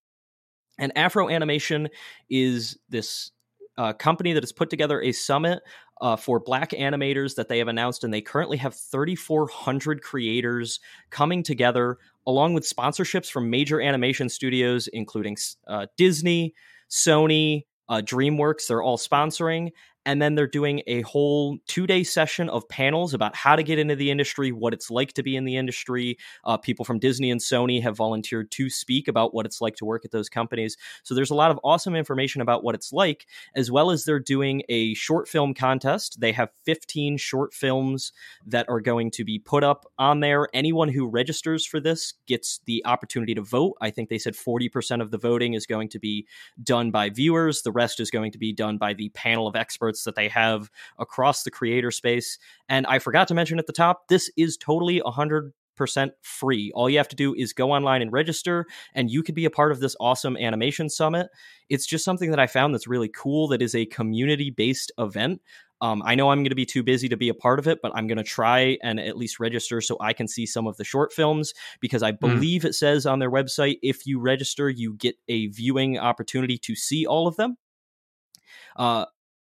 And 0.80 0.98
Afro 0.98 1.30
Animation 1.30 1.90
is 2.30 2.78
this 2.88 3.32
uh, 3.78 3.94
company 3.94 4.34
that 4.34 4.44
has 4.44 4.52
put 4.52 4.70
together 4.70 5.02
a 5.02 5.12
summit 5.12 5.62
uh, 6.02 6.16
for 6.16 6.40
black 6.40 6.72
animators 6.72 7.36
that 7.36 7.48
they 7.48 7.60
have 7.60 7.68
announced, 7.68 8.04
and 8.04 8.14
they 8.14 8.22
currently 8.22 8.58
have 8.58 8.76
3,400 8.76 10.02
creators 10.02 10.80
coming 11.10 11.44
together, 11.44 11.98
along 12.28 12.54
with 12.54 12.68
sponsorships 12.70 13.32
from 13.32 13.50
major 13.50 13.82
animation 13.82 14.30
studios, 14.30 14.88
including 14.88 15.38
uh, 15.68 15.88
Disney, 15.98 16.54
Sony, 16.90 17.64
uh, 17.90 18.02
DreamWorks, 18.02 18.68
they're 18.68 18.82
all 18.82 18.98
sponsoring 18.98 19.72
and 20.06 20.22
then 20.22 20.36
they're 20.36 20.48
doing 20.48 20.82
a 20.88 21.02
whole 21.02 21.58
two 21.68 21.88
day 21.88 22.04
session 22.04 22.50
of 22.50 22.68
panels 22.68 23.13
about 23.13 23.36
how 23.36 23.56
to 23.56 23.63
get 23.63 23.80
into 23.80 23.96
the 23.96 24.12
industry, 24.12 24.52
what 24.52 24.74
it's 24.74 24.92
like 24.92 25.13
to 25.13 25.24
be 25.24 25.36
in 25.36 25.46
the 25.46 25.56
industry. 25.56 26.18
Uh, 26.44 26.58
people 26.58 26.86
from 26.86 27.00
Disney 27.00 27.32
and 27.32 27.39
Sony 27.39 27.82
have 27.82 27.96
volunteered 27.96 28.52
to 28.52 28.70
speak 28.70 29.08
about 29.08 29.34
what 29.34 29.46
it's 29.46 29.62
like 29.62 29.76
to 29.78 29.86
work 29.86 30.06
at 30.06 30.12
those 30.12 30.30
companies. 30.30 30.78
So 31.04 31.16
there's 31.16 31.32
a 31.32 31.36
lot 31.36 31.52
of 31.52 31.60
awesome 31.63 31.96
information 31.96 32.42
about 32.42 32.63
what 32.63 32.76
it's 32.76 32.92
like, 32.92 33.28
as 33.56 33.72
well 33.72 33.92
as 33.92 34.06
they're 34.06 34.20
doing 34.20 34.63
a 34.70 34.94
short 34.94 35.28
film 35.28 35.54
contest. 35.54 36.20
They 36.20 36.32
have 36.34 36.50
15 36.66 37.18
short 37.18 37.54
films 37.54 38.12
that 38.46 38.68
are 38.70 38.82
going 38.82 39.12
to 39.12 39.24
be 39.24 39.39
put 39.39 39.63
up 39.63 39.86
on 39.98 40.20
there. 40.20 40.48
Anyone 40.54 40.89
who 40.89 41.08
registers 41.08 41.66
for 41.66 41.80
this 41.80 42.13
gets 42.28 42.60
the 42.66 42.84
opportunity 42.86 43.34
to 43.36 43.42
vote. 43.42 43.78
I 43.82 43.89
think 43.89 44.10
they 44.10 44.18
said 44.18 44.34
40% 44.34 45.02
of 45.02 45.12
the 45.12 45.18
voting 45.18 45.54
is 45.54 45.66
going 45.66 45.89
to 45.89 46.00
be 46.00 46.28
done 46.62 46.92
by 46.92 47.10
viewers, 47.10 47.62
the 47.62 47.72
rest 47.72 48.00
is 48.00 48.12
going 48.12 48.32
to 48.32 48.38
be 48.38 48.54
done 48.54 48.78
by 48.78 48.94
the 48.94 49.10
panel 49.10 49.48
of 49.48 49.56
experts 49.56 49.93
that 50.04 50.16
they 50.16 50.28
have 50.30 50.72
across 50.98 51.44
the 51.44 51.52
creator 51.52 51.92
space. 51.92 52.40
And 52.70 52.86
I 52.88 53.00
forgot 53.00 53.28
to 53.28 53.34
mention 53.34 53.60
at 53.60 53.68
the 53.68 53.74
top, 53.74 54.08
this 54.08 54.32
is 54.38 54.58
totally 54.58 55.00
100 55.02 55.54
percent 55.76 56.14
free. 56.22 56.72
All 56.76 56.90
you 56.90 56.98
have 56.98 57.08
to 57.10 57.16
do 57.16 57.34
is 57.34 57.54
go 57.54 57.72
online 57.72 58.02
and 58.02 58.12
register, 58.12 58.66
and 58.94 59.10
you 59.10 59.24
could 59.24 59.36
be 59.36 59.46
a 59.46 59.50
part 59.50 59.72
of 59.72 59.80
this 59.80 59.96
awesome 60.00 60.38
animation 60.38 60.90
summit. 60.90 61.30
It's 61.70 61.86
just 61.86 62.06
something 62.06 62.30
that 62.30 62.40
I 62.40 62.48
found 62.48 62.74
that's 62.74 62.88
really 62.88 63.10
cool. 63.10 63.48
That 63.48 63.62
is 63.62 63.76
a 63.76 63.86
community 63.86 64.50
based 64.50 64.92
event. 64.98 65.42
Um, 65.82 66.02
I 66.06 66.16
know 66.16 66.30
I'm 66.30 66.40
going 66.40 66.50
to 66.50 66.56
be 66.56 66.66
too 66.66 66.82
busy 66.82 67.10
to 67.10 67.18
be 67.18 67.28
a 67.28 67.34
part 67.34 67.60
of 67.60 67.68
it, 67.68 67.80
but 67.82 67.92
I'm 67.94 68.08
going 68.08 68.18
to 68.18 68.24
try 68.24 68.78
and 68.82 69.02
at 69.02 69.18
least 69.18 69.40
register 69.40 69.82
so 69.82 69.98
I 70.00 70.14
can 70.14 70.30
see 70.30 70.46
some 70.46 70.66
of 70.66 70.78
the 70.78 70.86
short 70.86 71.12
films 71.12 71.54
because 71.82 72.02
I 72.02 72.14
mm. 72.14 72.20
believe 72.22 72.62
mm. 72.62 72.70
it 72.70 72.76
says 72.76 73.06
on 73.06 73.20
their 73.20 73.32
website 73.32 73.80
if 73.82 74.08
you 74.08 74.20
register, 74.20 74.70
you 74.70 74.94
get 74.94 75.16
a 75.28 75.48
viewing 75.48 76.00
opportunity 76.00 76.58
to 76.60 76.76
see 76.76 77.06
all 77.06 77.28
of 77.28 77.36
them. 77.36 77.58
Uh, 78.78 79.06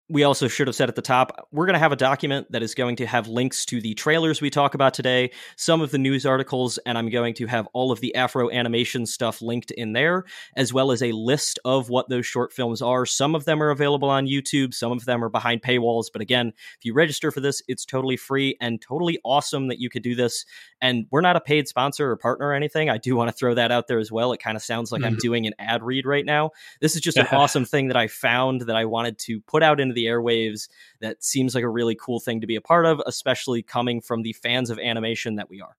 we 0.09 0.23
also 0.23 0.47
should 0.47 0.67
have 0.67 0.75
said 0.75 0.89
at 0.89 0.95
the 0.95 1.01
top 1.01 1.47
we're 1.51 1.65
going 1.65 1.73
to 1.73 1.79
have 1.79 1.91
a 1.91 1.97
document 1.97 2.51
that 2.51 2.63
is 2.63 2.73
going 2.75 2.95
to 2.95 3.05
have 3.05 3.27
links 3.27 3.65
to 3.65 3.81
the 3.81 3.93
trailers 3.93 4.41
we 4.41 4.49
talk 4.49 4.73
about 4.73 4.93
today 4.93 5.31
some 5.55 5.81
of 5.81 5.91
the 5.91 5.97
news 5.97 6.25
articles 6.25 6.77
and 6.79 6.97
i'm 6.97 7.09
going 7.09 7.33
to 7.33 7.45
have 7.45 7.67
all 7.73 7.91
of 7.91 7.99
the 7.99 8.15
afro 8.15 8.49
animation 8.49 9.05
stuff 9.05 9.41
linked 9.41 9.71
in 9.71 9.93
there 9.93 10.23
as 10.55 10.73
well 10.73 10.91
as 10.91 11.01
a 11.03 11.11
list 11.11 11.59
of 11.65 11.89
what 11.89 12.09
those 12.09 12.25
short 12.25 12.51
films 12.51 12.81
are. 12.81 13.05
Some 13.05 13.35
of 13.35 13.45
them 13.45 13.61
are 13.61 13.69
available 13.69 14.09
on 14.09 14.25
youtube 14.25 14.73
some 14.73 14.91
of 14.91 15.05
them 15.05 15.23
are 15.23 15.29
behind 15.29 15.61
paywalls 15.61 16.05
but 16.11 16.21
again 16.21 16.53
if 16.77 16.85
you 16.85 16.93
register 16.93 17.31
for 17.31 17.39
this 17.39 17.61
it's 17.67 17.85
totally 17.85 18.17
free 18.17 18.57
and 18.61 18.81
totally 18.81 19.19
awesome 19.23 19.67
that 19.67 19.79
you 19.79 19.89
could 19.89 20.03
do 20.03 20.15
this. 20.15 20.45
And 20.81 21.05
we're 21.11 21.21
not 21.21 21.35
a 21.35 21.41
paid 21.41 21.67
sponsor 21.67 22.11
or 22.11 22.17
partner 22.17 22.47
or 22.47 22.53
anything. 22.53 22.89
I 22.89 22.97
do 22.97 23.15
want 23.15 23.29
to 23.29 23.35
throw 23.35 23.55
that 23.55 23.71
out 23.71 23.87
there 23.87 23.99
as 23.99 24.11
well. 24.11 24.31
It 24.33 24.41
kind 24.41 24.55
of 24.55 24.63
sounds 24.63 24.91
like 24.91 25.01
mm-hmm. 25.01 25.13
i'm 25.13 25.17
doing 25.17 25.47
an 25.47 25.53
ad 25.59 25.83
read 25.83 26.05
right 26.05 26.25
now. 26.25 26.51
This 26.81 26.95
is 26.95 27.01
just 27.01 27.17
an 27.17 27.27
awesome 27.31 27.65
thing 27.65 27.87
that 27.87 27.97
i 27.97 28.07
found 28.07 28.61
that 28.61 28.75
i 28.75 28.85
wanted 28.85 29.17
to 29.17 29.39
put 29.41 29.63
out 29.63 29.79
into 29.79 29.93
the 29.97 30.05
airwaves 30.05 30.69
that 31.01 31.23
seems 31.23 31.55
like 31.55 31.63
a 31.63 31.69
really 31.69 31.95
cool 31.99 32.19
thing 32.19 32.41
to 32.41 32.47
be 32.47 32.55
a 32.55 32.61
part 32.61 32.85
of, 32.85 33.01
especially 33.05 33.61
coming 33.61 33.99
from 33.99 34.21
the 34.21 34.33
fans 34.33 34.69
of 34.69 34.79
animation 34.79 35.35
that 35.35 35.49
we 35.49 35.59
are. 35.59 35.75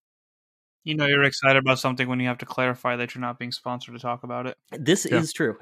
You 0.85 0.96
know, 0.96 1.07
you're 1.07 1.24
excited 1.24 1.59
about 1.59 1.78
something 1.78 2.09
when 2.09 2.20
you 2.20 2.28
have 2.28 2.38
to 2.38 2.46
clarify 2.46 2.96
that 2.96 3.14
you're 3.14 3.20
not 3.20 3.38
being 3.38 3.52
sponsored 3.52 3.94
to 3.94 4.00
talk 4.00 4.22
about 4.22 4.46
it. 4.46 4.57
This 4.72 5.07
yeah. 5.09 5.18
is 5.18 5.33
true. 5.33 5.57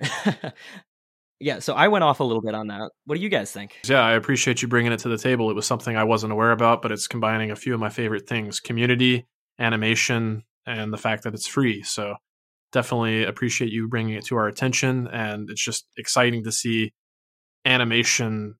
yeah, 1.40 1.58
so 1.58 1.74
I 1.74 1.88
went 1.88 2.04
off 2.04 2.20
a 2.20 2.24
little 2.24 2.42
bit 2.42 2.54
on 2.54 2.68
that. 2.68 2.92
What 3.04 3.16
do 3.16 3.20
you 3.20 3.28
guys 3.28 3.50
think? 3.50 3.76
Yeah, 3.86 4.02
I 4.02 4.12
appreciate 4.12 4.62
you 4.62 4.68
bringing 4.68 4.92
it 4.92 5.00
to 5.00 5.08
the 5.08 5.18
table. 5.18 5.50
It 5.50 5.54
was 5.54 5.66
something 5.66 5.96
I 5.96 6.04
wasn't 6.04 6.32
aware 6.32 6.52
about, 6.52 6.80
but 6.80 6.92
it's 6.92 7.08
combining 7.08 7.50
a 7.50 7.56
few 7.56 7.74
of 7.74 7.80
my 7.80 7.88
favorite 7.88 8.28
things 8.28 8.60
community, 8.60 9.26
animation, 9.58 10.44
and 10.64 10.92
the 10.92 10.98
fact 10.98 11.24
that 11.24 11.34
it's 11.34 11.46
free. 11.46 11.82
So 11.82 12.16
definitely 12.72 13.24
appreciate 13.24 13.72
you 13.72 13.88
bringing 13.88 14.14
it 14.14 14.24
to 14.26 14.36
our 14.36 14.48
attention. 14.48 15.08
And 15.08 15.50
it's 15.50 15.64
just 15.64 15.86
exciting 15.96 16.44
to 16.44 16.52
see 16.52 16.92
animation 17.66 18.54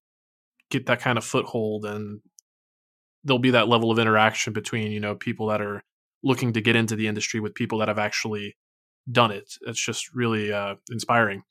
get 0.71 0.87
that 0.87 1.01
kind 1.01 1.17
of 1.17 1.25
foothold 1.25 1.85
and 1.85 2.21
there'll 3.25 3.39
be 3.39 3.53
that 3.53 3.69
level 3.69 3.91
of 3.91 3.99
interaction 3.99 4.53
between 4.53 4.91
you 4.91 5.01
know 5.01 5.15
people 5.15 5.47
that 5.47 5.63
are 5.63 5.83
looking 6.23 6.53
to 6.53 6.61
get 6.61 6.77
into 6.77 6.97
the 6.97 7.07
industry 7.07 7.41
with 7.41 7.55
people 7.55 7.79
that 7.79 7.89
have 7.89 7.99
actually 7.99 8.57
done 9.11 9.31
it. 9.31 9.55
It's 9.63 9.85
just 9.85 10.13
really 10.13 10.53
uh, 10.53 10.75
inspiring. 10.91 11.43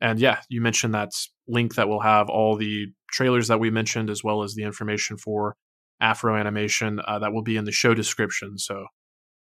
And 0.00 0.18
yeah 0.18 0.40
you 0.48 0.60
mentioned 0.60 0.94
that 0.94 1.10
link 1.46 1.74
that 1.74 1.88
will 1.88 2.00
have 2.00 2.28
all 2.28 2.56
the 2.56 2.86
trailers 3.10 3.48
that 3.48 3.60
we 3.60 3.70
mentioned 3.70 4.10
as 4.10 4.24
well 4.24 4.42
as 4.42 4.54
the 4.54 4.64
information 4.64 5.16
for 5.16 5.56
afro 6.00 6.36
animation 6.36 7.00
uh, 7.06 7.18
that 7.18 7.32
will 7.32 7.42
be 7.42 7.56
in 7.56 7.64
the 7.64 7.72
show 7.72 7.94
description. 7.94 8.58
So 8.58 8.86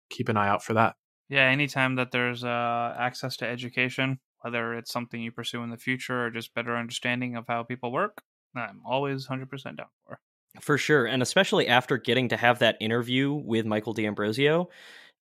keep 0.09 0.29
an 0.29 0.37
eye 0.37 0.47
out 0.47 0.63
for 0.63 0.73
that. 0.73 0.95
Yeah 1.29 1.45
anytime 1.49 1.95
that 1.95 2.11
there's 2.11 2.43
uh, 2.43 2.95
access 2.97 3.35
to 3.37 3.47
education 3.47 4.19
whether 4.41 4.73
it's 4.75 4.91
something 4.91 5.21
you 5.21 5.31
pursue 5.31 5.63
in 5.63 5.69
the 5.69 5.77
future 5.77 6.25
or 6.25 6.31
just 6.31 6.53
better 6.53 6.75
understanding 6.75 7.35
of 7.35 7.45
how 7.47 7.63
people 7.63 7.91
work, 7.91 8.21
I'm 8.55 8.81
always 8.85 9.27
100% 9.27 9.49
down 9.77 9.87
for. 10.05 10.19
For 10.59 10.77
sure. 10.77 11.05
And 11.05 11.21
especially 11.21 11.67
after 11.67 11.97
getting 11.97 12.29
to 12.29 12.37
have 12.37 12.59
that 12.59 12.75
interview 12.81 13.31
with 13.33 13.65
Michael 13.65 13.93
D'Ambrosio, 13.93 14.69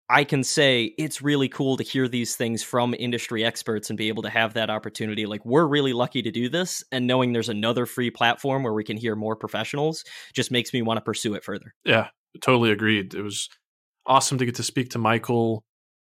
I 0.08 0.24
can 0.24 0.44
say 0.44 0.94
it's 1.00 1.24
really 1.24 1.50
cool 1.50 1.78
to 1.78 1.84
hear 1.84 2.08
these 2.08 2.36
things 2.36 2.62
from 2.62 2.94
industry 2.94 3.44
experts 3.44 3.90
and 3.90 3.98
be 3.98 4.08
able 4.08 4.22
to 4.22 4.30
have 4.30 4.54
that 4.54 4.70
opportunity. 4.70 5.26
Like, 5.26 5.44
we're 5.44 5.66
really 5.66 5.94
lucky 5.94 6.22
to 6.22 6.30
do 6.30 6.48
this, 6.48 6.84
and 6.92 7.08
knowing 7.08 7.34
there's 7.34 7.50
another 7.50 7.88
free 7.88 8.12
platform 8.12 8.62
where 8.62 8.74
we 8.74 8.84
can 8.84 8.98
hear 8.98 9.16
more 9.16 9.36
professionals 9.36 10.04
just 10.34 10.52
makes 10.52 10.72
me 10.74 10.84
want 10.84 10.98
to 10.98 11.02
pursue 11.02 11.34
it 11.34 11.44
further. 11.44 11.74
Yeah, 11.86 12.10
totally 12.42 12.70
agreed. 12.70 13.16
It 13.16 13.24
was 13.24 13.50
awesome 14.06 14.38
to 14.38 14.46
get 14.46 14.56
to 14.56 14.64
speak 14.64 14.92
to 14.92 15.00
Michael 15.00 15.64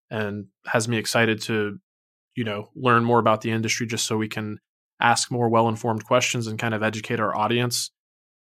and 0.09 0.45
has 0.65 0.87
me 0.87 0.97
excited 0.97 1.41
to 1.41 1.77
you 2.39 2.45
know 2.45 2.69
learn 2.73 3.04
more 3.04 3.19
about 3.19 3.41
the 3.41 3.52
industry 3.52 3.86
just 3.86 4.06
so 4.06 4.15
we 4.15 4.30
can 4.30 4.60
ask 5.02 5.30
more 5.30 5.49
well-informed 5.49 6.06
questions 6.06 6.47
and 6.47 6.58
kind 6.58 6.73
of 6.73 6.82
educate 6.82 7.19
our 7.19 7.36
audience. 7.36 7.91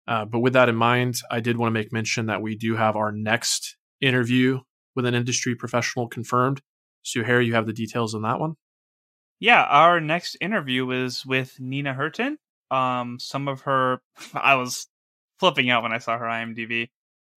Uh, 0.06 0.26
but 0.26 0.40
with 0.40 0.52
that 0.52 0.68
in 0.68 0.76
mind 0.76 1.16
i 1.32 1.40
did 1.40 1.58
want 1.58 1.70
to 1.70 1.80
make 1.80 1.94
mention 1.94 2.26
that 2.26 2.42
we 2.42 2.58
do 2.58 2.76
have 2.76 2.98
our 2.98 3.14
next 3.14 3.78
interview 4.02 4.60
with 4.98 5.06
an 5.06 5.16
industry 5.16 5.56
professional 5.56 6.10
confirmed. 6.10 6.62
So 7.04 7.24
harry 7.24 7.46
you 7.46 7.56
have 7.56 7.68
the 7.68 7.80
details 7.84 8.14
on 8.14 8.24
that 8.24 8.38
one? 8.38 8.56
Yeah 9.40 9.64
our 9.64 10.02
next 10.02 10.36
interview 10.42 10.92
is 10.92 11.26
with 11.26 11.58
nina 11.58 11.94
hurton. 11.94 12.36
Um 12.72 13.18
some 13.18 13.48
of 13.48 13.62
her 13.62 14.02
i 14.34 14.56
was 14.56 14.88
flipping 15.40 15.70
out 15.70 15.84
when 15.84 15.94
i 15.94 16.00
saw 16.00 16.18
her 16.18 16.26
imdb 16.26 16.90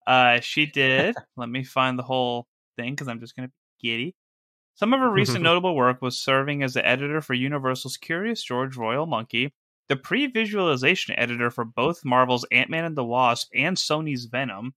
uh 0.09 0.41
she 0.41 0.67
did 0.67 1.15
let 1.37 1.49
me 1.49 1.63
find 1.63 1.97
the 1.97 2.03
whole 2.03 2.49
thing 2.77 2.95
because 2.95 3.07
i'm 3.07 3.21
just 3.21 3.37
gonna 3.37 3.49
be 3.49 3.89
giddy 3.89 4.15
some 4.79 4.95
of 4.95 5.01
her 5.01 5.11
recent 5.13 5.43
notable 5.43 5.75
work 5.75 6.01
was 6.01 6.17
serving 6.17 6.63
as 6.63 6.75
the 6.75 6.87
editor 6.87 7.21
for 7.21 7.35
Universal's 7.35 7.97
Curious 7.97 8.43
George 8.43 8.77
Royal 8.77 9.07
Monkey, 9.07 9.53
the 9.89 9.97
pre 9.97 10.27
visualization 10.29 11.19
editor 11.19 11.51
for 11.51 11.65
both 11.65 12.05
Marvel's 12.05 12.47
Ant 12.53 12.71
Man 12.71 12.85
and 12.85 12.97
the 12.97 13.05
Wasp 13.05 13.51
and 13.55 13.77
Sony's 13.77 14.27
Venom. 14.27 14.75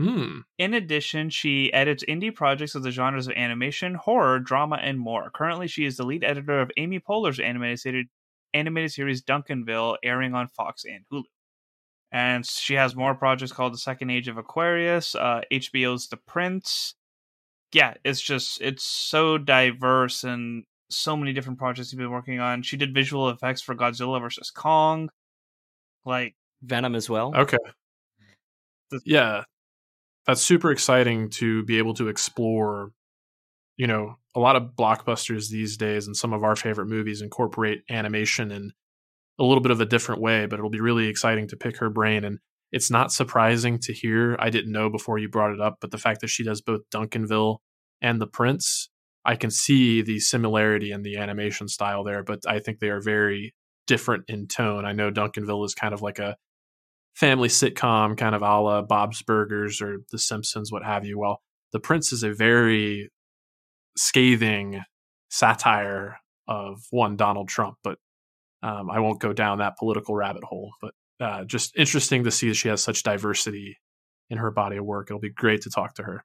Mm. 0.00 0.44
In 0.56 0.72
addition, 0.72 1.28
she 1.28 1.70
edits 1.74 2.02
indie 2.08 2.34
projects 2.34 2.74
of 2.74 2.82
the 2.82 2.90
genres 2.90 3.26
of 3.26 3.34
animation, 3.34 3.94
horror, 3.94 4.38
drama, 4.38 4.76
and 4.76 4.98
more. 4.98 5.30
Currently, 5.30 5.68
she 5.68 5.84
is 5.84 5.98
the 5.98 6.06
lead 6.06 6.24
editor 6.24 6.62
of 6.62 6.70
Amy 6.78 6.98
Poehler's 6.98 7.38
animated, 7.38 8.06
animated 8.54 8.92
series 8.92 9.22
Duncanville, 9.22 9.98
airing 10.02 10.34
on 10.34 10.48
Fox 10.48 10.84
and 10.86 11.04
Hulu. 11.12 11.24
And 12.10 12.46
she 12.46 12.74
has 12.74 12.96
more 12.96 13.14
projects 13.14 13.52
called 13.52 13.74
The 13.74 13.78
Second 13.78 14.08
Age 14.08 14.28
of 14.28 14.38
Aquarius, 14.38 15.14
uh, 15.14 15.42
HBO's 15.52 16.08
The 16.08 16.16
Prince, 16.16 16.94
yeah, 17.72 17.94
it's 18.04 18.20
just 18.20 18.60
it's 18.60 18.84
so 18.84 19.38
diverse 19.38 20.24
and 20.24 20.64
so 20.90 21.16
many 21.16 21.32
different 21.32 21.58
projects 21.58 21.92
you've 21.92 21.98
been 21.98 22.10
working 22.10 22.38
on. 22.40 22.62
She 22.62 22.76
did 22.76 22.94
visual 22.94 23.30
effects 23.30 23.62
for 23.62 23.74
Godzilla 23.74 24.20
versus 24.20 24.50
Kong, 24.50 25.08
like 26.04 26.34
Venom 26.62 26.94
as 26.94 27.08
well. 27.08 27.34
Okay. 27.34 27.58
yeah, 29.04 29.44
that's 30.26 30.42
super 30.42 30.70
exciting 30.70 31.30
to 31.30 31.64
be 31.64 31.78
able 31.78 31.94
to 31.94 32.08
explore. 32.08 32.92
You 33.76 33.86
know, 33.86 34.16
a 34.34 34.40
lot 34.40 34.56
of 34.56 34.72
blockbusters 34.78 35.48
these 35.48 35.76
days 35.76 36.06
and 36.06 36.16
some 36.16 36.32
of 36.32 36.44
our 36.44 36.56
favorite 36.56 36.86
movies 36.86 37.22
incorporate 37.22 37.82
animation 37.90 38.50
in 38.50 38.72
a 39.38 39.44
little 39.44 39.62
bit 39.62 39.72
of 39.72 39.80
a 39.80 39.86
different 39.86 40.20
way, 40.20 40.44
but 40.46 40.58
it'll 40.58 40.70
be 40.70 40.80
really 40.80 41.08
exciting 41.08 41.48
to 41.48 41.56
pick 41.56 41.78
her 41.78 41.88
brain. 41.88 42.22
And 42.24 42.38
it's 42.70 42.90
not 42.90 43.12
surprising 43.12 43.78
to 43.80 43.92
hear. 43.92 44.36
I 44.38 44.50
didn't 44.50 44.72
know 44.72 44.90
before 44.90 45.18
you 45.18 45.28
brought 45.28 45.52
it 45.52 45.60
up, 45.60 45.78
but 45.80 45.90
the 45.90 45.98
fact 45.98 46.20
that 46.20 46.28
she 46.28 46.44
does 46.44 46.60
both 46.60 46.82
Duncanville 46.92 47.58
and 48.02 48.20
The 48.20 48.26
Prince, 48.26 48.90
I 49.24 49.36
can 49.36 49.50
see 49.50 50.02
the 50.02 50.18
similarity 50.18 50.90
in 50.90 51.02
the 51.02 51.16
animation 51.16 51.68
style 51.68 52.04
there, 52.04 52.22
but 52.22 52.40
I 52.46 52.58
think 52.58 52.80
they 52.80 52.90
are 52.90 53.00
very 53.00 53.54
different 53.86 54.24
in 54.28 54.48
tone. 54.48 54.84
I 54.84 54.92
know 54.92 55.10
Duncanville 55.10 55.64
is 55.64 55.74
kind 55.74 55.94
of 55.94 56.02
like 56.02 56.18
a 56.18 56.36
family 57.14 57.48
sitcom, 57.48 58.16
kind 58.16 58.34
of 58.34 58.42
a 58.42 58.60
la 58.60 58.82
Bob's 58.82 59.22
Burgers 59.22 59.80
or 59.80 59.98
The 60.10 60.18
Simpsons, 60.18 60.72
what 60.72 60.84
have 60.84 61.04
you. 61.04 61.18
Well, 61.18 61.40
The 61.72 61.80
Prince 61.80 62.12
is 62.12 62.22
a 62.22 62.34
very 62.34 63.10
scathing 63.96 64.82
satire 65.30 66.18
of 66.48 66.80
one 66.90 67.16
Donald 67.16 67.48
Trump, 67.48 67.76
but 67.84 67.98
um, 68.62 68.90
I 68.90 69.00
won't 69.00 69.20
go 69.20 69.32
down 69.32 69.58
that 69.58 69.78
political 69.78 70.14
rabbit 70.14 70.44
hole. 70.44 70.72
But 70.80 70.94
uh, 71.20 71.44
just 71.44 71.76
interesting 71.76 72.24
to 72.24 72.30
see 72.30 72.48
that 72.48 72.56
she 72.56 72.68
has 72.68 72.82
such 72.82 73.02
diversity 73.02 73.78
in 74.30 74.38
her 74.38 74.50
body 74.50 74.76
of 74.76 74.84
work. 74.84 75.08
It'll 75.10 75.20
be 75.20 75.30
great 75.30 75.62
to 75.62 75.70
talk 75.70 75.94
to 75.94 76.02
her. 76.02 76.24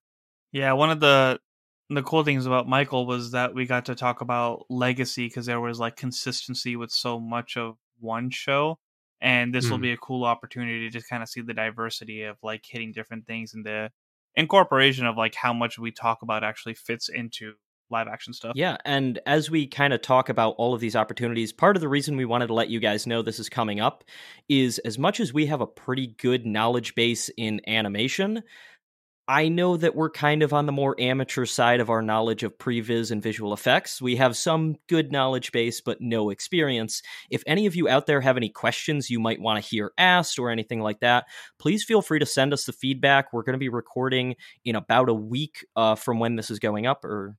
Yeah, 0.52 0.74
one 0.74 0.90
of 0.90 1.00
the 1.00 1.40
the 1.90 2.04
cool 2.04 2.24
things 2.24 2.46
about 2.46 2.68
Michael 2.68 3.06
was 3.06 3.32
that 3.32 3.54
we 3.56 3.66
got 3.66 3.86
to 3.86 3.96
talk 3.96 4.22
about 4.22 4.66
legacy 4.70 5.28
because 5.28 5.46
there 5.46 5.62
was 5.62 5.80
like 5.80 5.96
consistency 5.96 6.76
with 6.76 6.92
so 6.92 7.20
much 7.20 7.58
of 7.58 7.78
one 8.00 8.30
show. 8.30 8.80
And 9.22 9.54
this 9.54 9.70
will 9.72 9.80
Mm. 9.80 9.82
be 9.82 9.92
a 9.94 9.98
cool 9.98 10.26
opportunity 10.26 10.82
to 10.82 10.90
just 10.90 11.10
kind 11.10 11.24
of 11.24 11.30
see 11.30 11.42
the 11.42 11.54
diversity 11.54 12.24
of 12.24 12.38
like 12.44 12.64
hitting 12.68 12.92
different 12.92 13.26
things 13.26 13.54
and 13.54 13.66
the 13.66 13.90
incorporation 14.36 15.06
of 15.06 15.18
like 15.18 15.34
how 15.34 15.54
much 15.54 15.80
we 15.80 15.92
talk 15.92 16.22
about 16.22 16.44
actually 16.44 16.76
fits 16.76 17.10
into 17.10 17.54
live 17.90 18.08
action 18.08 18.34
stuff. 18.34 18.56
Yeah, 18.56 18.78
and 18.86 19.20
as 19.26 19.50
we 19.50 19.68
kind 19.68 19.94
of 19.94 20.02
talk 20.02 20.30
about 20.30 20.56
all 20.58 20.74
of 20.74 20.80
these 20.80 20.96
opportunities, 20.96 21.52
part 21.54 21.76
of 21.76 21.82
the 21.82 21.90
reason 21.90 22.18
we 22.18 22.26
wanted 22.26 22.48
to 22.48 22.54
let 22.54 22.70
you 22.70 22.80
guys 22.80 23.08
know 23.08 23.22
this 23.22 23.40
is 23.40 23.50
coming 23.50 23.80
up 23.80 24.04
is 24.50 24.78
as 24.80 24.98
much 25.00 25.20
as 25.20 25.34
we 25.34 25.46
have 25.48 25.62
a 25.62 25.68
pretty 25.68 26.08
good 26.18 26.46
knowledge 26.46 26.96
base 26.96 27.30
in 27.38 27.62
animation, 27.68 28.44
I 29.30 29.50
know 29.50 29.76
that 29.76 29.94
we're 29.94 30.10
kind 30.10 30.42
of 30.42 30.54
on 30.54 30.68
the 30.68 30.72
more 30.72 30.96
amateur 30.98 31.46
side 31.46 31.82
of 31.82 31.90
our 31.90 32.02
knowledge 32.02 32.44
of 32.44 32.58
previs 32.58 33.12
and 33.12 33.22
visual 33.22 33.52
effects. 33.52 34.02
We 34.02 34.16
have 34.16 34.38
some 34.38 34.78
good 34.88 35.12
knowledge 35.12 35.52
base, 35.52 35.82
but 35.82 36.00
no 36.00 36.30
experience. 36.30 37.02
If 37.30 37.44
any 37.46 37.66
of 37.66 37.76
you 37.76 37.90
out 37.90 38.06
there 38.06 38.22
have 38.22 38.38
any 38.38 38.48
questions 38.48 39.10
you 39.10 39.20
might 39.20 39.42
want 39.42 39.62
to 39.62 39.70
hear 39.70 39.92
asked 39.98 40.40
or 40.40 40.50
anything 40.50 40.80
like 40.80 41.02
that, 41.02 41.26
please 41.60 41.84
feel 41.84 42.02
free 42.02 42.20
to 42.20 42.26
send 42.26 42.54
us 42.54 42.66
the 42.66 42.72
feedback. 42.72 43.34
We're 43.34 43.44
going 43.44 43.56
to 43.56 43.60
be 43.60 43.68
recording 43.68 44.36
in 44.64 44.78
about 44.78 45.10
a 45.10 45.14
week 45.14 45.66
uh, 45.76 45.96
from 45.96 46.20
when 46.20 46.38
this 46.38 46.50
is 46.50 46.60
going 46.60 46.86
up, 46.86 47.04
or 47.04 47.36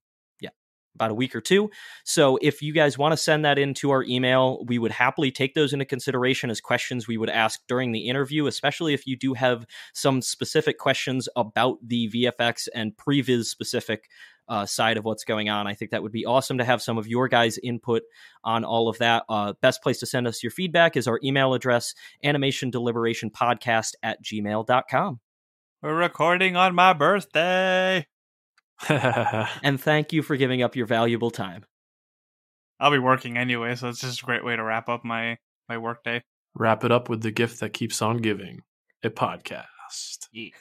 about 0.99 1.13
a 1.13 1.15
week 1.15 1.37
or 1.37 1.41
two. 1.41 1.71
So 2.05 2.39
if 2.43 2.61
you 2.61 2.73
guys 2.73 2.99
want 2.99 3.13
to 3.13 3.17
send 3.17 3.45
that 3.45 3.57
into 3.57 3.91
our 3.91 4.03
email, 4.03 4.65
we 4.67 4.79
would 4.79 4.91
happily 4.91 5.31
take 5.31 5.55
those 5.55 5.73
into 5.73 5.85
consideration 5.85 6.51
as 6.51 6.61
questions 6.61 7.07
we 7.07 7.17
would 7.17 7.31
ask 7.31 7.61
during 7.69 7.93
the 7.93 8.09
interview, 8.09 8.47
especially 8.47 8.95
if 8.95 9.07
you 9.07 9.17
do 9.17 9.35
have 9.35 9.65
some 9.95 10.21
specific 10.21 10.79
questions 10.79 11.29
about 11.37 11.79
the 11.87 12.11
VFX 12.11 12.67
and 12.75 12.97
previs 12.97 13.45
specific 13.45 14.09
uh, 14.49 14.67
side 14.67 14.97
of 14.97 15.05
what's 15.05 15.25
going 15.25 15.49
on. 15.49 15.67
I 15.67 15.75
think 15.75 15.91
that 15.91 16.03
would 16.03 16.13
be 16.13 16.27
awesome 16.27 16.59
to 16.59 16.65
have 16.65 16.83
some 16.83 16.99
of 16.99 17.07
your 17.07 17.29
guys' 17.29 17.59
input 17.63 18.03
on 18.43 18.65
all 18.65 18.89
of 18.89 18.99
that. 18.99 19.25
Uh, 19.29 19.53
best 19.61 19.83
place 19.83 20.01
to 20.01 20.07
send 20.07 20.27
us 20.27 20.43
your 20.43 20.51
feedback 20.51 20.97
is 20.97 21.07
our 21.07 21.21
email 21.23 21.55
address, 21.55 21.95
animation 22.25 22.71
deliberation 22.71 23.31
podcast 23.31 23.93
at 24.03 24.23
gmail.com. 24.25 25.21
We're 25.83 25.95
recording 25.95 26.57
on 26.57 26.75
my 26.75 26.93
birthday. 26.93 28.07
And 28.89 29.81
thank 29.81 30.13
you 30.13 30.23
for 30.23 30.37
giving 30.37 30.63
up 30.63 30.77
your 30.77 30.87
valuable 30.87 31.31
time. 31.31 31.65
I'll 32.81 32.93
be 32.93 32.99
working 32.99 33.37
anyway, 33.37 33.75
so 33.75 33.89
it's 33.89 34.01
just 34.01 34.23
a 34.23 34.25
great 34.25 34.45
way 34.45 34.55
to 34.55 34.63
wrap 34.63 34.89
up 34.89 35.05
my 35.05 35.37
my 35.69 35.79
workday. 35.79 36.23
Wrap 36.55 36.85
it 36.85 36.93
up 36.93 37.09
with 37.09 37.23
the 37.23 37.31
gift 37.31 37.61
that 37.61 37.73
keeps 37.73 38.01
on 38.01 38.19
giving 38.19 38.63
a 39.03 39.11
podcast. 39.11 39.67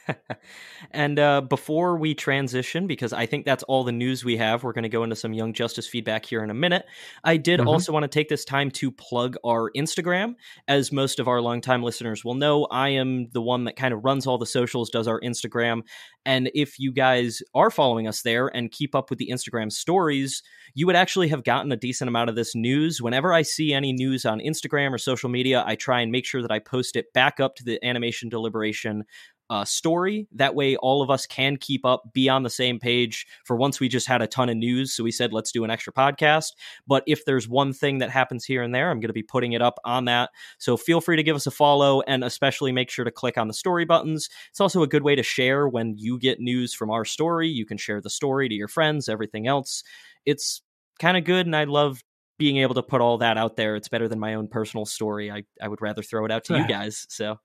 and 0.91 1.19
uh, 1.19 1.41
before 1.41 1.97
we 1.97 2.13
transition, 2.15 2.87
because 2.87 3.13
I 3.13 3.25
think 3.25 3.45
that's 3.45 3.63
all 3.63 3.83
the 3.83 3.91
news 3.91 4.23
we 4.23 4.37
have, 4.37 4.63
we're 4.63 4.73
going 4.73 4.83
to 4.83 4.89
go 4.89 5.03
into 5.03 5.15
some 5.15 5.33
Young 5.33 5.53
Justice 5.53 5.87
feedback 5.87 6.25
here 6.25 6.43
in 6.43 6.49
a 6.49 6.53
minute. 6.53 6.85
I 7.23 7.37
did 7.37 7.59
Mhm. 7.59 7.67
also 7.67 7.91
want 7.91 8.03
to 8.03 8.07
take 8.07 8.29
this 8.29 8.45
time 8.45 8.71
to 8.71 8.91
plug 8.91 9.35
our 9.45 9.71
Instagram. 9.75 10.35
As 10.67 10.91
most 10.91 11.19
of 11.19 11.27
our 11.27 11.41
longtime 11.41 11.83
listeners 11.83 12.23
will 12.23 12.35
know, 12.35 12.65
I 12.71 12.89
am 12.89 13.29
the 13.31 13.41
one 13.41 13.65
that 13.65 13.75
kind 13.75 13.93
of 13.93 14.03
runs 14.03 14.25
all 14.27 14.37
the 14.37 14.45
socials, 14.45 14.89
does 14.89 15.07
our 15.07 15.19
Instagram. 15.21 15.81
And 16.25 16.49
if 16.53 16.79
you 16.79 16.91
guys 16.91 17.41
are 17.53 17.69
following 17.71 18.07
us 18.07 18.21
there 18.21 18.47
and 18.47 18.71
keep 18.71 18.95
up 18.95 19.09
with 19.09 19.19
the 19.19 19.29
Instagram 19.31 19.71
stories, 19.71 20.43
you 20.73 20.85
would 20.85 20.95
actually 20.95 21.27
have 21.29 21.43
gotten 21.43 21.71
a 21.71 21.77
decent 21.77 22.07
amount 22.07 22.29
of 22.29 22.35
this 22.35 22.55
news. 22.55 23.01
Whenever 23.01 23.33
I 23.33 23.41
see 23.41 23.73
any 23.73 23.93
news 23.93 24.25
on 24.25 24.39
Instagram 24.39 24.91
or 24.91 24.97
social 24.97 25.29
media, 25.29 25.63
I 25.65 25.75
try 25.75 26.01
and 26.01 26.11
make 26.11 26.25
sure 26.25 26.41
that 26.41 26.51
I 26.51 26.59
post 26.59 26.95
it 26.95 27.13
back 27.13 27.39
up 27.39 27.55
to 27.55 27.63
the 27.63 27.83
animation 27.85 28.29
deliberation 28.29 29.03
uh, 29.49 29.65
story. 29.65 30.27
That 30.33 30.55
way, 30.55 30.75
all 30.75 31.01
of 31.01 31.09
us 31.09 31.25
can 31.25 31.57
keep 31.57 31.85
up, 31.85 32.11
be 32.13 32.29
on 32.29 32.43
the 32.43 32.49
same 32.49 32.79
page. 32.79 33.25
For 33.45 33.55
once, 33.55 33.79
we 33.79 33.87
just 33.87 34.07
had 34.07 34.21
a 34.21 34.27
ton 34.27 34.49
of 34.49 34.57
news, 34.57 34.93
so 34.93 35.03
we 35.03 35.11
said 35.11 35.33
let's 35.33 35.51
do 35.51 35.63
an 35.63 35.71
extra 35.71 35.93
podcast. 35.93 36.53
But 36.85 37.03
if 37.07 37.25
there's 37.25 37.47
one 37.47 37.73
thing 37.73 37.99
that 37.99 38.09
happens 38.09 38.45
here 38.45 38.61
and 38.61 38.73
there, 38.73 38.89
I'm 38.89 38.99
going 38.99 39.09
to 39.09 39.13
be 39.13 39.23
putting 39.23 39.53
it 39.53 39.61
up 39.61 39.79
on 39.85 40.05
that. 40.05 40.31
So 40.57 40.77
feel 40.77 41.01
free 41.01 41.15
to 41.15 41.23
give 41.23 41.35
us 41.35 41.47
a 41.47 41.51
follow, 41.51 42.01
and 42.01 42.23
especially 42.23 42.71
make 42.71 42.89
sure 42.89 43.05
to 43.05 43.11
click 43.11 43.37
on 43.37 43.47
the 43.47 43.53
story 43.53 43.85
buttons. 43.85 44.29
It's 44.49 44.61
also 44.61 44.83
a 44.83 44.87
good 44.87 45.03
way 45.03 45.15
to 45.15 45.23
share 45.23 45.67
when 45.67 45.95
you 45.97 46.19
get 46.19 46.39
news 46.39 46.73
from 46.73 46.89
our 46.89 47.05
story. 47.05 47.47
You 47.47 47.65
can 47.65 47.77
share 47.77 48.01
the 48.01 48.09
story 48.09 48.49
to 48.49 48.55
your 48.55 48.67
friends, 48.67 49.07
everything 49.07 49.47
else. 49.47 49.83
It's 50.27 50.61
kind 50.99 51.17
of 51.17 51.23
good, 51.23 51.47
and 51.47 51.55
I 51.55 51.63
love 51.63 52.03
being 52.37 52.57
able 52.57 52.75
to 52.75 52.83
put 52.83 53.01
all 53.01 53.17
that 53.19 53.37
out 53.37 53.55
there. 53.55 53.75
It's 53.75 53.87
better 53.87 54.07
than 54.07 54.19
my 54.19 54.35
own 54.35 54.47
personal 54.47 54.85
story. 54.85 55.31
I, 55.31 55.43
I 55.61 55.67
would 55.67 55.81
rather 55.81 56.03
throw 56.03 56.25
it 56.25 56.31
out 56.31 56.43
to 56.45 56.57
you 56.57 56.67
guys. 56.67 57.07
So 57.09 57.37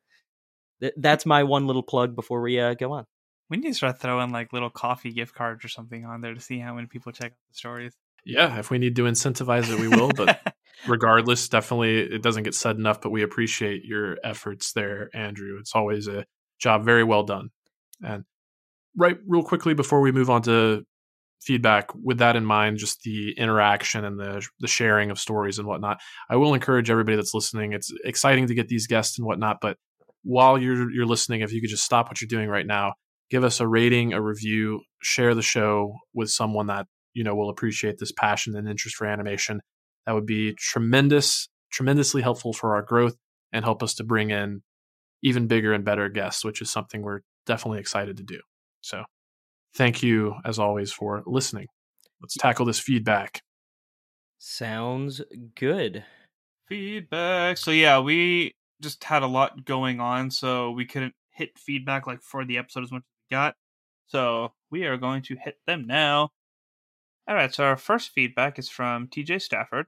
th- 0.80 0.92
that's 0.96 1.24
my 1.24 1.44
one 1.44 1.66
little 1.66 1.82
plug 1.82 2.14
before 2.14 2.42
we 2.42 2.60
uh, 2.60 2.74
go 2.74 2.92
on. 2.92 3.06
We 3.48 3.56
need 3.56 3.68
to 3.68 3.74
start 3.74 4.00
throwing 4.00 4.30
like 4.30 4.52
little 4.52 4.70
coffee 4.70 5.12
gift 5.12 5.34
cards 5.34 5.64
or 5.64 5.68
something 5.68 6.04
on 6.04 6.20
there 6.20 6.34
to 6.34 6.40
see 6.40 6.58
how 6.58 6.74
many 6.74 6.86
people 6.86 7.12
check 7.12 7.32
out 7.32 7.38
the 7.50 7.54
stories. 7.54 7.94
Yeah, 8.24 8.58
if 8.58 8.70
we 8.70 8.78
need 8.78 8.96
to 8.96 9.02
incentivize 9.02 9.70
it, 9.70 9.80
we 9.80 9.88
will. 9.88 10.10
But 10.10 10.54
regardless, 10.86 11.48
definitely 11.48 11.98
it 11.98 12.22
doesn't 12.22 12.44
get 12.44 12.54
said 12.54 12.76
enough. 12.76 13.00
But 13.00 13.10
we 13.10 13.22
appreciate 13.22 13.84
your 13.84 14.18
efforts 14.24 14.72
there, 14.72 15.10
Andrew. 15.14 15.58
It's 15.58 15.74
always 15.74 16.06
a 16.06 16.26
job 16.58 16.84
very 16.84 17.04
well 17.04 17.24
done. 17.24 17.50
And 18.02 18.24
right, 18.96 19.18
real 19.26 19.42
quickly 19.42 19.74
before 19.74 20.00
we 20.00 20.12
move 20.12 20.30
on 20.30 20.42
to 20.42 20.84
feedback, 21.44 21.90
with 21.94 22.18
that 22.18 22.36
in 22.36 22.44
mind, 22.44 22.78
just 22.78 23.02
the 23.02 23.32
interaction 23.32 24.04
and 24.04 24.18
the 24.18 24.46
the 24.60 24.68
sharing 24.68 25.10
of 25.10 25.18
stories 25.18 25.58
and 25.58 25.66
whatnot, 25.66 26.00
I 26.30 26.36
will 26.36 26.54
encourage 26.54 26.90
everybody 26.90 27.16
that's 27.16 27.34
listening. 27.34 27.72
It's 27.72 27.92
exciting 28.04 28.46
to 28.48 28.54
get 28.54 28.68
these 28.68 28.86
guests 28.86 29.18
and 29.18 29.26
whatnot, 29.26 29.58
but 29.60 29.76
while 30.22 30.58
you're 30.58 30.90
you're 30.90 31.06
listening, 31.06 31.40
if 31.40 31.52
you 31.52 31.60
could 31.60 31.70
just 31.70 31.84
stop 31.84 32.08
what 32.08 32.20
you're 32.20 32.28
doing 32.28 32.48
right 32.48 32.66
now, 32.66 32.94
give 33.30 33.44
us 33.44 33.60
a 33.60 33.66
rating, 33.66 34.12
a 34.12 34.20
review, 34.22 34.80
share 35.02 35.34
the 35.34 35.42
show 35.42 35.94
with 36.14 36.30
someone 36.30 36.66
that 36.68 36.86
you 37.14 37.24
know 37.24 37.34
will 37.34 37.50
appreciate 37.50 37.98
this 37.98 38.12
passion 38.12 38.56
and 38.56 38.68
interest 38.68 38.96
for 38.96 39.06
animation. 39.06 39.60
That 40.06 40.14
would 40.14 40.26
be 40.26 40.54
tremendous, 40.58 41.48
tremendously 41.72 42.22
helpful 42.22 42.52
for 42.52 42.74
our 42.74 42.82
growth 42.82 43.16
and 43.52 43.64
help 43.64 43.82
us 43.82 43.94
to 43.94 44.04
bring 44.04 44.30
in 44.30 44.62
even 45.22 45.46
bigger 45.46 45.72
and 45.72 45.84
better 45.84 46.08
guests, 46.08 46.44
which 46.44 46.60
is 46.60 46.70
something 46.70 47.02
we're 47.02 47.20
definitely 47.46 47.78
excited 47.78 48.16
to 48.16 48.22
do. 48.22 48.40
So, 48.80 49.04
thank 49.74 50.02
you 50.02 50.34
as 50.44 50.58
always 50.58 50.92
for 50.92 51.22
listening. 51.26 51.66
Let's 52.20 52.36
tackle 52.36 52.66
this 52.66 52.78
feedback. 52.78 53.42
Sounds 54.38 55.20
good. 55.54 56.04
feedback. 56.68 57.56
So 57.58 57.70
yeah, 57.70 58.00
we 58.00 58.54
just 58.80 59.02
had 59.04 59.22
a 59.22 59.26
lot 59.26 59.64
going 59.64 60.00
on, 60.00 60.30
so 60.30 60.70
we 60.72 60.84
couldn't 60.86 61.14
hit 61.30 61.58
feedback 61.58 62.06
like 62.06 62.22
for 62.22 62.44
the 62.44 62.58
episode 62.58 62.84
as 62.84 62.92
much 62.92 63.02
as 63.02 63.30
we 63.30 63.34
got. 63.36 63.54
So 64.08 64.52
we 64.70 64.84
are 64.84 64.96
going 64.96 65.22
to 65.22 65.36
hit 65.36 65.56
them 65.66 65.86
now. 65.86 66.30
All 67.28 67.34
right. 67.34 67.54
So 67.54 67.64
our 67.64 67.76
first 67.76 68.10
feedback 68.10 68.58
is 68.58 68.68
from 68.68 69.08
T.J. 69.08 69.38
Stafford. 69.40 69.86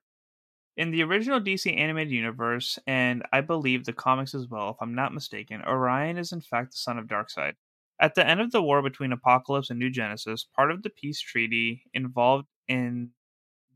In 0.77 0.91
the 0.91 1.03
original 1.05 1.41
DC 1.41 1.77
animated 1.79 2.13
universe, 2.13 2.79
and 2.87 3.23
I 3.33 3.41
believe 3.43 3.85
the 3.85 3.93
comics 3.93 4.35
as 4.35 4.49
well, 4.49 4.71
if 4.71 4.77
I'm 4.81 4.95
not 4.95 5.15
mistaken, 5.15 5.63
Orion 5.63 6.19
is 6.19 6.33
in 6.33 6.41
fact 6.41 6.73
the 6.73 6.79
son 6.79 6.99
of 6.99 7.07
Darkseid. 7.07 7.55
At 8.01 8.15
the 8.15 8.27
end 8.27 8.41
of 8.41 8.51
the 8.51 8.63
war 8.63 8.83
between 8.83 9.13
Apokolips 9.13 9.71
and 9.71 9.79
New 9.79 9.91
Genesis, 9.91 10.45
part 10.45 10.71
of 10.71 10.83
the 10.83 10.91
peace 10.91 11.21
treaty 11.21 11.85
involved 11.95 12.49
in 12.69 13.13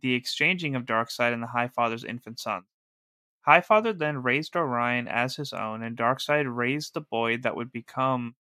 the 0.03 0.14
exchanging 0.14 0.75
of 0.75 0.85
Darkseid 0.85 1.33
and 1.33 1.43
the 1.43 1.49
High 1.49 1.69
Father's 1.69 2.05
infant 2.05 2.41
sons. 2.41 2.66
Highfather 3.47 3.97
then 3.97 4.23
raised 4.23 4.57
Orion 4.57 5.09
as 5.09 5.37
his 5.37 5.53
own, 5.53 5.83
and 5.83 5.97
Darkseid 5.97 6.47
raised 6.55 6.95
the 6.95 7.01
boy 7.01 7.39
that 7.39 7.57
would 7.57 7.73
become 7.73 8.35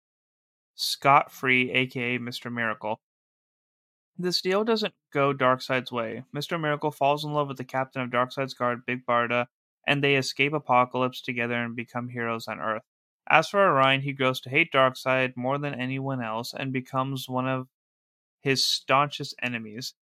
Scott 0.76 1.32
Free, 1.32 1.72
aka 1.72 2.20
Mr. 2.20 2.52
Miracle. 2.52 3.00
This 4.18 4.42
deal 4.42 4.64
doesn't 4.64 4.96
go 5.14 5.34
Darkseid's 5.34 5.92
way. 5.92 6.24
Mr. 6.36 6.60
Miracle 6.60 6.92
falls 6.92 7.24
in 7.24 7.34
love 7.34 7.48
with 7.48 7.58
the 7.58 7.64
captain 7.64 8.02
of 8.02 8.10
Darkseid's 8.10 8.54
guard, 8.54 8.86
Big 8.86 9.06
Barda, 9.06 9.48
and 9.86 10.04
they 10.04 10.16
escape 10.16 10.54
Apokolips 10.54 11.22
together 11.24 11.56
and 11.56 11.76
become 11.76 12.10
heroes 12.10 12.48
on 12.48 12.60
Earth. 12.60 12.84
As 13.30 13.50
for 13.50 13.60
Orion, 13.60 14.02
he 14.02 14.14
grows 14.14 14.40
to 14.42 14.50
hate 14.50 14.72
Darkseid 14.72 15.36
more 15.36 15.58
than 15.58 15.74
anyone 15.74 16.22
else 16.22 16.54
and 16.54 16.72
becomes 16.72 17.28
one 17.28 17.48
of 17.48 17.68
his 18.42 18.66
staunchest 18.66 19.36
enemies. 19.42 19.94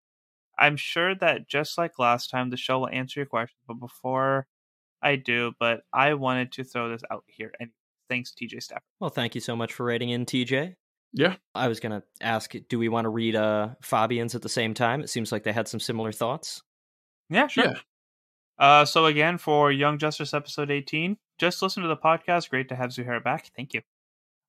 I'm 0.58 0.76
sure 0.76 1.14
that 1.16 1.48
just 1.48 1.76
like 1.76 1.98
last 1.98 2.30
time, 2.30 2.50
the 2.50 2.56
show 2.56 2.80
will 2.80 2.88
answer 2.88 3.20
your 3.20 3.26
question, 3.26 3.56
but 3.66 3.74
before 3.74 4.46
I 5.02 5.16
do, 5.16 5.52
but 5.58 5.80
I 5.92 6.14
wanted 6.14 6.52
to 6.52 6.64
throw 6.64 6.88
this 6.88 7.02
out 7.10 7.24
here. 7.26 7.52
And 7.60 7.70
thanks, 8.08 8.32
TJ 8.32 8.62
Stafford. 8.62 8.82
Well, 9.00 9.10
thank 9.10 9.34
you 9.34 9.40
so 9.40 9.56
much 9.56 9.72
for 9.72 9.84
writing 9.84 10.10
in, 10.10 10.24
TJ. 10.24 10.74
Yeah. 11.12 11.36
I 11.54 11.68
was 11.68 11.80
going 11.80 11.92
to 12.00 12.02
ask, 12.20 12.54
do 12.68 12.78
we 12.78 12.88
want 12.88 13.04
to 13.04 13.10
read 13.10 13.36
uh, 13.36 13.70
Fabian's 13.82 14.34
at 14.34 14.42
the 14.42 14.48
same 14.48 14.74
time? 14.74 15.00
It 15.00 15.10
seems 15.10 15.32
like 15.32 15.44
they 15.44 15.52
had 15.52 15.68
some 15.68 15.80
similar 15.80 16.12
thoughts. 16.12 16.62
Yeah, 17.28 17.48
sure. 17.48 17.64
Yeah. 17.64 17.74
Uh, 18.58 18.84
so 18.84 19.06
again, 19.06 19.38
for 19.38 19.70
Young 19.70 19.98
Justice 19.98 20.32
episode 20.32 20.70
18, 20.70 21.16
just 21.38 21.62
listen 21.62 21.82
to 21.82 21.88
the 21.88 21.96
podcast. 21.96 22.50
Great 22.50 22.68
to 22.68 22.76
have 22.76 22.90
Zuhair 22.90 23.22
back. 23.22 23.50
Thank 23.56 23.74
you. 23.74 23.82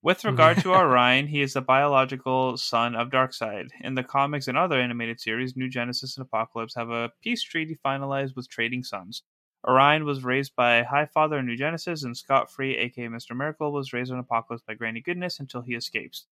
With 0.02 0.24
regard 0.26 0.60
to 0.60 0.74
Orion, 0.74 1.28
he 1.28 1.42
is 1.42 1.54
the 1.54 1.62
biological 1.62 2.58
son 2.58 2.96
of 2.96 3.10
Darkseid. 3.10 3.70
In 3.82 3.96
the 3.96 4.04
comics 4.04 4.48
and 4.48 4.58
other 4.58 4.80
animated 4.80 5.20
series, 5.20 5.58
New 5.58 5.70
Genesis 5.70 6.18
and 6.18 6.30
Apokolips 6.30 6.76
have 6.76 6.90
a 6.90 7.12
peace 7.22 7.42
treaty 7.42 7.78
finalized 7.84 8.36
with 8.36 8.48
trading 8.48 8.84
sons. 8.84 9.24
Orion 9.68 10.06
was 10.06 10.24
raised 10.24 10.56
by 10.56 10.84
Highfather 10.84 11.40
in 11.40 11.46
New 11.46 11.58
Genesis, 11.58 12.04
and 12.04 12.16
Scott 12.16 12.52
Free, 12.52 12.78
aka 12.78 13.08
Mr. 13.08 13.36
Miracle, 13.36 13.74
was 13.74 13.92
raised 13.92 14.12
in 14.12 14.24
Apokolips 14.24 14.66
by 14.66 14.76
Granny 14.76 15.02
Goodness 15.02 15.40
until 15.40 15.62
he 15.62 15.74
escapes. 15.74 16.26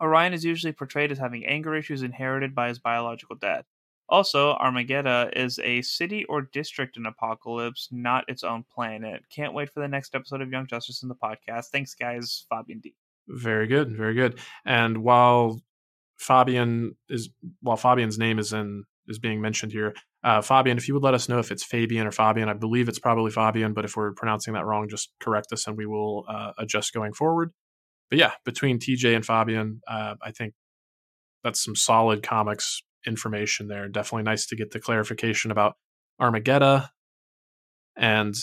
Orion 0.00 0.32
is 0.32 0.44
usually 0.44 0.72
portrayed 0.72 1.10
as 1.10 1.18
having 1.18 1.44
anger 1.44 1.74
issues 1.74 2.02
inherited 2.02 2.54
by 2.54 2.68
his 2.68 2.78
biological 2.78 3.36
dad. 3.36 3.64
Also, 4.08 4.52
Armageddon 4.54 5.30
is 5.34 5.58
a 5.58 5.82
city 5.82 6.24
or 6.26 6.42
district 6.42 6.96
in 6.96 7.04
Apokolips, 7.04 7.88
not 7.90 8.24
its 8.26 8.42
own 8.42 8.64
planet. 8.74 9.22
Can't 9.30 9.52
wait 9.52 9.70
for 9.70 9.80
the 9.80 9.88
next 9.88 10.14
episode 10.14 10.40
of 10.40 10.50
Young 10.50 10.66
Justice 10.66 11.02
in 11.02 11.08
the 11.08 11.14
podcast. 11.14 11.66
Thanks, 11.66 11.94
guys. 11.94 12.46
Fabian 12.48 12.80
D. 12.80 12.94
Very 13.28 13.66
good, 13.66 13.94
very 13.94 14.14
good. 14.14 14.38
And 14.64 14.98
while 14.98 15.60
Fabian 16.16 16.96
is 17.10 17.28
while 17.60 17.76
Fabian's 17.76 18.18
name 18.18 18.38
is 18.38 18.52
in 18.52 18.84
is 19.06 19.18
being 19.18 19.42
mentioned 19.42 19.72
here, 19.72 19.94
uh, 20.24 20.40
Fabian, 20.40 20.78
if 20.78 20.88
you 20.88 20.94
would 20.94 21.02
let 21.02 21.14
us 21.14 21.28
know 21.28 21.38
if 21.38 21.50
it's 21.50 21.62
Fabian 21.62 22.06
or 22.06 22.10
Fabian, 22.10 22.48
I 22.48 22.54
believe 22.54 22.88
it's 22.88 22.98
probably 22.98 23.30
Fabian, 23.30 23.74
but 23.74 23.84
if 23.84 23.96
we're 23.96 24.12
pronouncing 24.12 24.54
that 24.54 24.64
wrong, 24.64 24.88
just 24.88 25.12
correct 25.20 25.52
us 25.52 25.66
and 25.66 25.76
we 25.76 25.86
will 25.86 26.24
uh, 26.28 26.52
adjust 26.58 26.94
going 26.94 27.12
forward. 27.12 27.52
But 28.08 28.18
yeah, 28.18 28.32
between 28.44 28.78
TJ 28.78 29.14
and 29.14 29.24
Fabian, 29.24 29.82
uh, 29.86 30.14
I 30.22 30.30
think 30.30 30.54
that's 31.44 31.62
some 31.62 31.76
solid 31.76 32.22
comics 32.22 32.82
information 33.08 33.68
there. 33.68 33.88
Definitely 33.88 34.24
nice 34.24 34.46
to 34.46 34.56
get 34.56 34.70
the 34.70 34.80
clarification 34.80 35.50
about 35.50 35.74
Armageddon. 36.20 36.82
And 37.96 38.34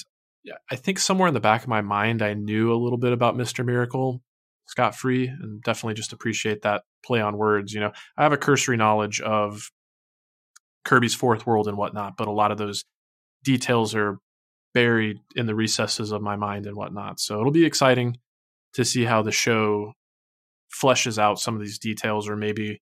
I 0.70 0.76
think 0.76 1.00
somewhere 1.00 1.28
in 1.28 1.34
the 1.34 1.40
back 1.40 1.64
of 1.64 1.70
my 1.70 1.82
mind, 1.82 2.22
I 2.22 2.34
knew 2.34 2.74
a 2.74 2.76
little 2.76 2.98
bit 2.98 3.14
about 3.14 3.36
Mr. 3.36 3.66
Miracle, 3.66 4.22
Scott 4.68 4.96
Free, 4.96 5.28
and 5.28 5.62
definitely 5.64 5.94
just 5.94 6.14
appreciate 6.14 6.64
that 6.64 6.84
play 7.06 7.22
on 7.22 7.38
words. 7.38 7.74
You 7.74 7.80
know, 7.80 7.92
I 8.18 8.24
have 8.24 8.34
a 8.34 8.38
cursory 8.38 8.78
knowledge 8.78 9.22
of 9.22 9.70
Kirby's 10.84 11.16
Fourth 11.16 11.48
World 11.48 11.68
and 11.68 11.78
whatnot, 11.78 12.18
but 12.18 12.28
a 12.28 12.32
lot 12.32 12.52
of 12.52 12.58
those 12.58 12.84
details 13.44 13.96
are 13.96 14.20
buried 14.74 15.20
in 15.36 15.46
the 15.46 15.56
recesses 15.56 16.12
of 16.12 16.22
my 16.22 16.36
mind 16.36 16.66
and 16.66 16.76
whatnot. 16.76 17.20
So 17.20 17.40
it'll 17.40 17.52
be 17.52 17.66
exciting 17.66 18.18
to 18.74 18.84
see 18.84 19.06
how 19.06 19.22
the 19.22 19.32
show 19.32 19.94
fleshes 20.82 21.18
out 21.18 21.40
some 21.40 21.56
of 21.56 21.62
these 21.62 21.80
details 21.80 22.28
or 22.28 22.36
maybe 22.36 22.82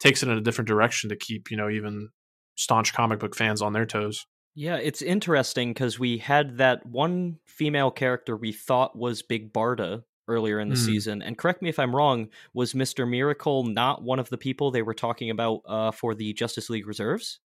takes 0.00 0.22
it 0.22 0.28
in 0.28 0.38
a 0.38 0.40
different 0.40 0.68
direction 0.68 1.10
to 1.10 1.16
keep, 1.16 1.50
you 1.50 1.56
know, 1.56 1.68
even 1.68 2.10
staunch 2.56 2.92
comic 2.92 3.20
book 3.20 3.36
fans 3.36 3.62
on 3.62 3.72
their 3.72 3.86
toes. 3.86 4.26
Yeah, 4.54 4.76
it's 4.76 5.02
interesting 5.02 5.72
because 5.72 5.98
we 5.98 6.18
had 6.18 6.58
that 6.58 6.84
one 6.84 7.38
female 7.46 7.90
character 7.90 8.36
we 8.36 8.52
thought 8.52 8.96
was 8.96 9.22
Big 9.22 9.52
Barda 9.52 10.02
earlier 10.26 10.60
in 10.60 10.68
the 10.68 10.74
mm. 10.74 10.84
season. 10.84 11.22
And 11.22 11.38
correct 11.38 11.62
me 11.62 11.68
if 11.68 11.78
I'm 11.78 11.94
wrong, 11.94 12.28
was 12.52 12.74
Mr. 12.74 13.08
Miracle 13.08 13.64
not 13.64 14.02
one 14.02 14.18
of 14.18 14.28
the 14.28 14.36
people 14.36 14.70
they 14.70 14.82
were 14.82 14.94
talking 14.94 15.30
about 15.30 15.60
uh, 15.66 15.90
for 15.90 16.14
the 16.14 16.32
Justice 16.32 16.68
League 16.68 16.86
Reserves? 16.86 17.40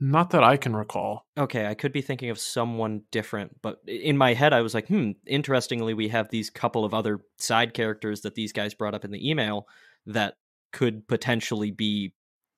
Not 0.00 0.30
that 0.30 0.44
I 0.44 0.56
can 0.56 0.76
recall. 0.76 1.26
Okay, 1.36 1.66
I 1.66 1.74
could 1.74 1.92
be 1.92 2.02
thinking 2.02 2.30
of 2.30 2.38
someone 2.38 3.02
different, 3.10 3.56
but 3.62 3.80
in 3.86 4.16
my 4.16 4.32
head, 4.34 4.52
I 4.52 4.60
was 4.60 4.72
like, 4.72 4.86
hmm, 4.86 5.12
interestingly, 5.26 5.92
we 5.92 6.08
have 6.08 6.28
these 6.28 6.50
couple 6.50 6.84
of 6.84 6.94
other 6.94 7.20
side 7.38 7.74
characters 7.74 8.20
that 8.20 8.36
these 8.36 8.52
guys 8.52 8.74
brought 8.74 8.94
up 8.94 9.04
in 9.04 9.10
the 9.10 9.28
email 9.28 9.66
that 10.06 10.34
could 10.72 11.06
potentially 11.08 11.70
be 11.70 12.12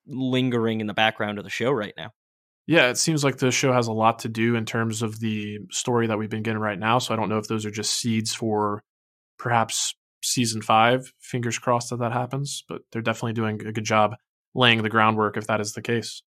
lingering 0.06 0.80
in 0.80 0.86
the 0.86 0.94
background 0.94 1.38
of 1.38 1.44
the 1.44 1.50
show 1.50 1.70
right 1.70 1.94
now. 1.96 2.10
Yeah, 2.66 2.88
it 2.88 2.98
seems 2.98 3.24
like 3.24 3.38
the 3.38 3.50
show 3.50 3.72
has 3.72 3.88
a 3.88 3.92
lot 3.92 4.20
to 4.20 4.28
do 4.28 4.54
in 4.54 4.64
terms 4.64 5.02
of 5.02 5.18
the 5.18 5.58
story 5.70 6.06
that 6.06 6.18
we've 6.18 6.30
been 6.30 6.42
getting 6.42 6.60
right 6.60 6.78
now. 6.78 6.98
So 6.98 7.12
I 7.12 7.16
don't 7.16 7.28
know 7.28 7.38
if 7.38 7.48
those 7.48 7.66
are 7.66 7.70
just 7.70 7.92
seeds 7.94 8.32
for 8.32 8.82
perhaps 9.38 9.94
season 10.22 10.62
five. 10.62 11.12
Fingers 11.20 11.58
crossed 11.58 11.90
that 11.90 11.98
that 11.98 12.12
happens, 12.12 12.62
but 12.68 12.82
they're 12.92 13.02
definitely 13.02 13.32
doing 13.32 13.66
a 13.66 13.72
good 13.72 13.84
job 13.84 14.14
laying 14.54 14.82
the 14.82 14.88
groundwork 14.88 15.36
if 15.36 15.46
that 15.46 15.60
is 15.60 15.72
the 15.72 15.82
case. 15.82 16.22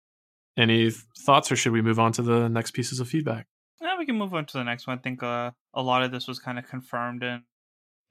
Any 0.57 0.91
thoughts, 1.25 1.51
or 1.51 1.55
should 1.55 1.71
we 1.71 1.81
move 1.81 1.99
on 1.99 2.11
to 2.13 2.21
the 2.21 2.47
next 2.49 2.71
pieces 2.71 2.99
of 2.99 3.07
feedback? 3.07 3.47
Yeah, 3.81 3.97
we 3.97 4.05
can 4.05 4.17
move 4.17 4.33
on 4.33 4.45
to 4.45 4.57
the 4.57 4.63
next 4.63 4.87
one. 4.87 4.97
I 4.97 5.01
think 5.01 5.23
uh, 5.23 5.51
a 5.73 5.81
lot 5.81 6.03
of 6.03 6.11
this 6.11 6.27
was 6.27 6.39
kind 6.39 6.59
of 6.59 6.67
confirmed 6.67 7.23
in 7.23 7.43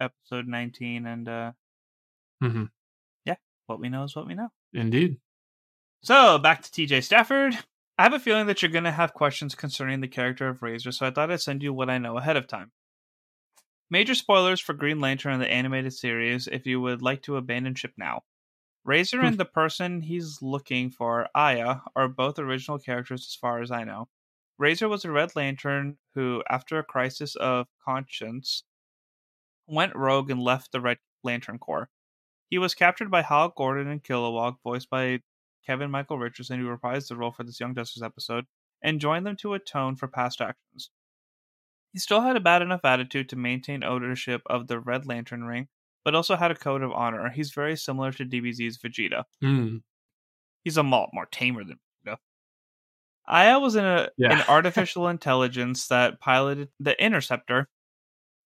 episode 0.00 0.46
19, 0.46 1.06
and 1.06 1.28
uh, 1.28 1.52
mm-hmm. 2.42 2.64
What 3.68 3.80
we 3.80 3.88
know 3.88 4.04
is 4.04 4.16
what 4.16 4.26
we 4.26 4.34
know. 4.34 4.48
Indeed. 4.72 5.18
So 6.02 6.38
back 6.38 6.62
to 6.62 6.70
TJ 6.70 7.04
Stafford. 7.04 7.56
I 7.98 8.04
have 8.04 8.12
a 8.12 8.20
feeling 8.20 8.46
that 8.46 8.62
you're 8.62 8.70
going 8.70 8.84
to 8.84 8.92
have 8.92 9.12
questions 9.12 9.56
concerning 9.56 10.00
the 10.00 10.08
character 10.08 10.48
of 10.48 10.62
Razor, 10.62 10.92
so 10.92 11.06
I 11.06 11.10
thought 11.10 11.32
I'd 11.32 11.40
send 11.40 11.62
you 11.62 11.72
what 11.72 11.90
I 11.90 11.98
know 11.98 12.16
ahead 12.16 12.36
of 12.36 12.46
time. 12.46 12.70
Major 13.90 14.14
spoilers 14.14 14.60
for 14.60 14.72
Green 14.72 15.00
Lantern 15.00 15.32
and 15.32 15.42
the 15.42 15.50
animated 15.50 15.92
series 15.92 16.46
if 16.46 16.66
you 16.66 16.80
would 16.80 17.02
like 17.02 17.22
to 17.22 17.36
abandon 17.36 17.74
ship 17.74 17.94
now. 17.96 18.22
Razor 18.84 19.20
and 19.20 19.34
hmm. 19.34 19.38
the 19.38 19.44
person 19.44 20.02
he's 20.02 20.40
looking 20.40 20.90
for, 20.90 21.28
Aya, 21.34 21.80
are 21.96 22.08
both 22.08 22.38
original 22.38 22.78
characters 22.78 23.26
as 23.26 23.34
far 23.34 23.60
as 23.60 23.70
I 23.70 23.84
know. 23.84 24.08
Razor 24.58 24.88
was 24.88 25.04
a 25.04 25.10
Red 25.10 25.34
Lantern 25.36 25.98
who, 26.14 26.42
after 26.48 26.78
a 26.78 26.84
crisis 26.84 27.34
of 27.36 27.66
conscience, 27.84 28.62
went 29.66 29.94
rogue 29.94 30.30
and 30.30 30.40
left 30.40 30.72
the 30.72 30.80
Red 30.80 30.98
Lantern 31.22 31.58
Corps. 31.58 31.90
He 32.50 32.58
was 32.58 32.74
captured 32.74 33.10
by 33.10 33.22
Hal 33.22 33.52
Jordan 33.56 33.88
and 33.88 34.02
Kilowog, 34.02 34.56
voiced 34.64 34.88
by 34.90 35.20
Kevin 35.66 35.90
Michael 35.90 36.18
Richardson, 36.18 36.58
who 36.60 36.66
reprised 36.66 37.08
the 37.08 37.16
role 37.16 37.30
for 37.30 37.44
this 37.44 37.60
Young 37.60 37.74
Justice 37.74 38.02
episode, 38.02 38.46
and 38.82 39.00
joined 39.00 39.26
them 39.26 39.36
to 39.36 39.54
atone 39.54 39.96
for 39.96 40.08
past 40.08 40.40
actions. 40.40 40.90
He 41.92 41.98
still 41.98 42.20
had 42.20 42.36
a 42.36 42.40
bad 42.40 42.62
enough 42.62 42.84
attitude 42.84 43.28
to 43.30 43.36
maintain 43.36 43.82
ownership 43.84 44.42
of 44.46 44.66
the 44.66 44.80
Red 44.80 45.06
Lantern 45.06 45.44
ring, 45.44 45.68
but 46.04 46.14
also 46.14 46.36
had 46.36 46.50
a 46.50 46.54
code 46.54 46.82
of 46.82 46.92
honor. 46.92 47.30
He's 47.30 47.52
very 47.52 47.76
similar 47.76 48.12
to 48.12 48.24
DBZ's 48.24 48.78
Vegeta. 48.78 49.24
Mm. 49.42 49.82
He's 50.64 50.76
a 50.76 50.82
lot 50.82 51.10
more 51.12 51.26
tamer 51.26 51.64
than 51.64 51.78
Vegeta. 52.06 52.16
Aya 53.26 53.58
was 53.58 53.76
in 53.76 53.84
a, 53.84 54.08
yeah. 54.16 54.38
an 54.38 54.44
artificial 54.48 55.08
intelligence 55.08 55.88
that 55.88 56.20
piloted 56.20 56.68
the 56.80 57.02
Interceptor, 57.02 57.68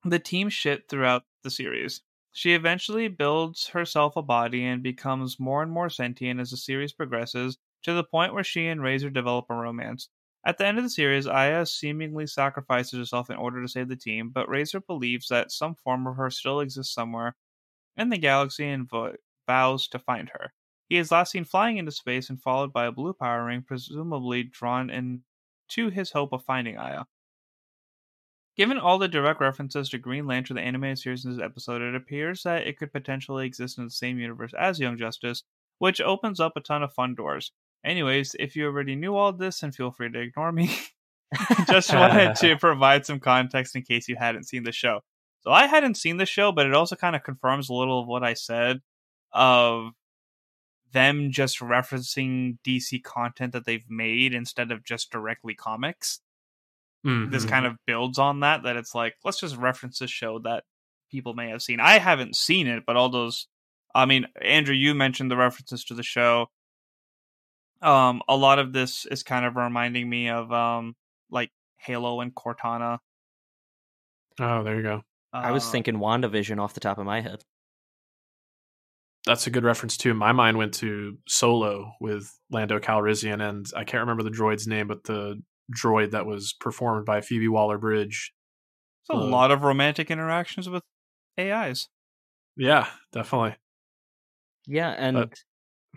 the 0.04 0.18
team 0.18 0.48
shit 0.48 0.88
throughout 0.88 1.22
the 1.44 1.50
series. 1.50 2.00
She 2.32 2.52
eventually 2.52 3.08
builds 3.08 3.68
herself 3.68 4.16
a 4.16 4.22
body 4.22 4.64
and 4.64 4.82
becomes 4.82 5.38
more 5.38 5.62
and 5.62 5.70
more 5.70 5.88
sentient 5.88 6.40
as 6.40 6.50
the 6.50 6.56
series 6.56 6.92
progresses, 6.92 7.58
to 7.82 7.92
the 7.94 8.02
point 8.04 8.34
where 8.34 8.42
she 8.44 8.66
and 8.66 8.82
Razor 8.82 9.10
develop 9.10 9.46
a 9.48 9.54
romance. 9.54 10.08
At 10.44 10.58
the 10.58 10.66
end 10.66 10.78
of 10.78 10.84
the 10.84 10.90
series, 10.90 11.26
Aya 11.26 11.64
seemingly 11.64 12.26
sacrifices 12.26 12.98
herself 12.98 13.30
in 13.30 13.36
order 13.36 13.62
to 13.62 13.68
save 13.68 13.88
the 13.88 13.96
team, 13.96 14.30
but 14.30 14.48
Razor 14.48 14.80
believes 14.80 15.28
that 15.28 15.52
some 15.52 15.76
form 15.76 16.06
of 16.06 16.16
her 16.16 16.28
still 16.30 16.60
exists 16.60 16.92
somewhere 16.92 17.36
in 17.96 18.10
the 18.10 18.18
galaxy 18.18 18.68
and 18.68 18.88
vo- 18.88 19.16
vows 19.46 19.88
to 19.88 19.98
find 19.98 20.28
her. 20.30 20.52
He 20.88 20.98
is 20.98 21.10
last 21.10 21.32
seen 21.32 21.44
flying 21.44 21.78
into 21.78 21.92
space 21.92 22.28
and 22.30 22.42
followed 22.42 22.72
by 22.72 22.86
a 22.86 22.92
blue 22.92 23.14
power 23.14 23.44
ring, 23.46 23.62
presumably 23.62 24.42
drawn 24.44 24.90
in 24.90 25.24
to 25.68 25.90
his 25.90 26.12
hope 26.12 26.32
of 26.32 26.44
finding 26.44 26.76
Aya. 26.78 27.04
Given 28.56 28.78
all 28.78 28.98
the 28.98 29.08
direct 29.08 29.40
references 29.40 29.88
to 29.90 29.98
Green 29.98 30.26
Lantern, 30.26 30.56
the 30.56 30.62
animated 30.62 30.98
series 30.98 31.24
in 31.24 31.32
this 31.32 31.42
episode, 31.42 31.80
it 31.80 31.94
appears 31.94 32.42
that 32.42 32.66
it 32.66 32.76
could 32.76 32.92
potentially 32.92 33.46
exist 33.46 33.78
in 33.78 33.84
the 33.84 33.90
same 33.90 34.18
universe 34.18 34.52
as 34.58 34.78
Young 34.78 34.98
Justice, 34.98 35.42
which 35.78 36.00
opens 36.00 36.38
up 36.38 36.52
a 36.56 36.60
ton 36.60 36.82
of 36.82 36.92
fun 36.92 37.14
doors. 37.14 37.52
Anyways, 37.84 38.36
if 38.38 38.54
you 38.54 38.66
already 38.66 38.94
knew 38.94 39.16
all 39.16 39.32
this, 39.32 39.60
then 39.60 39.72
feel 39.72 39.90
free 39.90 40.12
to 40.12 40.20
ignore 40.20 40.52
me. 40.52 40.70
Just 41.66 41.92
wanted 41.94 42.36
to 42.36 42.56
provide 42.60 43.06
some 43.06 43.20
context 43.20 43.74
in 43.74 43.82
case 43.82 44.06
you 44.06 44.16
hadn't 44.16 44.44
seen 44.44 44.64
the 44.64 44.72
show. 44.72 45.00
So 45.40 45.50
I 45.50 45.66
hadn't 45.66 45.96
seen 45.96 46.18
the 46.18 46.26
show, 46.26 46.52
but 46.52 46.66
it 46.66 46.74
also 46.74 46.94
kind 46.94 47.16
of 47.16 47.24
confirms 47.24 47.68
a 47.68 47.74
little 47.74 48.00
of 48.00 48.06
what 48.06 48.22
I 48.22 48.34
said 48.34 48.80
of 49.32 49.92
them 50.92 51.32
just 51.32 51.60
referencing 51.60 52.58
DC 52.66 53.02
content 53.02 53.52
that 53.54 53.64
they've 53.64 53.88
made 53.88 54.34
instead 54.34 54.70
of 54.70 54.84
just 54.84 55.10
directly 55.10 55.54
comics. 55.54 56.20
Mm-hmm. 57.04 57.32
This 57.32 57.44
kind 57.44 57.66
of 57.66 57.76
builds 57.86 58.18
on 58.18 58.40
that, 58.40 58.62
that 58.62 58.76
it's 58.76 58.94
like, 58.94 59.14
let's 59.24 59.40
just 59.40 59.56
reference 59.56 59.98
this 59.98 60.10
show 60.10 60.38
that 60.40 60.64
people 61.10 61.34
may 61.34 61.48
have 61.50 61.62
seen. 61.62 61.80
I 61.80 61.98
haven't 61.98 62.36
seen 62.36 62.66
it, 62.68 62.84
but 62.86 62.96
all 62.96 63.08
those, 63.08 63.48
I 63.94 64.06
mean, 64.06 64.26
Andrew, 64.40 64.74
you 64.74 64.94
mentioned 64.94 65.30
the 65.30 65.36
references 65.36 65.84
to 65.86 65.94
the 65.94 66.02
show. 66.02 66.46
Um, 67.80 68.22
a 68.28 68.36
lot 68.36 68.60
of 68.60 68.72
this 68.72 69.04
is 69.06 69.24
kind 69.24 69.44
of 69.44 69.56
reminding 69.56 70.08
me 70.08 70.28
of, 70.28 70.52
um, 70.52 70.94
like 71.30 71.50
Halo 71.78 72.20
and 72.20 72.32
Cortana. 72.32 72.98
Oh, 74.38 74.62
there 74.62 74.76
you 74.76 74.82
go. 74.82 75.02
I 75.32 75.50
was 75.50 75.66
uh, 75.66 75.70
thinking 75.70 75.96
WandaVision 75.96 76.60
off 76.60 76.74
the 76.74 76.80
top 76.80 76.98
of 76.98 77.06
my 77.06 77.20
head. 77.20 77.42
That's 79.26 79.46
a 79.46 79.50
good 79.50 79.64
reference 79.64 79.96
too. 79.96 80.14
My 80.14 80.32
mind 80.32 80.56
went 80.56 80.74
to 80.74 81.18
Solo 81.26 81.92
with 82.00 82.28
Lando 82.50 82.78
Calrissian, 82.78 83.40
and 83.46 83.66
I 83.76 83.84
can't 83.84 84.00
remember 84.00 84.22
the 84.22 84.30
droid's 84.30 84.66
name, 84.66 84.88
but 84.88 85.04
the 85.04 85.40
droid 85.74 86.10
that 86.12 86.26
was 86.26 86.54
performed 86.60 87.06
by 87.06 87.20
Phoebe 87.20 87.48
Waller 87.48 87.78
Bridge. 87.78 88.32
It's 89.02 89.10
a 89.10 89.20
uh, 89.20 89.26
lot 89.26 89.50
of 89.50 89.62
romantic 89.62 90.10
interactions 90.10 90.68
with 90.68 90.82
AIs. 91.38 91.88
Yeah, 92.56 92.86
definitely. 93.12 93.56
Yeah, 94.66 94.94
and 94.96 95.16
but, 95.16 95.38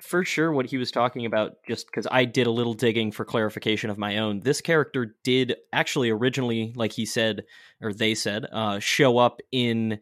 for 0.01 0.25
sure 0.25 0.51
what 0.51 0.65
he 0.65 0.77
was 0.77 0.91
talking 0.91 1.25
about 1.25 1.53
just 1.67 1.87
because 1.87 2.05
i 2.11 2.25
did 2.25 2.47
a 2.47 2.51
little 2.51 2.73
digging 2.73 3.11
for 3.11 3.23
clarification 3.23 3.89
of 3.89 3.97
my 3.97 4.17
own 4.17 4.41
this 4.41 4.59
character 4.59 5.15
did 5.23 5.55
actually 5.71 6.09
originally 6.09 6.73
like 6.75 6.91
he 6.91 7.05
said 7.05 7.43
or 7.81 7.93
they 7.93 8.13
said 8.13 8.45
uh, 8.51 8.77
show 8.79 9.17
up 9.17 9.39
in 9.51 9.99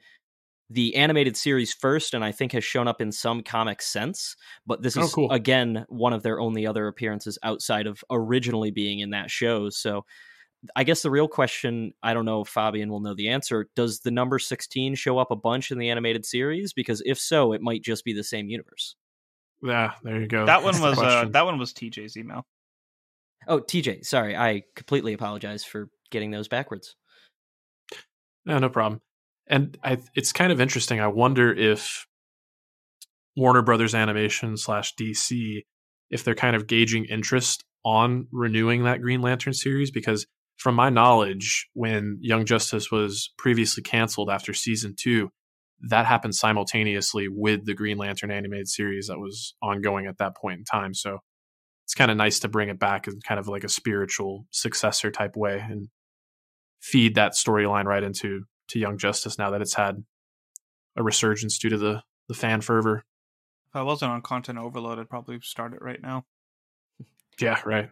the 0.69 0.95
animated 0.95 1.35
series 1.35 1.73
first 1.73 2.13
and 2.13 2.23
i 2.23 2.31
think 2.31 2.51
has 2.51 2.63
shown 2.63 2.87
up 2.87 3.01
in 3.01 3.11
some 3.11 3.43
comics 3.43 3.85
since 3.87 4.35
but 4.65 4.81
this 4.81 4.97
oh, 4.97 5.03
is 5.03 5.13
cool. 5.13 5.31
again 5.31 5.85
one 5.89 6.13
of 6.13 6.23
their 6.23 6.39
only 6.39 6.65
other 6.65 6.87
appearances 6.87 7.37
outside 7.43 7.87
of 7.87 8.03
originally 8.09 8.71
being 8.71 8.99
in 8.99 9.11
that 9.11 9.29
show 9.29 9.69
so 9.69 10.03
I 10.75 10.83
guess 10.83 11.01
the 11.01 11.11
real 11.11 11.27
question, 11.27 11.93
I 12.01 12.13
don't 12.13 12.25
know 12.25 12.41
if 12.41 12.47
Fabian 12.47 12.89
will 12.89 13.01
know 13.01 13.13
the 13.13 13.29
answer. 13.29 13.67
Does 13.75 13.99
the 13.99 14.11
number 14.11 14.39
16 14.39 14.95
show 14.95 15.17
up 15.17 15.31
a 15.31 15.35
bunch 15.35 15.71
in 15.71 15.77
the 15.77 15.89
animated 15.89 16.25
series? 16.25 16.73
Because 16.73 17.01
if 17.05 17.19
so, 17.19 17.53
it 17.53 17.61
might 17.61 17.83
just 17.83 18.05
be 18.05 18.13
the 18.13 18.23
same 18.23 18.47
universe. 18.47 18.95
Yeah, 19.61 19.93
there 20.03 20.19
you 20.19 20.27
go. 20.27 20.45
That 20.45 20.63
one 20.63 20.73
That's 20.73 20.97
the 20.97 21.03
was 21.03 21.13
uh, 21.13 21.25
that 21.31 21.45
one 21.45 21.57
was 21.57 21.73
TJ's 21.73 22.17
email. 22.17 22.45
Oh, 23.47 23.59
TJ, 23.59 24.05
sorry. 24.05 24.35
I 24.35 24.63
completely 24.75 25.13
apologize 25.13 25.63
for 25.63 25.89
getting 26.11 26.31
those 26.31 26.47
backwards. 26.47 26.95
No, 28.45 28.59
no 28.59 28.69
problem. 28.69 29.01
And 29.47 29.77
I, 29.83 29.99
it's 30.15 30.31
kind 30.31 30.51
of 30.51 30.61
interesting. 30.61 30.99
I 30.99 31.07
wonder 31.07 31.53
if 31.53 32.05
Warner 33.35 33.61
Brothers 33.61 33.95
Animation 33.95 34.57
slash 34.57 34.93
DC, 34.95 35.63
if 36.09 36.23
they're 36.23 36.35
kind 36.35 36.55
of 36.55 36.67
gauging 36.67 37.05
interest 37.05 37.63
on 37.83 38.27
renewing 38.31 38.83
that 38.83 39.01
Green 39.01 39.21
Lantern 39.21 39.53
series, 39.53 39.91
because 39.91 40.25
from 40.57 40.75
my 40.75 40.89
knowledge, 40.89 41.67
when 41.73 42.19
Young 42.21 42.45
Justice 42.45 42.91
was 42.91 43.33
previously 43.37 43.83
canceled 43.83 44.29
after 44.29 44.53
season 44.53 44.95
two, 44.97 45.29
that 45.89 46.05
happened 46.05 46.35
simultaneously 46.35 47.27
with 47.27 47.65
the 47.65 47.73
Green 47.73 47.97
Lantern 47.97 48.31
animated 48.31 48.69
series 48.69 49.07
that 49.07 49.19
was 49.19 49.55
ongoing 49.61 50.05
at 50.05 50.17
that 50.19 50.37
point 50.37 50.59
in 50.59 50.63
time. 50.63 50.93
So 50.93 51.19
it's 51.85 51.95
kind 51.95 52.09
of 52.09 52.15
nice 52.15 52.39
to 52.39 52.47
bring 52.47 52.69
it 52.69 52.79
back 52.79 53.07
in 53.07 53.19
kind 53.27 53.39
of 53.39 53.47
like 53.47 53.65
a 53.65 53.69
spiritual 53.69 54.45
successor 54.51 55.11
type 55.11 55.35
way 55.35 55.59
and 55.59 55.89
feed 56.81 57.15
that 57.15 57.33
storyline 57.33 57.85
right 57.85 58.03
into 58.03 58.43
to 58.73 58.79
Young 58.79 58.97
Justice 58.99 59.37
now 59.39 59.51
that 59.51 59.61
it's 59.61 59.75
had 59.75 60.03
a 60.95 61.03
resurgence 61.03 61.57
due 61.59 61.69
to 61.69 61.77
the 61.77 62.03
the 62.27 62.33
fan 62.35 62.61
fervor. 62.61 63.05
If 63.67 63.75
I 63.75 63.81
wasn't 63.83 64.13
on 64.13 64.21
content 64.21 64.57
overload, 64.57 64.99
I'd 64.99 65.09
probably 65.09 65.41
start 65.41 65.73
it 65.73 65.81
right 65.81 66.01
now. 66.01 66.25
Yeah, 67.39 67.61
right. 67.65 67.89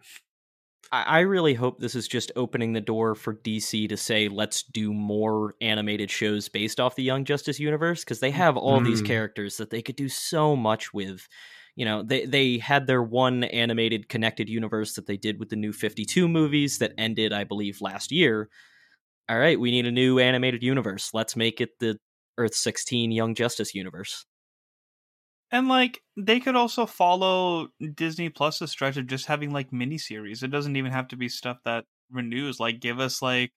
I 0.92 1.04
I 1.04 1.20
really 1.22 1.54
hope 1.54 1.80
this 1.80 1.96
is 1.96 2.08
just 2.08 2.32
opening 2.36 2.74
the 2.74 2.82
door 2.82 3.16
for 3.16 3.34
DC 3.34 3.88
to 3.88 3.98
say, 3.98 4.28
let's 4.28 4.64
do 4.64 4.94
more 4.94 5.56
animated 5.62 6.12
shows 6.12 6.50
based 6.50 6.80
off 6.80 6.96
the 6.96 7.04
Young 7.04 7.26
Justice 7.26 7.60
universe 7.60 8.04
because 8.04 8.20
they 8.20 8.32
have 8.32 8.58
all 8.58 8.82
these 8.82 9.02
Mm. 9.02 9.06
characters 9.06 9.58
that 9.58 9.70
they 9.70 9.82
could 9.82 9.96
do 9.96 10.10
so 10.10 10.56
much 10.56 10.94
with. 10.94 11.28
You 11.76 11.86
know, 11.86 12.04
they 12.04 12.26
they 12.26 12.58
had 12.58 12.88
their 12.88 13.02
one 13.04 13.46
animated 13.46 14.10
connected 14.10 14.50
universe 14.50 14.94
that 14.96 15.06
they 15.08 15.18
did 15.18 15.40
with 15.40 15.50
the 15.50 15.56
new 15.56 15.72
52 15.74 16.28
movies 16.28 16.80
that 16.80 16.94
ended, 16.98 17.32
I 17.34 17.46
believe, 17.46 17.80
last 17.82 18.12
year. 18.12 18.50
All 19.32 19.40
right, 19.40 19.58
we 19.58 19.72
need 19.72 19.86
a 19.86 19.92
new 19.92 20.20
animated 20.20 20.62
universe. 20.62 21.12
Let's 21.14 21.38
make 21.38 21.62
it 21.62 21.70
the 21.80 21.98
Earth 22.38 22.54
16 22.54 23.12
Young 23.12 23.34
Justice 23.34 23.74
universe. 23.74 24.26
And 25.52 25.70
like 25.70 26.02
they 26.18 26.42
could 26.42 26.58
also 26.58 26.86
follow 26.86 27.70
Disney 27.96 28.28
Plus's 28.28 28.72
stretch 28.72 28.98
of 28.98 29.08
just 29.08 29.28
having 29.28 29.52
like 29.52 29.72
miniseries. 29.72 30.44
It 30.44 30.50
doesn't 30.52 30.76
even 30.76 30.92
have 30.92 31.08
to 31.10 31.16
be 31.16 31.30
stuff 31.30 31.60
that 31.64 31.86
renews. 32.12 32.60
Like 32.60 32.82
give 32.82 33.00
us 33.00 33.22
like 33.22 33.52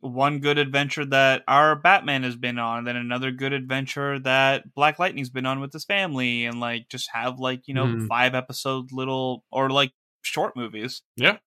one 0.00 0.40
good 0.40 0.58
adventure 0.58 1.06
that 1.06 1.44
our 1.48 1.74
Batman 1.74 2.22
has 2.22 2.36
been 2.36 2.58
on, 2.58 2.84
then 2.84 2.96
another 2.96 3.30
good 3.30 3.54
adventure 3.54 4.18
that 4.18 4.74
Black 4.74 4.98
Lightning's 4.98 5.30
been 5.30 5.46
on 5.46 5.60
with 5.60 5.72
his 5.72 5.86
family, 5.86 6.44
and 6.44 6.60
like 6.60 6.90
just 6.90 7.08
have 7.14 7.38
like, 7.38 7.66
you 7.68 7.72
know, 7.74 7.86
Hmm. 7.86 8.06
five 8.06 8.34
episode 8.34 8.92
little 8.92 9.44
or 9.50 9.70
like 9.70 9.92
short 10.20 10.54
movies. 10.56 11.00
Yeah. 11.16 11.38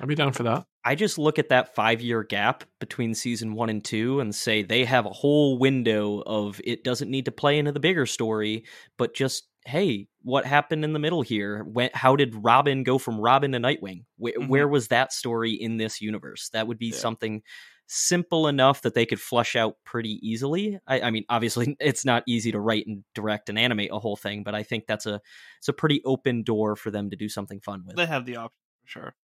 I'd 0.00 0.06
be 0.08 0.14
down 0.14 0.32
for 0.32 0.44
that. 0.44 0.66
I 0.84 0.94
just 0.94 1.18
look 1.18 1.38
at 1.38 1.50
that 1.50 1.74
five 1.74 2.00
year 2.00 2.22
gap 2.22 2.64
between 2.78 3.14
season 3.14 3.54
one 3.54 3.68
and 3.68 3.84
two 3.84 4.20
and 4.20 4.34
say 4.34 4.62
they 4.62 4.84
have 4.86 5.04
a 5.06 5.10
whole 5.10 5.58
window 5.58 6.22
of 6.24 6.60
it 6.64 6.84
doesn't 6.84 7.10
need 7.10 7.26
to 7.26 7.32
play 7.32 7.58
into 7.58 7.72
the 7.72 7.80
bigger 7.80 8.06
story, 8.06 8.64
but 8.96 9.14
just 9.14 9.46
hey, 9.66 10.08
what 10.22 10.46
happened 10.46 10.84
in 10.86 10.94
the 10.94 10.98
middle 10.98 11.20
here? 11.20 11.62
When, 11.64 11.90
how 11.92 12.16
did 12.16 12.34
Robin 12.34 12.82
go 12.82 12.96
from 12.96 13.20
Robin 13.20 13.52
to 13.52 13.58
Nightwing? 13.58 14.04
Where, 14.16 14.32
Mhm. 14.32 14.48
where 14.48 14.66
was 14.68 14.88
that 14.88 15.12
story 15.12 15.52
in 15.52 15.76
this 15.76 16.00
universe? 16.00 16.48
That 16.54 16.66
would 16.66 16.78
be 16.78 16.86
Yeah. 16.86 16.94
something 16.96 17.42
simple 17.86 18.48
enough 18.48 18.80
that 18.82 18.94
they 18.94 19.04
could 19.04 19.20
flush 19.20 19.56
out 19.56 19.74
pretty 19.84 20.18
easily. 20.26 20.78
I, 20.86 21.02
I 21.02 21.10
mean, 21.10 21.24
obviously, 21.28 21.76
it's 21.80 22.06
not 22.06 22.22
easy 22.26 22.52
to 22.52 22.58
write 22.60 22.86
and 22.86 23.04
direct 23.14 23.50
and 23.50 23.58
animate 23.58 23.90
a 23.92 23.98
whole 23.98 24.16
thing, 24.16 24.44
but 24.44 24.54
I 24.54 24.62
think 24.62 24.86
that's 24.86 25.04
a 25.04 25.20
it's 25.58 25.68
a 25.68 25.74
pretty 25.74 26.00
open 26.06 26.42
door 26.42 26.74
for 26.74 26.90
them 26.90 27.10
to 27.10 27.16
do 27.16 27.28
something 27.28 27.60
fun 27.60 27.82
with. 27.86 27.96
They 27.96 28.06
have 28.06 28.24
the 28.24 28.36
option 28.36 28.56
for 28.82 28.88
sure. 28.88 29.14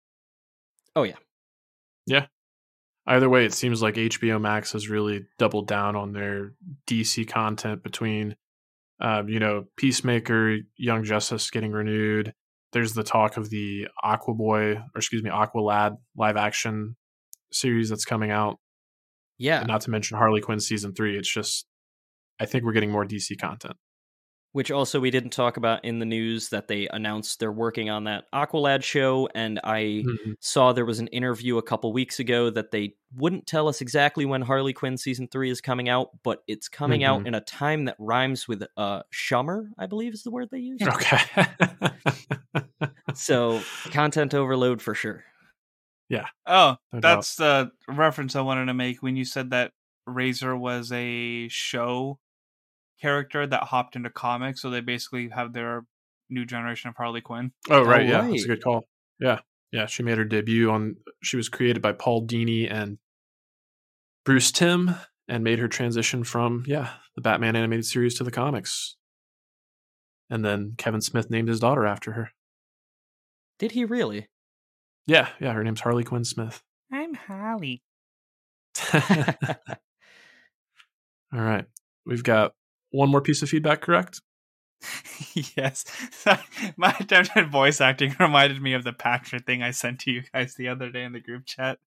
Oh 0.95 1.05
yeah. 1.05 1.17
Either 3.07 3.29
way, 3.29 3.45
it 3.45 3.55
seems 3.55 3.83
like 3.83 3.95
HBO 3.95 4.41
Max 4.41 4.73
has 4.73 4.89
really 4.89 5.27
doubled 5.39 5.69
down 5.69 5.95
on 5.95 6.13
their 6.13 6.55
DC 6.89 7.29
content 7.29 7.83
between, 7.85 8.35
um, 9.01 9.29
you 9.29 9.39
know, 9.39 9.65
Peacemaker, 9.77 10.59
Young 10.77 11.05
Justice 11.05 11.51
getting 11.51 11.71
renewed. 11.71 12.35
There's 12.73 12.95
the 12.95 13.05
talk 13.05 13.37
of 13.37 13.49
the 13.49 13.87
Aquaboy, 14.05 14.77
or 14.77 14.97
excuse 14.97 15.23
me, 15.23 15.31
Aqua 15.31 15.61
Lad 15.61 15.95
live 16.17 16.37
action 16.37 16.97
series 17.53 17.91
that's 17.91 18.05
coming 18.05 18.33
out. 18.33 18.59
Yeah. 19.39 19.61
And 19.61 19.69
not 19.69 19.83
to 19.83 19.91
mention 19.91 20.19
Harley 20.19 20.41
Quinn 20.41 20.59
season 20.59 20.93
three. 20.93 21.17
It's 21.17 21.33
just, 21.33 21.67
I 22.41 22.47
think 22.47 22.65
we're 22.65 22.73
getting 22.73 22.91
more 22.91 23.05
DC 23.05 23.39
content. 23.39 23.77
Which 24.57 24.71
also 24.71 24.99
we 24.99 25.11
didn't 25.11 25.35
talk 25.35 25.59
about 25.59 25.85
in 25.85 25.99
the 25.99 26.07
news 26.07 26.49
that 26.49 26.67
they 26.67 26.89
announced 26.89 27.39
they're 27.39 27.53
working 27.53 27.91
on 27.91 28.05
that 28.05 28.25
Aqualad 28.33 28.83
show 28.83 29.29
and 29.35 29.61
I 29.63 30.03
Mhm. 30.07 30.37
saw 30.41 30.73
there 30.73 30.87
was 30.87 30.99
an 30.99 31.09
interview 31.09 31.59
a 31.59 31.63
couple 31.63 31.93
weeks 31.93 32.19
ago 32.21 32.49
that 32.49 32.71
they 32.71 32.95
wouldn't 33.15 33.47
tell 33.47 33.69
us 33.69 33.83
exactly 33.83 34.25
when 34.25 34.41
Harley 34.41 34.73
Quinn 34.73 34.97
season 34.97 35.29
3 35.29 35.51
is 35.51 35.61
coming 35.61 35.91
out 35.91 36.09
but 36.23 36.43
it's 36.49 36.71
coming 36.71 37.05
out 37.05 37.25
Mhm. 37.25 37.27
in 37.27 37.35
a 37.35 37.43
time 37.43 37.85
that 37.85 37.97
rhymes 37.99 38.49
with 38.49 38.65
uh 38.79 39.03
shummer 39.13 39.69
I 39.77 39.85
believe 39.85 40.15
is 40.15 40.23
the 40.23 40.31
word 40.31 40.49
they 40.51 40.61
use 40.61 40.81
Okay. 40.81 41.45
so 43.15 43.61
content 43.91 44.33
overload 44.33 44.81
for 44.81 44.95
sure 44.95 45.23
Yeah. 46.09 46.29
Oh, 46.47 46.77
No 46.95 47.01
doubt. 47.01 47.17
that's 47.17 47.37
the 47.37 47.73
reference 47.89 48.35
I 48.37 48.41
wanted 48.41 48.67
to 48.67 48.75
make 48.75 49.03
when 49.03 49.17
you 49.17 49.27
said 49.27 49.51
that 49.51 49.73
Razor 50.07 50.57
was 50.57 50.93
a 50.93 51.49
show 51.49 52.19
character 53.01 53.47
that 53.47 53.65
hopped 53.65 53.97
into 53.97 54.11
comics, 54.11 54.63
so 54.63 54.71
they 54.71 54.81
basically 54.81 55.29
have 55.31 55.53
their 55.53 55.85
new 56.31 56.45
generation 56.45 56.89
of 56.91 56.97
Harley 56.97 57.21
Quinn. 57.21 57.53
Oh, 57.71 57.81
oh 57.81 57.85
right, 57.85 58.03
Oh, 58.03 58.05
yeah, 58.11 58.21
right. 58.21 58.31
that's 58.31 58.45
a 58.45 58.49
good 58.49 58.63
call. 58.63 58.85
Yeah, 59.21 59.41
yeah, 59.73 59.87
she 59.87 60.03
made 60.03 60.19
her 60.19 60.25
debut 60.25 60.71
on. 60.71 60.97
She 61.23 61.37
was 61.37 61.49
created 61.49 61.83
by 61.83 61.93
Paul 61.93 62.27
Dini 62.27 62.71
and 62.71 62.99
Bruce 64.25 64.51
Timm, 64.51 64.95
and 65.29 65.43
made 65.45 65.59
her 65.59 65.69
transition 65.69 66.25
from 66.25 66.65
yeah 66.67 66.91
the 67.15 67.21
Batman 67.23 67.57
animated 67.57 67.85
series 67.87 68.15
to 68.19 68.25
the 68.25 68.31
comics. 68.31 68.97
And 70.29 70.45
then 70.45 70.75
Kevin 70.77 71.01
Smith 71.01 71.31
named 71.31 71.49
his 71.49 71.61
daughter 71.61 71.87
after 71.87 72.13
her. 72.13 72.31
did 73.59 73.73
he 73.73 73.85
really 73.85 74.27
Yeah, 75.07 75.29
yeah, 75.41 75.53
her 75.53 75.63
name's 75.63 75.81
Harley 75.81 76.03
Quinn 76.05 76.25
Smith. 76.25 76.63
I'm 76.93 77.15
Harley. 77.15 77.83
All 81.33 81.41
right, 81.41 81.65
we've 82.05 82.23
got 82.25 82.53
one 82.97 83.11
more 83.11 83.21
piece 83.21 83.43
of 83.43 83.49
feedback. 83.49 83.81
Correct? 83.81 84.21
yes, 85.57 85.85
my 86.77 86.95
attempt 87.01 87.31
at 87.35 87.49
voice 87.49 87.81
acting 87.81 88.15
reminded 88.21 88.61
me 88.61 88.75
of 88.75 88.85
the 88.85 88.93
Patrick 88.93 89.47
thing 89.47 89.63
I 89.63 89.71
sent 89.71 90.01
to 90.01 90.11
you 90.11 90.23
guys 90.33 90.55
the 90.55 90.69
other 90.69 90.91
day 90.91 91.05
in 91.05 91.13
the 91.13 91.21
group 91.21 91.45
chat. 91.47 91.79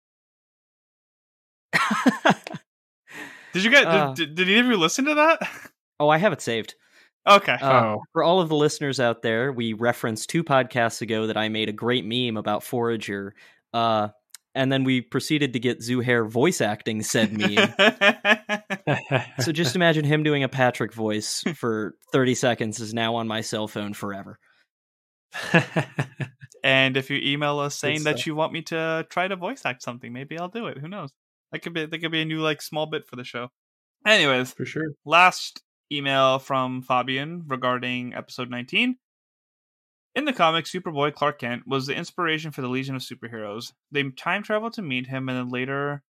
Did 3.52 3.64
you 3.64 3.70
guys? 3.70 3.86
Uh. 3.86 4.12
did, 4.14 4.34
did 4.34 4.48
either 4.48 4.60
of 4.60 4.66
you 4.66 4.76
listen 4.76 5.04
to 5.06 5.14
that? 5.14 5.48
oh 6.00 6.08
I 6.08 6.18
have 6.18 6.32
it 6.32 6.40
saved 6.40 6.74
Okay. 7.28 7.56
Uh, 7.60 7.84
oh, 7.84 8.02
For 8.12 8.22
all 8.22 8.40
of 8.40 8.48
the 8.48 8.56
listeners 8.56 9.00
out 9.00 9.22
there, 9.22 9.52
we 9.52 9.74
referenced 9.74 10.30
two 10.30 10.42
podcasts 10.42 11.02
ago 11.02 11.26
that 11.26 11.36
I 11.36 11.48
made 11.48 11.68
a 11.68 11.72
great 11.72 12.04
meme 12.04 12.36
about 12.36 12.62
Forager. 12.62 13.34
Uh, 13.72 14.08
and 14.58 14.72
then 14.72 14.82
we 14.82 15.00
proceeded 15.00 15.52
to 15.52 15.60
get 15.60 15.78
Zuhair 15.78 16.28
voice 16.28 16.60
acting 16.60 17.04
said 17.04 17.32
meme. 17.32 17.72
so 19.40 19.52
just 19.52 19.76
imagine 19.76 20.04
him 20.04 20.24
doing 20.24 20.42
a 20.42 20.48
Patrick 20.48 20.92
voice 20.92 21.44
for 21.54 21.94
30 22.12 22.34
seconds 22.34 22.80
is 22.80 22.92
now 22.92 23.14
on 23.14 23.28
my 23.28 23.40
cell 23.40 23.68
phone 23.68 23.94
forever. 23.94 24.40
and 26.64 26.96
if 26.96 27.08
you 27.08 27.20
email 27.22 27.60
us 27.60 27.76
saying 27.76 28.02
that 28.02 28.16
stuff. 28.18 28.26
you 28.26 28.34
want 28.34 28.52
me 28.52 28.62
to 28.62 29.06
try 29.08 29.28
to 29.28 29.36
voice 29.36 29.64
act 29.64 29.80
something, 29.80 30.12
maybe 30.12 30.36
I'll 30.36 30.48
do 30.48 30.66
it. 30.66 30.78
Who 30.78 30.88
knows? 30.88 31.12
That 31.52 31.60
could 31.60 31.72
be 31.72 31.86
that 31.86 31.98
could 31.98 32.10
be 32.10 32.22
a 32.22 32.24
new 32.24 32.40
like 32.40 32.60
small 32.60 32.86
bit 32.86 33.06
for 33.06 33.14
the 33.14 33.24
show. 33.24 33.50
Anyways, 34.04 34.52
for 34.54 34.66
sure. 34.66 34.90
last 35.04 35.62
email 35.92 36.40
from 36.40 36.82
Fabian 36.82 37.44
regarding 37.46 38.12
episode 38.12 38.50
19. 38.50 38.96
In 40.18 40.24
the 40.24 40.32
comics, 40.32 40.72
Superboy 40.72 41.14
Clark 41.14 41.38
Kent 41.38 41.62
was 41.68 41.86
the 41.86 41.94
inspiration 41.94 42.50
for 42.50 42.60
the 42.60 42.66
Legion 42.66 42.96
of 42.96 43.02
Superheroes. 43.02 43.72
They 43.92 44.02
time 44.10 44.42
travel 44.42 44.68
to 44.72 44.82
meet 44.82 45.06
him 45.06 45.28
and 45.28 45.38
then 45.38 45.48
later 45.48 46.02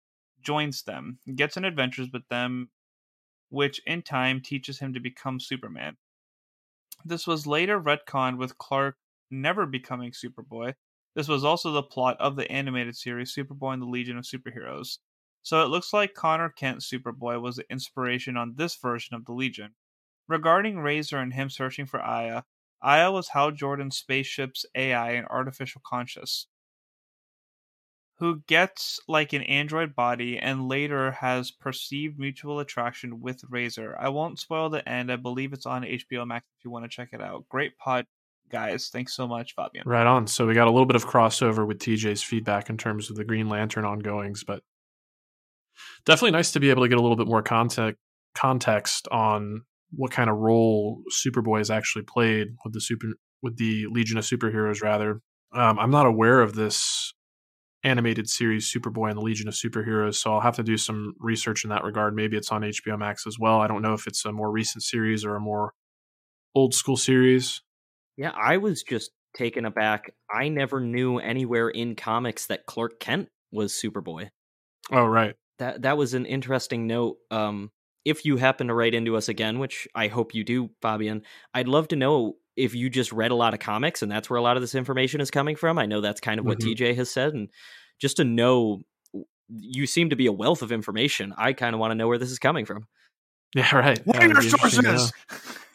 joins 0.40 0.84
them, 0.84 1.18
gets 1.34 1.56
in 1.56 1.64
adventures 1.64 2.10
with 2.12 2.22
them, 2.28 2.70
which 3.48 3.80
in 3.84 4.02
time 4.02 4.40
teaches 4.40 4.78
him 4.78 4.94
to 4.94 5.00
become 5.00 5.40
Superman. 5.40 5.96
This 7.04 7.26
was 7.26 7.48
later 7.48 7.80
retconned 7.80 8.38
with 8.38 8.58
Clark 8.58 8.96
never 9.28 9.66
becoming 9.66 10.12
Superboy. 10.12 10.74
This 11.16 11.26
was 11.26 11.42
also 11.44 11.72
the 11.72 11.82
plot 11.82 12.16
of 12.20 12.36
the 12.36 12.48
animated 12.48 12.96
series 12.96 13.34
Superboy 13.34 13.72
and 13.72 13.82
the 13.82 13.86
Legion 13.86 14.18
of 14.18 14.24
Superheroes. 14.24 14.98
So 15.42 15.64
it 15.64 15.68
looks 15.68 15.92
like 15.92 16.14
Conner 16.14 16.50
Kent 16.50 16.82
Superboy 16.82 17.42
was 17.42 17.56
the 17.56 17.68
inspiration 17.68 18.36
on 18.36 18.54
this 18.54 18.76
version 18.76 19.16
of 19.16 19.24
the 19.24 19.32
Legion. 19.32 19.74
Regarding 20.28 20.78
Razor 20.78 21.18
and 21.18 21.32
him 21.32 21.50
searching 21.50 21.86
for 21.86 22.00
Aya, 22.00 22.44
Aya 22.82 23.10
was 23.10 23.28
Hal 23.28 23.50
Jordan's 23.52 23.96
spaceship's 23.96 24.64
AI 24.74 25.12
and 25.12 25.26
artificial 25.28 25.80
conscious. 25.84 26.46
who 28.18 28.40
gets 28.46 28.98
like 29.06 29.32
an 29.34 29.42
android 29.42 29.94
body 29.94 30.38
and 30.38 30.68
later 30.68 31.10
has 31.12 31.50
perceived 31.50 32.18
mutual 32.18 32.60
attraction 32.60 33.20
with 33.20 33.44
Razor. 33.50 33.94
I 33.98 34.08
won't 34.08 34.38
spoil 34.38 34.70
the 34.70 34.86
end. 34.88 35.12
I 35.12 35.16
believe 35.16 35.52
it's 35.52 35.66
on 35.66 35.82
HBO 35.82 36.26
Max 36.26 36.46
if 36.58 36.64
you 36.64 36.70
want 36.70 36.84
to 36.84 36.88
check 36.88 37.10
it 37.12 37.20
out. 37.20 37.44
Great 37.50 37.76
pod, 37.76 38.06
guys. 38.50 38.88
Thanks 38.88 39.14
so 39.14 39.26
much, 39.28 39.54
Fabian. 39.54 39.86
Right 39.86 40.06
on. 40.06 40.26
So 40.26 40.46
we 40.46 40.54
got 40.54 40.66
a 40.66 40.70
little 40.70 40.86
bit 40.86 40.96
of 40.96 41.06
crossover 41.06 41.66
with 41.66 41.78
TJ's 41.78 42.22
feedback 42.22 42.70
in 42.70 42.78
terms 42.78 43.10
of 43.10 43.16
the 43.16 43.24
Green 43.24 43.50
Lantern 43.50 43.84
ongoings, 43.84 44.44
but 44.44 44.62
definitely 46.06 46.30
nice 46.30 46.52
to 46.52 46.60
be 46.60 46.70
able 46.70 46.84
to 46.84 46.88
get 46.88 46.98
a 46.98 47.02
little 47.02 47.16
bit 47.16 47.26
more 47.26 47.42
context 47.42 48.00
context 48.34 49.08
on 49.08 49.62
what 49.96 50.10
kind 50.10 50.30
of 50.30 50.36
role 50.36 51.02
Superboy 51.10 51.58
has 51.58 51.70
actually 51.70 52.04
played 52.04 52.48
with 52.64 52.74
the 52.74 52.80
super 52.80 53.08
with 53.42 53.56
the 53.56 53.86
Legion 53.90 54.18
of 54.18 54.24
Superheroes. 54.24 54.82
Rather, 54.82 55.20
um, 55.52 55.78
I'm 55.78 55.90
not 55.90 56.06
aware 56.06 56.40
of 56.40 56.54
this 56.54 57.12
animated 57.82 58.28
series 58.28 58.72
Superboy 58.72 59.10
and 59.10 59.18
the 59.18 59.22
Legion 59.22 59.48
of 59.48 59.54
Superheroes, 59.54 60.16
so 60.16 60.32
I'll 60.32 60.40
have 60.40 60.56
to 60.56 60.62
do 60.62 60.76
some 60.76 61.14
research 61.18 61.64
in 61.64 61.70
that 61.70 61.84
regard. 61.84 62.14
Maybe 62.14 62.36
it's 62.36 62.50
on 62.50 62.62
HBO 62.62 62.98
Max 62.98 63.26
as 63.26 63.38
well. 63.38 63.60
I 63.60 63.66
don't 63.66 63.82
know 63.82 63.94
if 63.94 64.06
it's 64.06 64.24
a 64.24 64.32
more 64.32 64.50
recent 64.50 64.82
series 64.82 65.24
or 65.24 65.36
a 65.36 65.40
more 65.40 65.72
old 66.54 66.74
school 66.74 66.96
series. 66.96 67.62
Yeah, 68.16 68.30
I 68.30 68.56
was 68.56 68.82
just 68.82 69.10
taken 69.36 69.64
aback. 69.64 70.12
I 70.32 70.48
never 70.48 70.80
knew 70.80 71.18
anywhere 71.18 71.68
in 71.68 71.94
comics 71.94 72.46
that 72.46 72.66
Clark 72.66 72.98
Kent 72.98 73.28
was 73.52 73.72
Superboy. 73.72 74.30
Oh, 74.90 75.04
right. 75.04 75.34
That 75.58 75.82
that 75.82 75.96
was 75.96 76.14
an 76.14 76.26
interesting 76.26 76.86
note. 76.86 77.16
Um, 77.30 77.70
if 78.06 78.24
you 78.24 78.36
happen 78.36 78.68
to 78.68 78.74
write 78.74 78.94
into 78.94 79.16
us 79.16 79.28
again, 79.28 79.58
which 79.58 79.88
I 79.92 80.06
hope 80.06 80.32
you 80.32 80.44
do, 80.44 80.70
Fabian, 80.80 81.22
I'd 81.52 81.66
love 81.66 81.88
to 81.88 81.96
know 81.96 82.36
if 82.54 82.72
you 82.72 82.88
just 82.88 83.12
read 83.12 83.32
a 83.32 83.34
lot 83.34 83.52
of 83.52 83.58
comics 83.58 84.00
and 84.00 84.10
that's 84.10 84.30
where 84.30 84.38
a 84.38 84.42
lot 84.42 84.56
of 84.56 84.62
this 84.62 84.76
information 84.76 85.20
is 85.20 85.30
coming 85.30 85.56
from. 85.56 85.76
I 85.76 85.86
know 85.86 86.00
that's 86.00 86.20
kind 86.20 86.38
of 86.38 86.46
what 86.46 86.60
mm-hmm. 86.60 86.70
TJ 86.84 86.94
has 86.94 87.10
said, 87.10 87.34
and 87.34 87.48
just 88.00 88.18
to 88.18 88.24
know, 88.24 88.82
you 89.48 89.88
seem 89.88 90.10
to 90.10 90.16
be 90.16 90.26
a 90.26 90.32
wealth 90.32 90.62
of 90.62 90.70
information. 90.70 91.34
I 91.36 91.52
kind 91.52 91.74
of 91.74 91.80
want 91.80 91.90
to 91.90 91.94
know 91.96 92.06
where 92.06 92.16
this 92.16 92.30
is 92.30 92.38
coming 92.38 92.64
from. 92.64 92.86
Yeah, 93.54 93.74
right. 93.74 93.98
What 94.04 94.22
are 94.22 94.26
your 94.26 94.42
sources? 94.42 95.12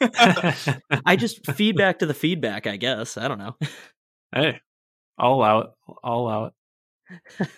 I 1.04 1.16
just 1.16 1.50
feedback 1.56 1.98
to 1.98 2.06
the 2.06 2.14
feedback, 2.14 2.66
I 2.66 2.76
guess. 2.76 3.16
I 3.16 3.26
don't 3.26 3.38
know. 3.38 3.56
Hey, 4.32 4.60
I'll 5.18 5.32
allow 5.32 5.58
it. 5.60 5.70
I'll 6.04 6.18
allow 6.20 6.44
it. 6.44 7.48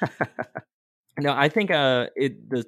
no, 1.18 1.32
I 1.32 1.48
think 1.50 1.72
uh, 1.72 2.06
it, 2.16 2.48
the 2.48 2.64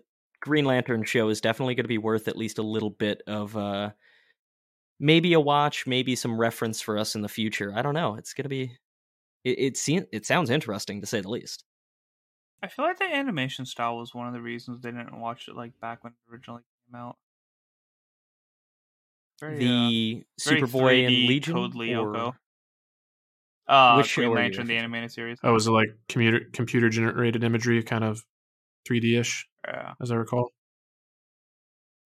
Green 0.46 0.64
Lantern 0.64 1.02
show 1.02 1.28
is 1.28 1.40
definitely 1.40 1.74
going 1.74 1.84
to 1.84 1.88
be 1.88 1.98
worth 1.98 2.28
at 2.28 2.36
least 2.36 2.58
a 2.58 2.62
little 2.62 2.90
bit 2.90 3.20
of 3.26 3.56
uh, 3.56 3.90
maybe 5.00 5.32
a 5.32 5.40
watch, 5.40 5.88
maybe 5.88 6.14
some 6.14 6.38
reference 6.38 6.80
for 6.80 6.96
us 6.96 7.16
in 7.16 7.22
the 7.22 7.28
future. 7.28 7.72
I 7.74 7.82
don't 7.82 7.94
know. 7.94 8.14
It's 8.14 8.32
going 8.32 8.44
to 8.44 8.48
be. 8.48 8.78
It 9.42 9.58
it, 9.58 9.76
seems, 9.76 10.06
it 10.12 10.24
sounds 10.24 10.48
interesting 10.48 11.00
to 11.00 11.06
say 11.06 11.20
the 11.20 11.28
least. 11.28 11.64
I 12.62 12.68
feel 12.68 12.84
like 12.84 12.98
the 12.98 13.12
animation 13.12 13.66
style 13.66 13.96
was 13.96 14.14
one 14.14 14.28
of 14.28 14.34
the 14.34 14.40
reasons 14.40 14.80
they 14.80 14.92
didn't 14.92 15.18
watch 15.18 15.48
it 15.48 15.56
like 15.56 15.78
back 15.80 16.04
when 16.04 16.12
it 16.12 16.32
originally 16.32 16.62
came 16.88 17.00
out. 17.00 17.16
Very, 19.40 19.58
the 19.58 20.24
uh, 20.24 20.50
Superboy 20.50 21.06
and 21.06 21.14
Legion 21.28 21.54
Code 21.54 21.74
Lyoko. 21.74 22.34
Uh, 23.66 23.94
Which 23.96 24.14
Green 24.14 24.32
Lantern, 24.32 24.68
the 24.68 24.76
animated 24.76 25.10
series. 25.10 25.38
Oh, 25.42 25.52
was 25.52 25.66
it 25.66 25.72
like 25.72 25.88
computer 26.08 26.42
computer 26.52 26.88
generated 26.88 27.42
imagery, 27.42 27.82
kind 27.82 28.04
of 28.04 28.24
3D 28.88 29.18
ish? 29.18 29.46
Yeah, 29.66 29.92
as 30.00 30.10
I 30.10 30.16
recall. 30.16 30.52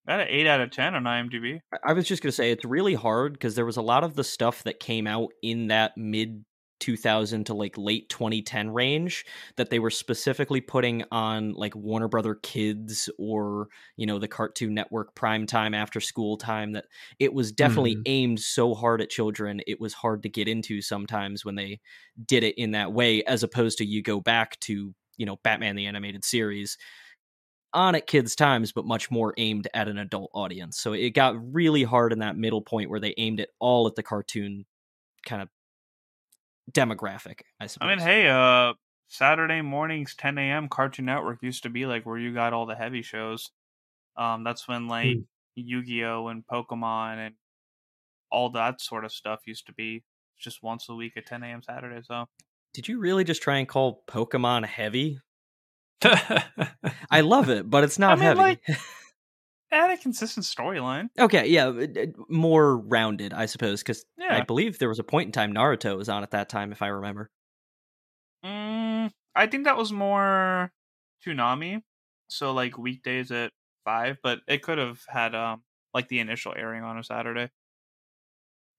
Got 0.09 0.21
an 0.21 0.29
eight 0.31 0.47
out 0.47 0.61
of 0.61 0.71
ten 0.71 0.95
on 0.95 1.05
IMDb. 1.05 1.61
I 1.85 1.93
was 1.93 2.07
just 2.07 2.23
gonna 2.23 2.33
say 2.33 2.51
it's 2.51 2.65
really 2.65 2.95
hard 2.95 3.35
because 3.35 3.55
there 3.55 3.67
was 3.67 3.77
a 3.77 3.83
lot 3.83 4.03
of 4.03 4.17
the 4.17 4.25
stuff 4.25 4.65
that 4.65 4.81
came 4.81 5.07
out 5.07 5.31
in 5.43 5.69
that 5.69 5.97
mid 5.97 6.45
2000 6.81 7.45
to 7.45 7.55
like 7.55 7.77
late 7.79 8.09
2010 8.09 8.71
range 8.71 9.25
that 9.57 9.71
they 9.71 9.79
were 9.79 9.91
specifically 9.91 10.61
putting 10.61 11.05
on 11.13 11.53
like 11.53 11.77
Warner 11.77 12.09
Brother 12.09 12.35
Kids 12.35 13.09
or 13.19 13.69
you 13.97 14.07
know 14.07 14.19
the 14.19 14.29
Cartoon 14.29 14.75
Network 14.75 15.15
prime 15.15 15.47
time 15.47 15.75
after 15.75 16.01
school 16.01 16.37
time 16.37 16.73
that 16.73 16.87
it 17.19 17.33
was 17.33 17.53
definitely 17.53 17.97
mm. 17.97 18.03
aimed 18.07 18.41
so 18.41 18.75
hard 18.75 19.01
at 19.01 19.11
children 19.11 19.61
it 19.67 19.81
was 19.81 19.93
hard 19.93 20.23
to 20.23 20.29
get 20.29 20.49
into 20.49 20.81
sometimes 20.81 21.45
when 21.45 21.55
they 21.55 21.81
did 22.27 22.43
it 22.43 22.59
in 22.59 22.73
that 22.73 22.93
way 22.93 23.23
as 23.25 23.43
opposed 23.43 23.79
to 23.79 23.85
you 23.85 24.03
go 24.03 24.21
back 24.21 24.59
to 24.61 24.95
you 25.21 25.27
know 25.27 25.37
Batman 25.45 25.77
the 25.77 25.87
animated 25.87 26.25
series 26.25 26.77
on 27.73 27.95
at 27.95 28.09
kids 28.09 28.35
times 28.35 28.73
but 28.73 28.85
much 28.85 29.11
more 29.13 29.33
aimed 29.37 29.69
at 29.75 29.87
an 29.87 29.99
adult 29.99 30.31
audience 30.35 30.81
so 30.81 30.93
it 30.93 31.11
got 31.11 31.37
really 31.55 31.85
hard 31.85 32.13
in 32.13 32.19
that 32.19 32.37
middle 32.37 32.63
point 32.63 32.91
where 32.91 32.99
they 32.99 33.15
aimed 33.17 33.39
it 33.39 33.51
all 33.61 33.87
at 33.87 33.95
the 33.95 34.03
cartoon 34.03 34.65
kind 35.25 35.41
of 35.43 35.49
demographic, 36.73 37.41
I 37.61 37.67
suppose. 37.67 37.87
I 37.87 37.95
mean, 37.95 37.99
hey, 37.99 38.29
uh, 38.29 38.75
Saturday 39.09 39.63
mornings, 39.63 40.15
10 40.17 40.39
a.m. 40.39 40.69
Cartoon 40.69 41.07
Network 41.07 41.39
used 41.43 41.63
to 41.65 41.71
be 41.71 41.87
like 41.87 42.07
where 42.07 42.19
you 42.19 42.33
got 42.33 42.53
all 42.53 42.67
the 42.67 42.75
heavy 42.75 43.03
shows. 43.03 43.51
Um, 44.17 44.45
that's 44.45 44.69
when 44.69 44.89
like 44.89 45.07
mm. 45.07 45.25
Yu-Gi-Oh 45.57 46.29
and 46.29 46.45
Pokemon 46.47 47.27
and 47.27 47.35
all 48.31 48.51
that 48.51 48.81
sort 48.81 49.05
of 49.05 49.13
stuff 49.13 49.41
used 49.47 49.67
to 49.67 49.73
be 49.73 50.05
just 50.39 50.63
once 50.63 50.89
a 50.89 50.95
week 50.95 51.15
at 51.17 51.27
10 51.27 51.43
a.m. 51.43 51.63
Saturday. 51.63 52.01
So, 52.05 52.27
did 52.73 52.89
you 52.89 52.99
really 52.99 53.25
just 53.25 53.43
try 53.43 53.59
and 53.59 53.69
call 53.69 54.03
Pokemon 54.09 54.67
heavy? 54.67 55.19
I 56.03 57.21
love 57.21 57.51
it, 57.51 57.69
but 57.69 57.85
it's 57.85 57.99
not 57.99 58.13
I 58.13 58.15
mean, 58.15 58.23
heavy. 58.25 58.39
Like, 58.39 58.63
had 59.71 59.91
a 59.91 59.97
consistent 59.97 60.47
storyline. 60.47 61.09
Okay, 61.19 61.49
yeah, 61.49 61.73
more 62.29 62.77
rounded, 62.77 63.33
I 63.33 63.47
suppose, 63.47 63.83
because 63.83 64.05
yeah. 64.19 64.37
I 64.37 64.43
believe 64.43 64.79
there 64.79 64.89
was 64.89 64.99
a 64.99 65.05
point 65.05 65.27
in 65.27 65.33
time 65.33 65.53
Naruto 65.53 65.97
was 65.97 66.09
on 66.09 66.23
at 66.23 66.33
that 66.33 66.49
time, 66.49 66.73
if 66.73 66.83
I 66.83 66.89
remember. 66.89 67.31
Mm, 68.45 69.11
I 69.35 69.47
think 69.47 69.65
that 69.65 69.77
was 69.77 69.93
more 69.93 70.73
Toonami, 71.25 71.83
so 72.29 72.53
like 72.53 72.79
weekdays 72.79 73.31
at 73.31 73.53
five, 73.85 74.19
but 74.23 74.41
it 74.49 74.63
could 74.63 74.79
have 74.79 75.01
had 75.09 75.35
um 75.35 75.63
like 75.93 76.09
the 76.09 76.21
initial 76.21 76.55
airing 76.57 76.83
on 76.83 76.99
a 76.99 77.05
Saturday, 77.05 77.51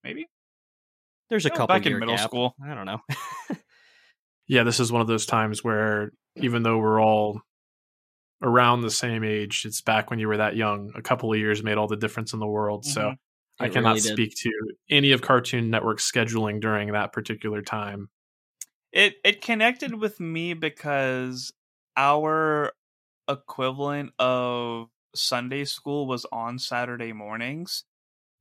maybe. 0.02 0.28
There's 1.30 1.46
a 1.46 1.50
couple 1.50 1.68
back 1.68 1.86
in 1.86 1.98
middle 1.98 2.16
gap. 2.16 2.28
school. 2.28 2.54
I 2.62 2.74
don't 2.74 2.84
know. 2.84 3.00
yeah, 4.46 4.62
this 4.62 4.80
is 4.80 4.92
one 4.92 5.00
of 5.00 5.06
those 5.06 5.26
times 5.26 5.62
where 5.62 6.12
even 6.36 6.62
though 6.62 6.78
we're 6.78 7.00
all 7.00 7.42
around 8.42 8.82
the 8.82 8.90
same 8.90 9.24
age. 9.24 9.64
It's 9.64 9.80
back 9.80 10.10
when 10.10 10.18
you 10.18 10.28
were 10.28 10.38
that 10.38 10.56
young. 10.56 10.92
A 10.94 11.02
couple 11.02 11.32
of 11.32 11.38
years 11.38 11.62
made 11.62 11.78
all 11.78 11.86
the 11.86 11.96
difference 11.96 12.32
in 12.32 12.40
the 12.40 12.46
world. 12.46 12.84
Mm-hmm. 12.84 12.92
So 12.92 13.10
it 13.10 13.16
I 13.60 13.68
cannot 13.68 13.96
really 13.96 14.00
speak 14.00 14.34
to 14.38 14.50
any 14.90 15.12
of 15.12 15.22
Cartoon 15.22 15.70
Network's 15.70 16.10
scheduling 16.10 16.60
during 16.60 16.92
that 16.92 17.12
particular 17.12 17.62
time. 17.62 18.08
It 18.92 19.14
it 19.24 19.40
connected 19.40 19.94
with 19.94 20.20
me 20.20 20.54
because 20.54 21.52
our 21.96 22.72
equivalent 23.28 24.12
of 24.18 24.88
Sunday 25.14 25.64
school 25.64 26.06
was 26.06 26.26
on 26.32 26.58
Saturday 26.58 27.12
mornings. 27.12 27.84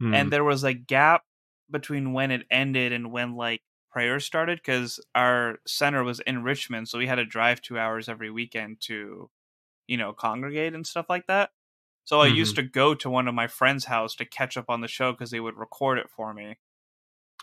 Mm. 0.02 0.16
And 0.16 0.34
there 0.34 0.43
was 0.43 0.64
a 0.64 0.74
gap 0.74 1.24
between 1.70 2.12
when 2.12 2.32
it 2.32 2.45
ended 2.49 2.91
and 2.91 3.12
when 3.12 3.36
like 3.36 3.62
prayer 3.92 4.20
started 4.20 4.60
because 4.60 5.00
our 5.14 5.60
center 5.68 6.04
was 6.04 6.20
in 6.22 6.44
Richmond, 6.44 6.88
so 6.88 6.98
we 6.98 7.08
had 7.08 7.16
to 7.16 7.26
drive 7.26 7.62
two 7.62 7.78
hours 7.78 8.10
every 8.10 8.32
weekend 8.32 8.82
to 8.82 9.30
you 9.92 9.98
know, 9.98 10.14
congregate 10.14 10.74
and 10.74 10.88
stuff 10.88 11.08
like 11.10 11.28
that. 11.28 11.50
So 12.06 12.16
mm-hmm. 12.16 12.32
I 12.32 12.36
used 12.36 12.56
mm-hmm. 12.56 12.66
to 12.66 12.72
go 12.72 12.96
to 12.96 13.10
one 13.10 13.28
of 13.28 13.36
my 13.36 13.48
friends' 13.48 13.84
house 13.84 14.16
to 14.16 14.26
catch 14.26 14.56
up 14.56 14.70
on 14.70 14.80
the 14.80 14.88
show 14.88 15.12
because 15.12 15.32
they 15.32 15.39
would 15.42 15.58
record 15.58 15.98
it 15.98 16.10
for 16.10 16.34
me. 16.34 16.58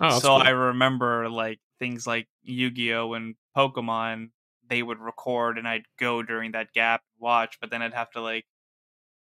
Oh, 0.00 0.18
so 0.18 0.28
cool. 0.28 0.36
I 0.38 0.48
remember 0.48 1.28
like 1.28 1.60
things 1.78 2.06
like 2.06 2.26
Yu-Gi-Oh 2.42 3.12
and 3.12 3.34
Pokemon, 3.54 4.30
they 4.66 4.82
would 4.82 4.98
record 4.98 5.58
and 5.58 5.68
I'd 5.68 5.84
go 6.00 6.22
during 6.22 6.52
that 6.52 6.72
gap 6.72 7.02
watch, 7.18 7.58
but 7.60 7.68
then 7.68 7.82
I'd 7.82 7.92
have 7.92 8.10
to 8.12 8.22
like 8.22 8.46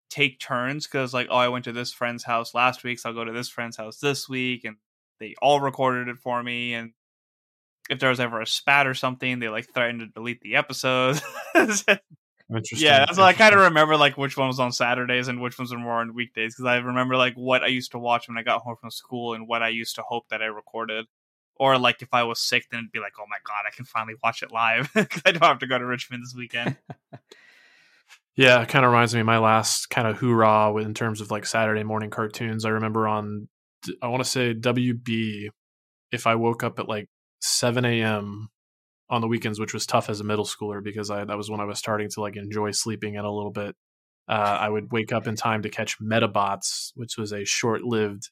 take 0.09 0.39
turns 0.39 0.87
because 0.87 1.13
like 1.13 1.27
oh 1.29 1.37
I 1.37 1.47
went 1.47 1.65
to 1.65 1.71
this 1.71 1.93
friend's 1.93 2.23
house 2.23 2.55
last 2.55 2.83
week, 2.83 2.97
so 2.97 3.09
I'll 3.09 3.15
go 3.15 3.23
to 3.23 3.31
this 3.31 3.49
friend's 3.49 3.77
house 3.77 3.99
this 3.99 4.27
week, 4.27 4.65
and 4.65 4.77
they 5.19 5.35
all 5.43 5.61
recorded 5.61 6.07
it 6.07 6.17
for 6.17 6.41
me. 6.41 6.73
And 6.73 6.93
if 7.89 7.99
there 7.99 8.09
was 8.09 8.19
ever 8.19 8.41
a 8.41 8.47
spat 8.47 8.87
or 8.87 8.93
something, 8.93 9.39
they 9.39 9.49
like 9.49 9.73
threatened 9.73 10.01
to 10.01 10.07
delete 10.07 10.41
the 10.41 10.55
episode. 10.55 11.21
Interesting. 11.55 12.79
Yeah, 12.79 13.09
so 13.11 13.23
I 13.23 13.31
kind 13.31 13.55
of 13.55 13.61
remember 13.61 13.95
like 13.95 14.17
which 14.17 14.35
one 14.35 14.47
was 14.47 14.59
on 14.59 14.73
Saturdays 14.73 15.29
and 15.29 15.39
which 15.41 15.57
ones 15.57 15.71
were 15.71 15.79
more 15.79 16.01
on 16.01 16.13
weekdays 16.13 16.53
because 16.53 16.65
I 16.65 16.77
remember 16.77 17.15
like 17.15 17.33
what 17.35 17.63
I 17.63 17.67
used 17.67 17.91
to 17.91 17.99
watch 17.99 18.27
when 18.27 18.37
I 18.37 18.43
got 18.43 18.61
home 18.61 18.75
from 18.79 18.91
school 18.91 19.33
and 19.33 19.47
what 19.47 19.63
I 19.63 19.69
used 19.69 19.95
to 19.95 20.01
hope 20.01 20.27
that 20.29 20.41
I 20.41 20.47
recorded. 20.47 21.05
Or 21.55 21.77
like 21.77 22.01
if 22.01 22.09
I 22.11 22.23
was 22.23 22.41
sick, 22.41 22.65
then 22.69 22.79
it'd 22.79 22.91
be 22.91 22.99
like, 22.99 23.13
oh 23.19 23.25
my 23.29 23.37
god, 23.45 23.63
I 23.67 23.73
can 23.73 23.85
finally 23.85 24.15
watch 24.21 24.43
it 24.43 24.51
live 24.51 24.89
because 24.95 25.21
I 25.25 25.31
don't 25.31 25.43
have 25.43 25.59
to 25.59 25.67
go 25.67 25.77
to 25.77 25.85
Richmond 25.85 26.23
this 26.23 26.35
weekend. 26.35 26.75
yeah, 28.35 28.61
it 28.61 28.69
kind 28.69 28.83
of 28.83 28.91
reminds 28.91 29.13
me 29.13 29.21
of 29.21 29.27
my 29.27 29.37
last 29.37 29.89
kind 29.89 30.07
of 30.07 30.17
hoorah 30.17 30.75
in 30.77 30.93
terms 30.93 31.21
of 31.21 31.31
like 31.31 31.45
Saturday 31.45 31.83
morning 31.83 32.09
cartoons. 32.09 32.65
I 32.65 32.69
remember 32.69 33.07
on, 33.07 33.47
I 34.01 34.07
want 34.07 34.23
to 34.23 34.29
say 34.29 34.53
WB, 34.53 35.49
if 36.11 36.27
I 36.27 36.35
woke 36.35 36.63
up 36.63 36.79
at 36.79 36.89
like 36.89 37.07
7 37.41 37.83
a.m 37.85 38.49
on 39.09 39.19
the 39.19 39.27
weekends, 39.27 39.59
which 39.59 39.73
was 39.73 39.85
tough 39.85 40.09
as 40.09 40.21
a 40.21 40.23
middle 40.23 40.45
schooler 40.45 40.81
because 40.81 41.11
I 41.11 41.25
that 41.25 41.35
was 41.37 41.49
when 41.51 41.59
I 41.59 41.65
was 41.65 41.77
starting 41.77 42.09
to 42.11 42.21
like 42.21 42.37
enjoy 42.37 42.71
sleeping 42.71 43.15
in 43.15 43.25
a 43.25 43.31
little 43.31 43.51
bit. 43.51 43.75
Uh, 44.29 44.57
I 44.61 44.69
would 44.69 44.91
wake 44.93 45.11
up 45.11 45.27
in 45.27 45.35
time 45.35 45.63
to 45.63 45.69
catch 45.69 45.99
Medabots, 45.99 46.91
which 46.95 47.17
was 47.17 47.33
a 47.33 47.43
short-lived, 47.43 48.29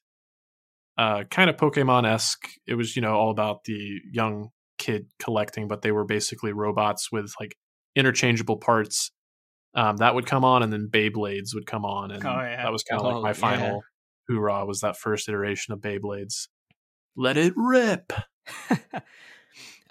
uh, 0.97 1.26
kind 1.30 1.49
of 1.49 1.57
Pokemon-esque. 1.57 2.47
It 2.66 2.76
was 2.76 2.95
you 2.95 3.01
know 3.01 3.14
all 3.16 3.30
about 3.30 3.66
the 3.66 3.99
young 4.10 4.49
kid 4.78 5.07
collecting, 5.20 5.68
but 5.68 5.82
they 5.82 5.91
were 5.91 6.05
basically 6.05 6.53
robots 6.53 7.12
with 7.12 7.34
like 7.41 7.55
interchangeable 7.97 8.57
parts. 8.57 9.12
Um, 9.76 9.97
that 9.97 10.16
would 10.16 10.26
come 10.26 10.45
on, 10.45 10.64
and 10.64 10.72
then 10.72 10.88
Beyblades 10.89 11.53
would 11.53 11.66
come 11.66 11.84
on, 11.84 12.12
and 12.12 12.26
Oh, 12.26 12.30
yeah. 12.30 12.64
that 12.64 12.72
was 12.72 12.84
kind 12.84 13.01
of 13.01 13.05
Oh, 13.05 13.20
like 13.20 13.22
my 13.22 13.49
yeah. 13.49 13.57
final 13.60 13.82
hoorah. 14.30 14.66
Was 14.66 14.80
that 14.80 14.95
first 14.95 15.28
iteration 15.28 15.74
of 15.74 15.82
Beyblades? 15.82 16.47
Let 17.18 17.36
it 17.36 17.53
rip. 17.57 18.14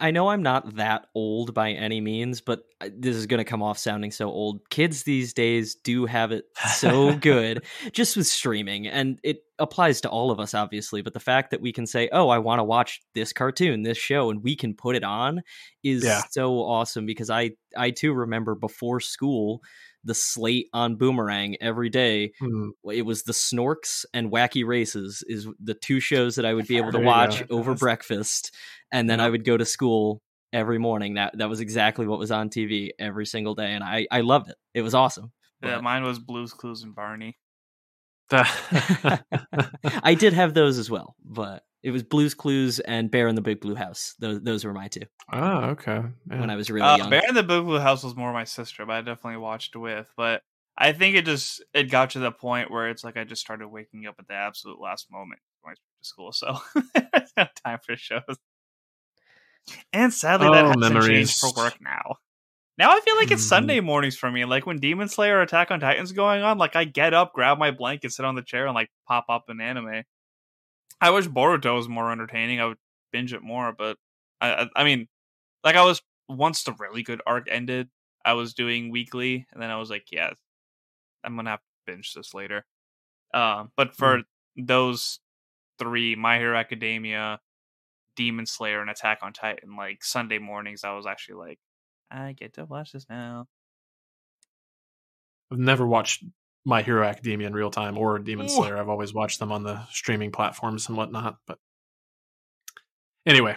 I 0.01 0.13
know 0.13 0.29
I'm 0.29 0.45
not 0.45 0.77
that 0.77 1.09
old 1.13 1.55
by 1.55 1.73
any 1.73 2.01
means, 2.01 2.41
but 2.41 2.63
uh, 2.81 2.89
this 2.97 3.17
is 3.17 3.27
going 3.27 3.39
to 3.39 3.45
come 3.45 3.65
off 3.65 3.79
sounding 3.79 4.13
so 4.13 4.29
old. 4.29 4.61
Kids 4.71 5.03
these 5.03 5.33
days 5.33 5.75
do 5.75 6.07
have 6.07 6.31
it 6.31 6.45
so 6.77 7.17
good 7.17 7.65
just 7.93 8.17
with 8.17 8.29
streaming, 8.29 8.87
and 8.87 9.19
it 9.25 9.39
applies 9.59 10.01
to 10.03 10.09
all 10.09 10.31
of 10.31 10.39
us, 10.39 10.55
obviously. 10.55 11.03
But 11.03 11.15
the 11.15 11.21
fact 11.21 11.51
that 11.51 11.61
we 11.61 11.73
can 11.73 11.85
say, 11.85 12.09
Oh, 12.13 12.29
I 12.29 12.39
want 12.39 12.61
to 12.61 12.65
watch 12.65 13.01
this 13.15 13.33
cartoon, 13.33 13.83
this 13.83 13.99
show, 13.99 14.31
and 14.31 14.41
we 14.45 14.55
can 14.55 14.73
put 14.75 14.95
it 14.95 15.03
on 15.03 15.43
is 15.83 16.05
Yeah. 16.05 16.23
so 16.31 16.59
awesome 16.61 17.05
because 17.05 17.29
I, 17.29 17.53
I 17.77 17.91
too 17.91 18.13
remember 18.13 18.55
before 18.55 19.01
school. 19.01 19.63
The 20.09 20.15
slate 20.15 20.69
on 20.73 20.97
Boomerang 20.97 21.57
every 21.61 21.91
day 21.91 22.33
Hmm. 22.41 22.71
it 22.91 23.03
was 23.07 23.23
the 23.25 23.33
Snorks 23.33 24.05
and 24.15 24.33
Wacky 24.33 24.67
Races 24.67 25.23
is 25.29 25.47
the 25.63 25.75
two 25.75 26.01
shows 26.01 26.35
that 26.37 26.47
I 26.47 26.55
would 26.55 26.67
be 26.67 26.79
able 26.79 26.93
to 26.93 26.99
watch 27.01 27.45
over 27.51 27.73
Yes. 27.73 27.81
breakfast, 27.81 28.55
and 28.91 29.09
then 29.09 29.21
I 29.21 29.29
would 29.29 29.45
go 29.45 29.57
to 29.57 29.65
school 29.67 30.23
every 30.53 30.79
morning. 30.79 31.15
That 31.15 31.37
that 31.39 31.49
was 31.51 31.61
exactly 31.61 32.07
what 32.07 32.19
was 32.19 32.31
on 32.31 32.49
TV 32.49 32.91
every 32.99 33.27
single 33.27 33.55
day, 33.55 33.73
and 33.75 33.85
I 33.85 34.07
I 34.11 34.23
loved 34.23 34.49
it. 34.49 34.57
It 34.75 34.81
was 34.83 34.95
awesome. 34.95 35.31
Yeah, 35.63 35.75
But- 35.77 35.85
mine 35.85 36.03
was 36.05 36.19
Blues 36.19 36.55
Clues 36.55 36.83
and 36.83 36.95
Barney. 36.95 37.37
I 38.33 40.15
did 40.19 40.33
have 40.33 40.55
those 40.55 40.79
as 40.79 40.91
well, 40.91 41.17
but 41.25 41.65
it 41.89 41.93
was 41.93 42.03
Blue's 42.05 42.35
Clues 42.35 42.79
and 42.81 43.11
Bear 43.11 43.27
in 43.29 43.35
the 43.35 43.41
Big 43.41 43.61
Blue 43.61 43.75
House. 43.75 44.15
Those 44.21 44.41
those 44.43 44.65
were 44.65 44.73
my 44.73 44.87
two 44.89 45.03
oh, 45.33 45.59
okay. 45.71 46.03
Yeah. 46.31 46.41
when 46.41 46.51
I 46.51 46.57
was 46.57 46.71
really 46.71 46.87
Uh, 46.87 46.99
young. 46.99 47.11
Bear 47.11 47.23
in 47.29 47.35
the 47.35 47.43
Big 47.43 47.65
Blue 47.65 47.79
House 47.81 48.05
was 48.05 48.15
more 48.15 48.33
my 48.33 48.45
sister, 48.45 48.87
but 48.87 48.93
I 48.93 49.01
definitely 49.01 49.39
watched 49.39 49.75
with. 49.75 50.09
But 50.17 50.43
I 50.77 50.93
think 50.93 51.17
it 51.17 51.25
just 51.25 51.65
it 51.75 51.91
got 51.91 52.11
to 52.11 52.21
the 52.21 52.31
point 52.31 52.71
where 52.71 52.89
it's 52.89 53.03
like 53.03 53.17
I 53.17 53.25
just 53.25 53.41
started 53.43 53.67
waking 53.69 54.07
up 54.07 54.15
at 54.21 54.29
the 54.29 54.35
absolute 54.35 54.81
last 54.81 55.11
moment 55.11 55.41
going 55.65 55.75
to 55.75 55.81
school, 56.03 56.31
so 56.33 56.59
no 57.37 57.47
time 57.65 57.79
for 57.85 57.97
shows. 57.97 58.23
And 59.93 60.13
sadly, 60.15 60.49
that 60.49 60.65
Oh, 60.65 60.69
hasn't 60.69 60.81
memories. 60.81 61.07
changed 61.09 61.39
for 61.41 61.51
work 61.63 61.81
now. 61.81 62.17
Now 62.79 62.91
I 62.97 63.01
feel 63.01 63.17
like 63.17 63.31
it's 63.33 63.43
Mhm. 63.45 63.49
Sunday 63.49 63.81
mornings 63.81 64.17
for 64.17 64.31
me. 64.31 64.45
Like 64.45 64.65
when 64.67 64.79
Demon 64.79 65.09
Slayer 65.09 65.39
or 65.39 65.43
Attack 65.43 65.71
on 65.73 65.81
Titan's 65.81 66.13
going 66.13 66.43
on, 66.43 66.59
like 66.59 66.77
I 66.77 66.85
get 66.85 67.13
up, 67.13 67.33
grab 67.35 67.59
my 67.59 67.71
blanket, 67.73 68.13
sit 68.13 68.25
on 68.25 68.35
the 68.37 68.43
chair, 68.43 68.67
and 68.67 68.75
like 68.75 68.89
pop 69.07 69.25
up 69.29 69.45
an 69.49 69.61
anime. 69.61 70.05
I 71.01 71.11
wish 71.11 71.29
Boruto 71.29 71.77
was 71.77 71.89
more 71.89 72.11
entertaining. 72.11 72.61
I 72.61 72.67
would 72.67 72.79
binge 73.13 73.33
it 73.33 73.43
more, 73.43 73.73
but 73.77 73.97
I, 74.41 74.51
I, 74.51 74.69
I 74.77 74.85
mean, 74.85 75.09
like 75.65 75.77
I 75.77 75.85
was 75.85 76.03
once 76.29 76.65
the 76.65 76.75
really 76.79 77.03
good 77.03 77.23
arc 77.27 77.49
ended, 77.51 77.89
I 78.25 78.35
was 78.35 78.55
doing 78.55 78.91
weekly, 78.91 79.47
and 79.53 79.63
then 79.63 79.71
I 79.71 79.77
was 79.77 79.91
like, 79.91 80.07
yeah, 80.11 80.31
I'm 81.25 81.37
gonna 81.37 81.51
have 81.51 81.61
to 81.61 81.93
binge 81.93 82.13
this 82.15 82.35
later. 82.35 82.65
Um, 83.33 83.71
but 83.77 83.95
for 83.95 84.23
those 84.57 85.21
three, 85.79 86.17
My 86.17 86.39
Hero 86.39 86.57
Academia, 86.57 87.41
Demon 88.17 88.47
Slayer, 88.47 88.81
and 88.81 88.91
Attack 88.91 89.21
on 89.23 89.33
Titan, 89.33 89.77
like 89.77 90.03
Sunday 90.05 90.39
mornings, 90.39 90.85
I 90.85 90.93
was 90.93 91.07
actually 91.07 91.37
like, 91.37 91.59
I 92.11 92.33
get 92.33 92.55
to 92.55 92.65
watch 92.65 92.93
this 92.93 93.07
now. 93.09 93.47
I've 95.51 95.59
never 95.59 95.87
watched 95.87 96.25
My 96.69 96.83
Hero 96.83 97.03
Academia 97.03 97.47
in 97.47 97.55
real 97.55 97.71
time 97.71 97.97
or 97.97 98.19
Demon 98.19 98.45
Ooh. 98.45 98.51
Slayer. 98.51 98.77
I've 98.77 98.91
always 98.91 99.15
watched 99.15 99.39
them 99.39 99.51
on 99.51 99.63
the 99.63 99.83
streaming 99.87 100.31
platforms 100.31 100.87
and 100.87 100.99
whatnot. 100.99 101.39
But 101.47 101.59
anyway, 103.25 103.57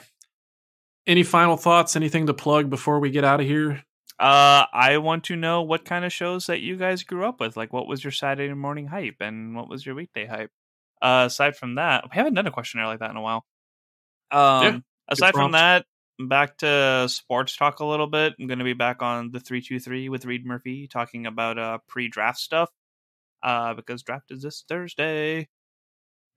any 1.06 1.24
final 1.24 1.58
thoughts? 1.58 1.98
Anything 1.98 2.28
to 2.28 2.34
plug 2.34 2.70
before 2.70 3.02
we 3.02 3.12
get 3.12 3.26
out 3.26 3.42
of 3.42 3.46
here? 3.46 3.84
Uh, 4.18 4.66
I 4.72 5.00
want 5.00 5.26
to 5.26 5.36
know 5.36 5.64
what 5.64 5.84
kind 5.84 6.06
of 6.06 6.14
shows 6.14 6.48
that 6.48 6.62
you 6.62 6.78
guys 6.78 7.04
grew 7.04 7.26
up 7.26 7.42
with. 7.42 7.58
Like, 7.58 7.74
what 7.74 7.86
was 7.86 8.02
your 8.02 8.12
Saturday 8.12 8.54
morning 8.54 8.88
hype, 8.88 9.18
and 9.20 9.56
what 9.56 9.68
was 9.68 9.86
your 9.86 9.96
weekday 9.96 10.26
hype? 10.26 10.52
Uh, 11.02 11.24
aside 11.28 11.58
from 11.58 11.76
that, 11.76 12.06
we 12.10 12.16
haven't 12.16 12.36
done 12.36 12.48
a 12.48 12.52
questionnaire 12.52 12.88
like 12.88 13.00
that 13.00 13.12
in 13.12 13.18
a 13.18 13.22
while. 13.22 13.44
Um, 14.32 14.64
Yeah, 14.64 14.80
aside 15.10 15.34
from 15.34 15.52
that, 15.52 15.86
back 16.18 16.60
to 16.60 17.08
sports 17.10 17.58
talk 17.58 17.80
a 17.80 17.86
little 17.86 18.08
bit. 18.08 18.36
I'm 18.40 18.48
going 18.48 18.60
to 18.60 18.66
be 18.66 18.74
back 18.74 19.02
on 19.02 19.32
the 19.32 19.40
three 19.42 19.62
two 19.62 19.80
three 19.80 20.08
with 20.08 20.24
Reed 20.24 20.46
Murphy 20.46 20.88
talking 20.88 21.26
about 21.26 21.58
uh 21.58 21.80
pre-draft 21.88 22.40
stuff. 22.40 22.70
Uh, 23.44 23.74
because 23.74 24.04
draft 24.04 24.32
is 24.32 24.44
this 24.44 24.64
Thursday, 24.68 25.48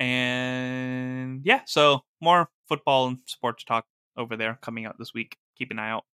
and 0.00 1.42
yeah, 1.44 1.60
so 1.66 2.00
more 2.20 2.48
football 2.68 3.08
and 3.08 3.18
sports 3.26 3.64
talk 3.64 3.86
over 4.16 4.36
there 4.36 4.58
coming 4.62 4.86
out 4.86 4.96
this 4.98 5.14
week. 5.14 5.36
Keep 5.56 5.70
an 5.70 5.78
eye 5.78 5.90
out. 5.90 6.04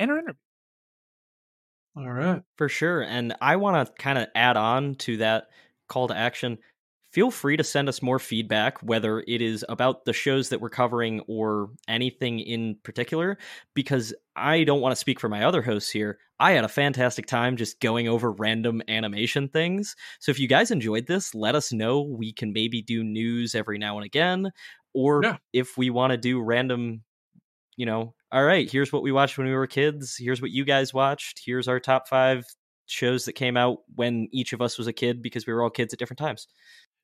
And 0.00 0.10
our 0.10 0.18
interview. 0.18 0.34
All 1.96 2.10
right. 2.10 2.42
For 2.56 2.68
sure. 2.68 3.02
And 3.02 3.34
I 3.40 3.56
want 3.56 3.86
to 3.86 3.92
kind 4.00 4.18
of 4.18 4.28
add 4.34 4.56
on 4.56 4.94
to 4.96 5.16
that 5.18 5.48
call 5.88 6.08
to 6.08 6.16
action. 6.16 6.58
Feel 7.18 7.32
free 7.32 7.56
to 7.56 7.64
send 7.64 7.88
us 7.88 8.00
more 8.00 8.20
feedback, 8.20 8.78
whether 8.80 9.24
it 9.26 9.42
is 9.42 9.64
about 9.68 10.04
the 10.04 10.12
shows 10.12 10.50
that 10.50 10.60
we're 10.60 10.70
covering 10.70 11.18
or 11.26 11.68
anything 11.88 12.38
in 12.38 12.76
particular, 12.84 13.38
because 13.74 14.14
I 14.36 14.62
don't 14.62 14.80
want 14.80 14.92
to 14.92 14.96
speak 14.96 15.18
for 15.18 15.28
my 15.28 15.42
other 15.42 15.60
hosts 15.60 15.90
here. 15.90 16.20
I 16.38 16.52
had 16.52 16.62
a 16.62 16.68
fantastic 16.68 17.26
time 17.26 17.56
just 17.56 17.80
going 17.80 18.06
over 18.06 18.30
random 18.30 18.82
animation 18.86 19.48
things. 19.48 19.96
So 20.20 20.30
if 20.30 20.38
you 20.38 20.46
guys 20.46 20.70
enjoyed 20.70 21.08
this, 21.08 21.34
let 21.34 21.56
us 21.56 21.72
know. 21.72 22.02
We 22.02 22.32
can 22.32 22.52
maybe 22.52 22.82
do 22.82 23.02
news 23.02 23.56
every 23.56 23.78
now 23.78 23.96
and 23.98 24.06
again. 24.06 24.52
Or 24.94 25.24
Yeah. 25.24 25.38
if 25.52 25.76
we 25.76 25.90
want 25.90 26.12
to 26.12 26.18
do 26.18 26.40
random, 26.40 27.02
you 27.76 27.84
know, 27.84 28.14
all 28.30 28.44
right, 28.44 28.70
here's 28.70 28.92
what 28.92 29.02
we 29.02 29.10
watched 29.10 29.36
when 29.38 29.48
we 29.48 29.54
were 29.54 29.66
kids. 29.66 30.16
Here's 30.16 30.40
what 30.40 30.52
you 30.52 30.64
guys 30.64 30.94
watched. 30.94 31.42
Here's 31.44 31.66
our 31.66 31.80
top 31.80 32.06
five 32.06 32.44
shows 32.86 33.24
that 33.26 33.34
came 33.34 33.56
out 33.56 33.78
when 33.96 34.28
each 34.32 34.52
of 34.52 34.62
us 34.62 34.78
was 34.78 34.86
a 34.86 34.92
kid 34.92 35.20
because 35.20 35.46
we 35.46 35.52
were 35.52 35.64
all 35.64 35.68
kids 35.68 35.92
at 35.92 35.98
different 35.98 36.18
times. 36.18 36.46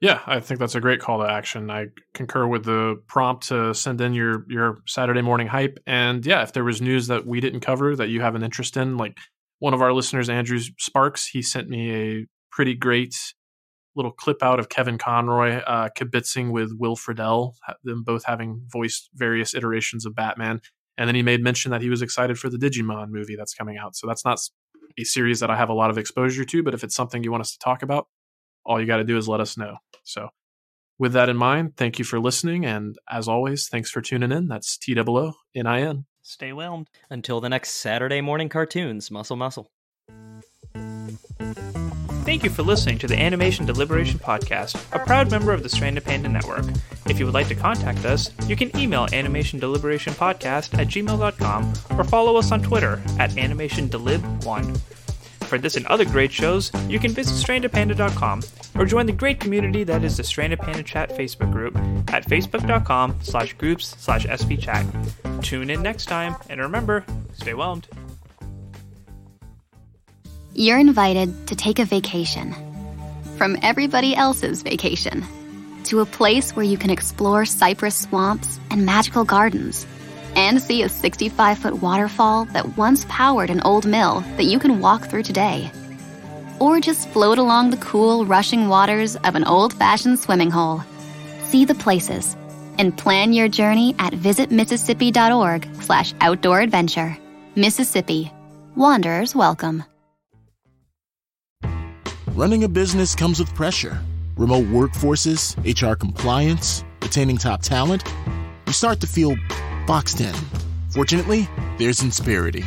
Yeah, 0.01 0.20
I 0.26 0.40
think 0.40 0.61
that's 0.61 0.74
a 0.74 0.80
great 0.80 1.01
call 1.01 1.20
to 1.20 1.30
action. 1.30 1.70
I 1.70 1.86
concur 2.12 2.47
with 2.47 2.64
the 2.64 3.01
prompt 3.07 3.49
to 3.49 3.72
send 3.74 4.01
in 4.01 4.12
your 4.12 4.45
your 4.49 4.78
Saturday 4.86 5.22
morning 5.22 5.47
hype. 5.47 5.78
And 5.86 6.26
yeah, 6.26 6.42
if 6.42 6.53
there 6.53 6.64
was 6.64 6.82
news 6.82 7.07
that 7.07 7.26
we 7.26 7.40
didn't 7.40 7.61
cover 7.61 7.97
that 7.97 8.09
you 8.09 8.20
have 8.20 8.34
an 8.34 8.42
interest 8.42 8.76
in, 8.76 8.97
like 8.97 9.16
one 9.61 9.72
of 9.72 9.80
our 9.80 9.92
listeners, 9.92 10.28
Andrew 10.28 10.59
Sparks, 10.78 11.26
he 11.26 11.40
sent 11.42 11.68
me 11.68 11.95
a 11.95 12.26
pretty 12.51 12.74
great 12.74 13.16
little 13.97 14.12
clip 14.12 14.42
out 14.42 14.59
of 14.59 14.68
Kevin 14.68 14.99
Conroy 14.99 15.57
uh, 15.59 15.88
kibitzing 15.97 16.51
with 16.51 16.72
Will 16.78 16.97
Friedle, 16.97 17.55
them 17.84 18.03
both 18.03 18.24
having 18.24 18.62
voiced 18.72 19.09
various 19.14 19.55
iterations 19.55 20.05
of 20.05 20.14
Batman. 20.14 20.61
And 20.99 21.09
then 21.09 21.14
he 21.14 21.22
made 21.22 21.42
mention 21.42 21.70
that 21.70 21.82
he 21.82 21.90
was 21.90 22.03
excited 22.03 22.38
for 22.38 22.51
the 22.51 22.59
Digimon 22.59 23.09
movie 23.11 23.36
that's 23.36 23.55
coming 23.55 23.78
out. 23.78 23.97
So 23.97 24.07
that's 24.07 24.24
not 24.24 24.40
a 24.99 25.05
series 25.05 25.40
that 25.40 25.51
I 25.51 25.57
have 25.57 25.68
a 25.70 25.74
lot 25.74 25.90
of 25.90 25.99
exposure 25.99 26.45
to, 26.45 26.62
but 26.62 26.74
if 26.74 26.84
it's 26.84 26.95
something 26.95 27.24
you 27.24 27.30
want 27.32 27.42
us 27.42 27.53
to 27.53 27.59
talk 27.59 27.82
about, 27.82 28.09
all 28.64 28.80
you 28.80 28.86
got 28.86 28.98
to 28.98 29.04
do 29.04 29.16
is 29.16 29.28
let 29.28 29.40
us 29.40 29.56
know. 29.56 29.76
So, 30.04 30.28
with 30.98 31.12
that 31.14 31.28
in 31.28 31.36
mind, 31.36 31.76
thank 31.76 31.98
you 31.98 32.04
for 32.04 32.20
listening. 32.20 32.64
And 32.64 32.96
as 33.10 33.28
always, 33.28 33.68
thanks 33.68 33.90
for 33.90 34.00
tuning 34.00 34.32
in. 34.32 34.48
That's 34.48 34.76
T 34.76 34.94
W 34.94 35.18
O 35.18 35.34
N 35.54 35.66
I 35.66 35.82
N. 35.82 36.06
Stay 36.22 36.52
whelmed. 36.52 36.88
Until 37.10 37.40
the 37.40 37.48
next 37.48 37.72
Saturday 37.72 38.20
morning 38.20 38.48
cartoons, 38.48 39.10
muscle 39.10 39.36
muscle. 39.36 39.70
Thank 42.24 42.42
you 42.42 42.48
for 42.48 42.62
listening 42.62 42.96
to 43.00 43.06
the 43.06 43.20
Animation 43.20 43.66
Deliberation 43.66 44.18
Podcast, 44.18 44.76
a 44.94 45.04
proud 45.04 45.30
member 45.30 45.52
of 45.52 45.62
the 45.62 45.68
Stranded 45.68 46.04
Panda 46.04 46.30
Network. 46.30 46.64
If 47.06 47.18
you 47.18 47.26
would 47.26 47.34
like 47.34 47.48
to 47.48 47.54
contact 47.54 48.06
us, 48.06 48.30
you 48.46 48.56
can 48.56 48.74
email 48.74 49.06
animationdeliberationpodcast 49.08 50.78
at 50.78 50.86
gmail.com 50.86 51.72
or 51.98 52.04
follow 52.04 52.36
us 52.36 52.50
on 52.50 52.62
Twitter 52.62 53.02
at 53.18 53.32
animationdelib1. 53.32 55.03
For 55.45 55.59
this 55.59 55.76
and 55.76 55.86
other 55.86 56.05
great 56.05 56.32
shows, 56.32 56.70
you 56.88 56.99
can 56.99 57.12
visit 57.12 57.34
strandedpanda.com 57.34 58.42
or 58.76 58.84
join 58.84 59.07
the 59.07 59.12
great 59.12 59.40
community 59.40 59.84
that 59.84 60.03
is 60.03 60.16
the 60.16 60.24
Stranded 60.24 60.59
Panda 60.59 60.82
Chat 60.82 61.11
Facebook 61.11 61.53
group 61.53 61.76
at 62.12 62.26
facebook.com 62.26 63.18
slash 63.22 63.53
groups 63.55 63.95
slash 63.99 64.26
svchat. 64.26 65.42
Tune 65.42 65.70
in 65.70 65.82
next 65.82 66.07
time, 66.07 66.36
and 66.49 66.61
remember, 66.61 67.05
stay 67.34 67.55
whelmed. 67.55 67.86
You're 70.55 70.78
invited 70.78 71.49
to 71.49 71.57
take 71.57 71.78
a 71.78 71.84
vacation 71.84 72.55
from 73.36 73.57
everybody 73.62 74.14
else's 74.14 74.62
vacation 74.62 75.24
to 75.84 76.01
a 76.01 76.07
place 76.07 76.55
where 76.57 76.64
you 76.64 76.78
can 76.78 76.90
explore 76.90 77.45
cypress 77.45 77.97
swamps 77.97 78.59
and 78.70 78.86
magical 78.86 79.24
gardens 79.24 79.86
and 80.37 80.61
see 80.61 80.82
a 80.82 80.89
65 80.89 81.59
foot 81.59 81.74
waterfall 81.82 82.45
that 82.47 82.76
once 82.76 83.05
powered 83.09 83.51
an 83.51 83.61
old 83.62 83.87
mill 83.87 84.20
that 84.37 84.45
you 84.45 84.59
can 84.59 84.80
walk 84.80 85.07
through 85.07 85.22
today. 85.22 85.70
Or 86.61 86.80
just 86.80 87.09
float 87.11 87.39
along 87.39 87.70
the 87.70 87.76
cool, 87.78 88.24
rushing 88.26 88.68
waters 88.68 89.16
of 89.16 89.35
an 89.35 89.45
old 89.45 89.72
fashioned 89.72 90.18
swimming 90.18 90.51
hole. 90.51 90.82
See 91.45 91.64
the 91.64 91.74
places 91.74 92.37
and 92.78 92.97
plan 92.97 93.32
your 93.32 93.49
journey 93.49 93.95
at 93.99 94.12
visitmississippi.org 94.12 95.68
slash 95.82 96.14
outdoor 96.20 96.61
adventure. 96.61 97.16
Mississippi. 97.57 98.32
Wanderers 98.76 99.35
welcome. 99.35 99.85
Running 102.35 102.64
a 102.64 102.68
business 102.68 103.14
comes 103.14 103.39
with 103.39 103.55
pressure 103.55 104.01
remote 104.37 104.66
workforces, 104.66 105.55
HR 105.64 105.95
compliance, 105.95 106.85
retaining 107.01 107.37
top 107.37 107.62
talent. 107.62 108.03
You 108.66 108.72
start 108.72 109.01
to 109.01 109.07
feel 109.07 109.37
boxed 109.87 110.20
in. 110.20 110.35
Fortunately, 110.91 111.49
there's 111.78 112.01
Insperity 112.01 112.64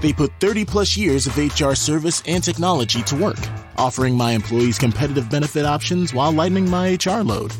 They 0.00 0.12
put 0.12 0.32
30 0.40 0.64
plus 0.64 0.96
years 0.96 1.26
of 1.26 1.36
HR 1.36 1.74
service 1.74 2.22
and 2.26 2.42
technology 2.42 3.02
to 3.04 3.16
work, 3.16 3.38
offering 3.76 4.16
my 4.16 4.32
employees 4.32 4.78
competitive 4.78 5.30
benefit 5.30 5.64
options 5.64 6.12
while 6.12 6.32
lightening 6.32 6.68
my 6.70 6.94
HR 6.94 7.22
load. 7.22 7.52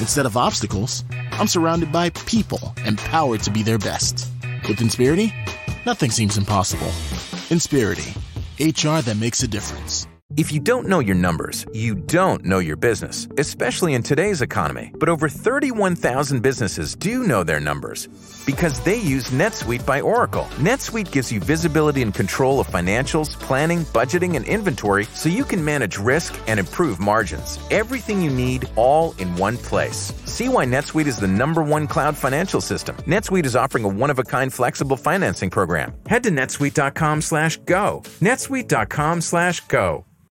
Instead 0.00 0.26
of 0.26 0.36
obstacles, 0.36 1.04
I'm 1.32 1.48
surrounded 1.48 1.92
by 1.92 2.10
people 2.10 2.74
empowered 2.84 3.40
to 3.42 3.50
be 3.50 3.62
their 3.62 3.78
best. 3.78 4.28
With 4.68 4.78
Insperity, 4.78 5.32
nothing 5.86 6.10
seems 6.10 6.36
impossible. 6.36 6.92
Insperity, 7.50 8.16
HR 8.58 9.00
that 9.02 9.16
makes 9.18 9.42
a 9.42 9.48
difference. 9.48 10.06
If 10.38 10.50
you 10.50 10.60
don't 10.60 10.88
know 10.88 11.00
your 11.00 11.14
numbers, 11.14 11.66
you 11.74 11.94
don't 11.94 12.42
know 12.42 12.58
your 12.58 12.76
business, 12.76 13.28
especially 13.36 13.92
in 13.92 14.02
today's 14.02 14.40
economy. 14.40 14.90
But 14.98 15.10
over 15.10 15.28
31,000 15.28 16.40
businesses 16.40 16.94
do 16.94 17.24
know 17.24 17.44
their 17.44 17.60
numbers 17.60 18.08
because 18.46 18.80
they 18.80 18.96
use 18.96 19.26
NetSuite 19.26 19.84
by 19.84 20.00
Oracle. 20.00 20.44
NetSuite 20.56 21.12
gives 21.12 21.30
you 21.30 21.38
visibility 21.38 22.00
and 22.00 22.14
control 22.14 22.60
of 22.60 22.66
financials, 22.66 23.38
planning, 23.40 23.80
budgeting, 23.92 24.34
and 24.34 24.46
inventory 24.46 25.04
so 25.12 25.28
you 25.28 25.44
can 25.44 25.62
manage 25.62 25.98
risk 25.98 26.34
and 26.46 26.58
improve 26.58 26.98
margins. 26.98 27.58
Everything 27.70 28.22
you 28.22 28.30
need 28.30 28.70
all 28.74 29.12
in 29.18 29.36
one 29.36 29.58
place. 29.58 30.14
See 30.24 30.48
why 30.48 30.64
NetSuite 30.64 31.08
is 31.08 31.18
the 31.18 31.28
number 31.28 31.62
one 31.62 31.86
cloud 31.86 32.16
financial 32.16 32.62
system. 32.62 32.96
NetSuite 33.06 33.44
is 33.44 33.54
offering 33.54 33.84
a 33.84 33.88
one-of-a-kind 33.88 34.50
flexible 34.50 34.96
financing 34.96 35.50
program. 35.50 35.92
Head 36.06 36.22
to 36.22 36.30
netsuite.com 36.30 37.20
slash 37.20 37.58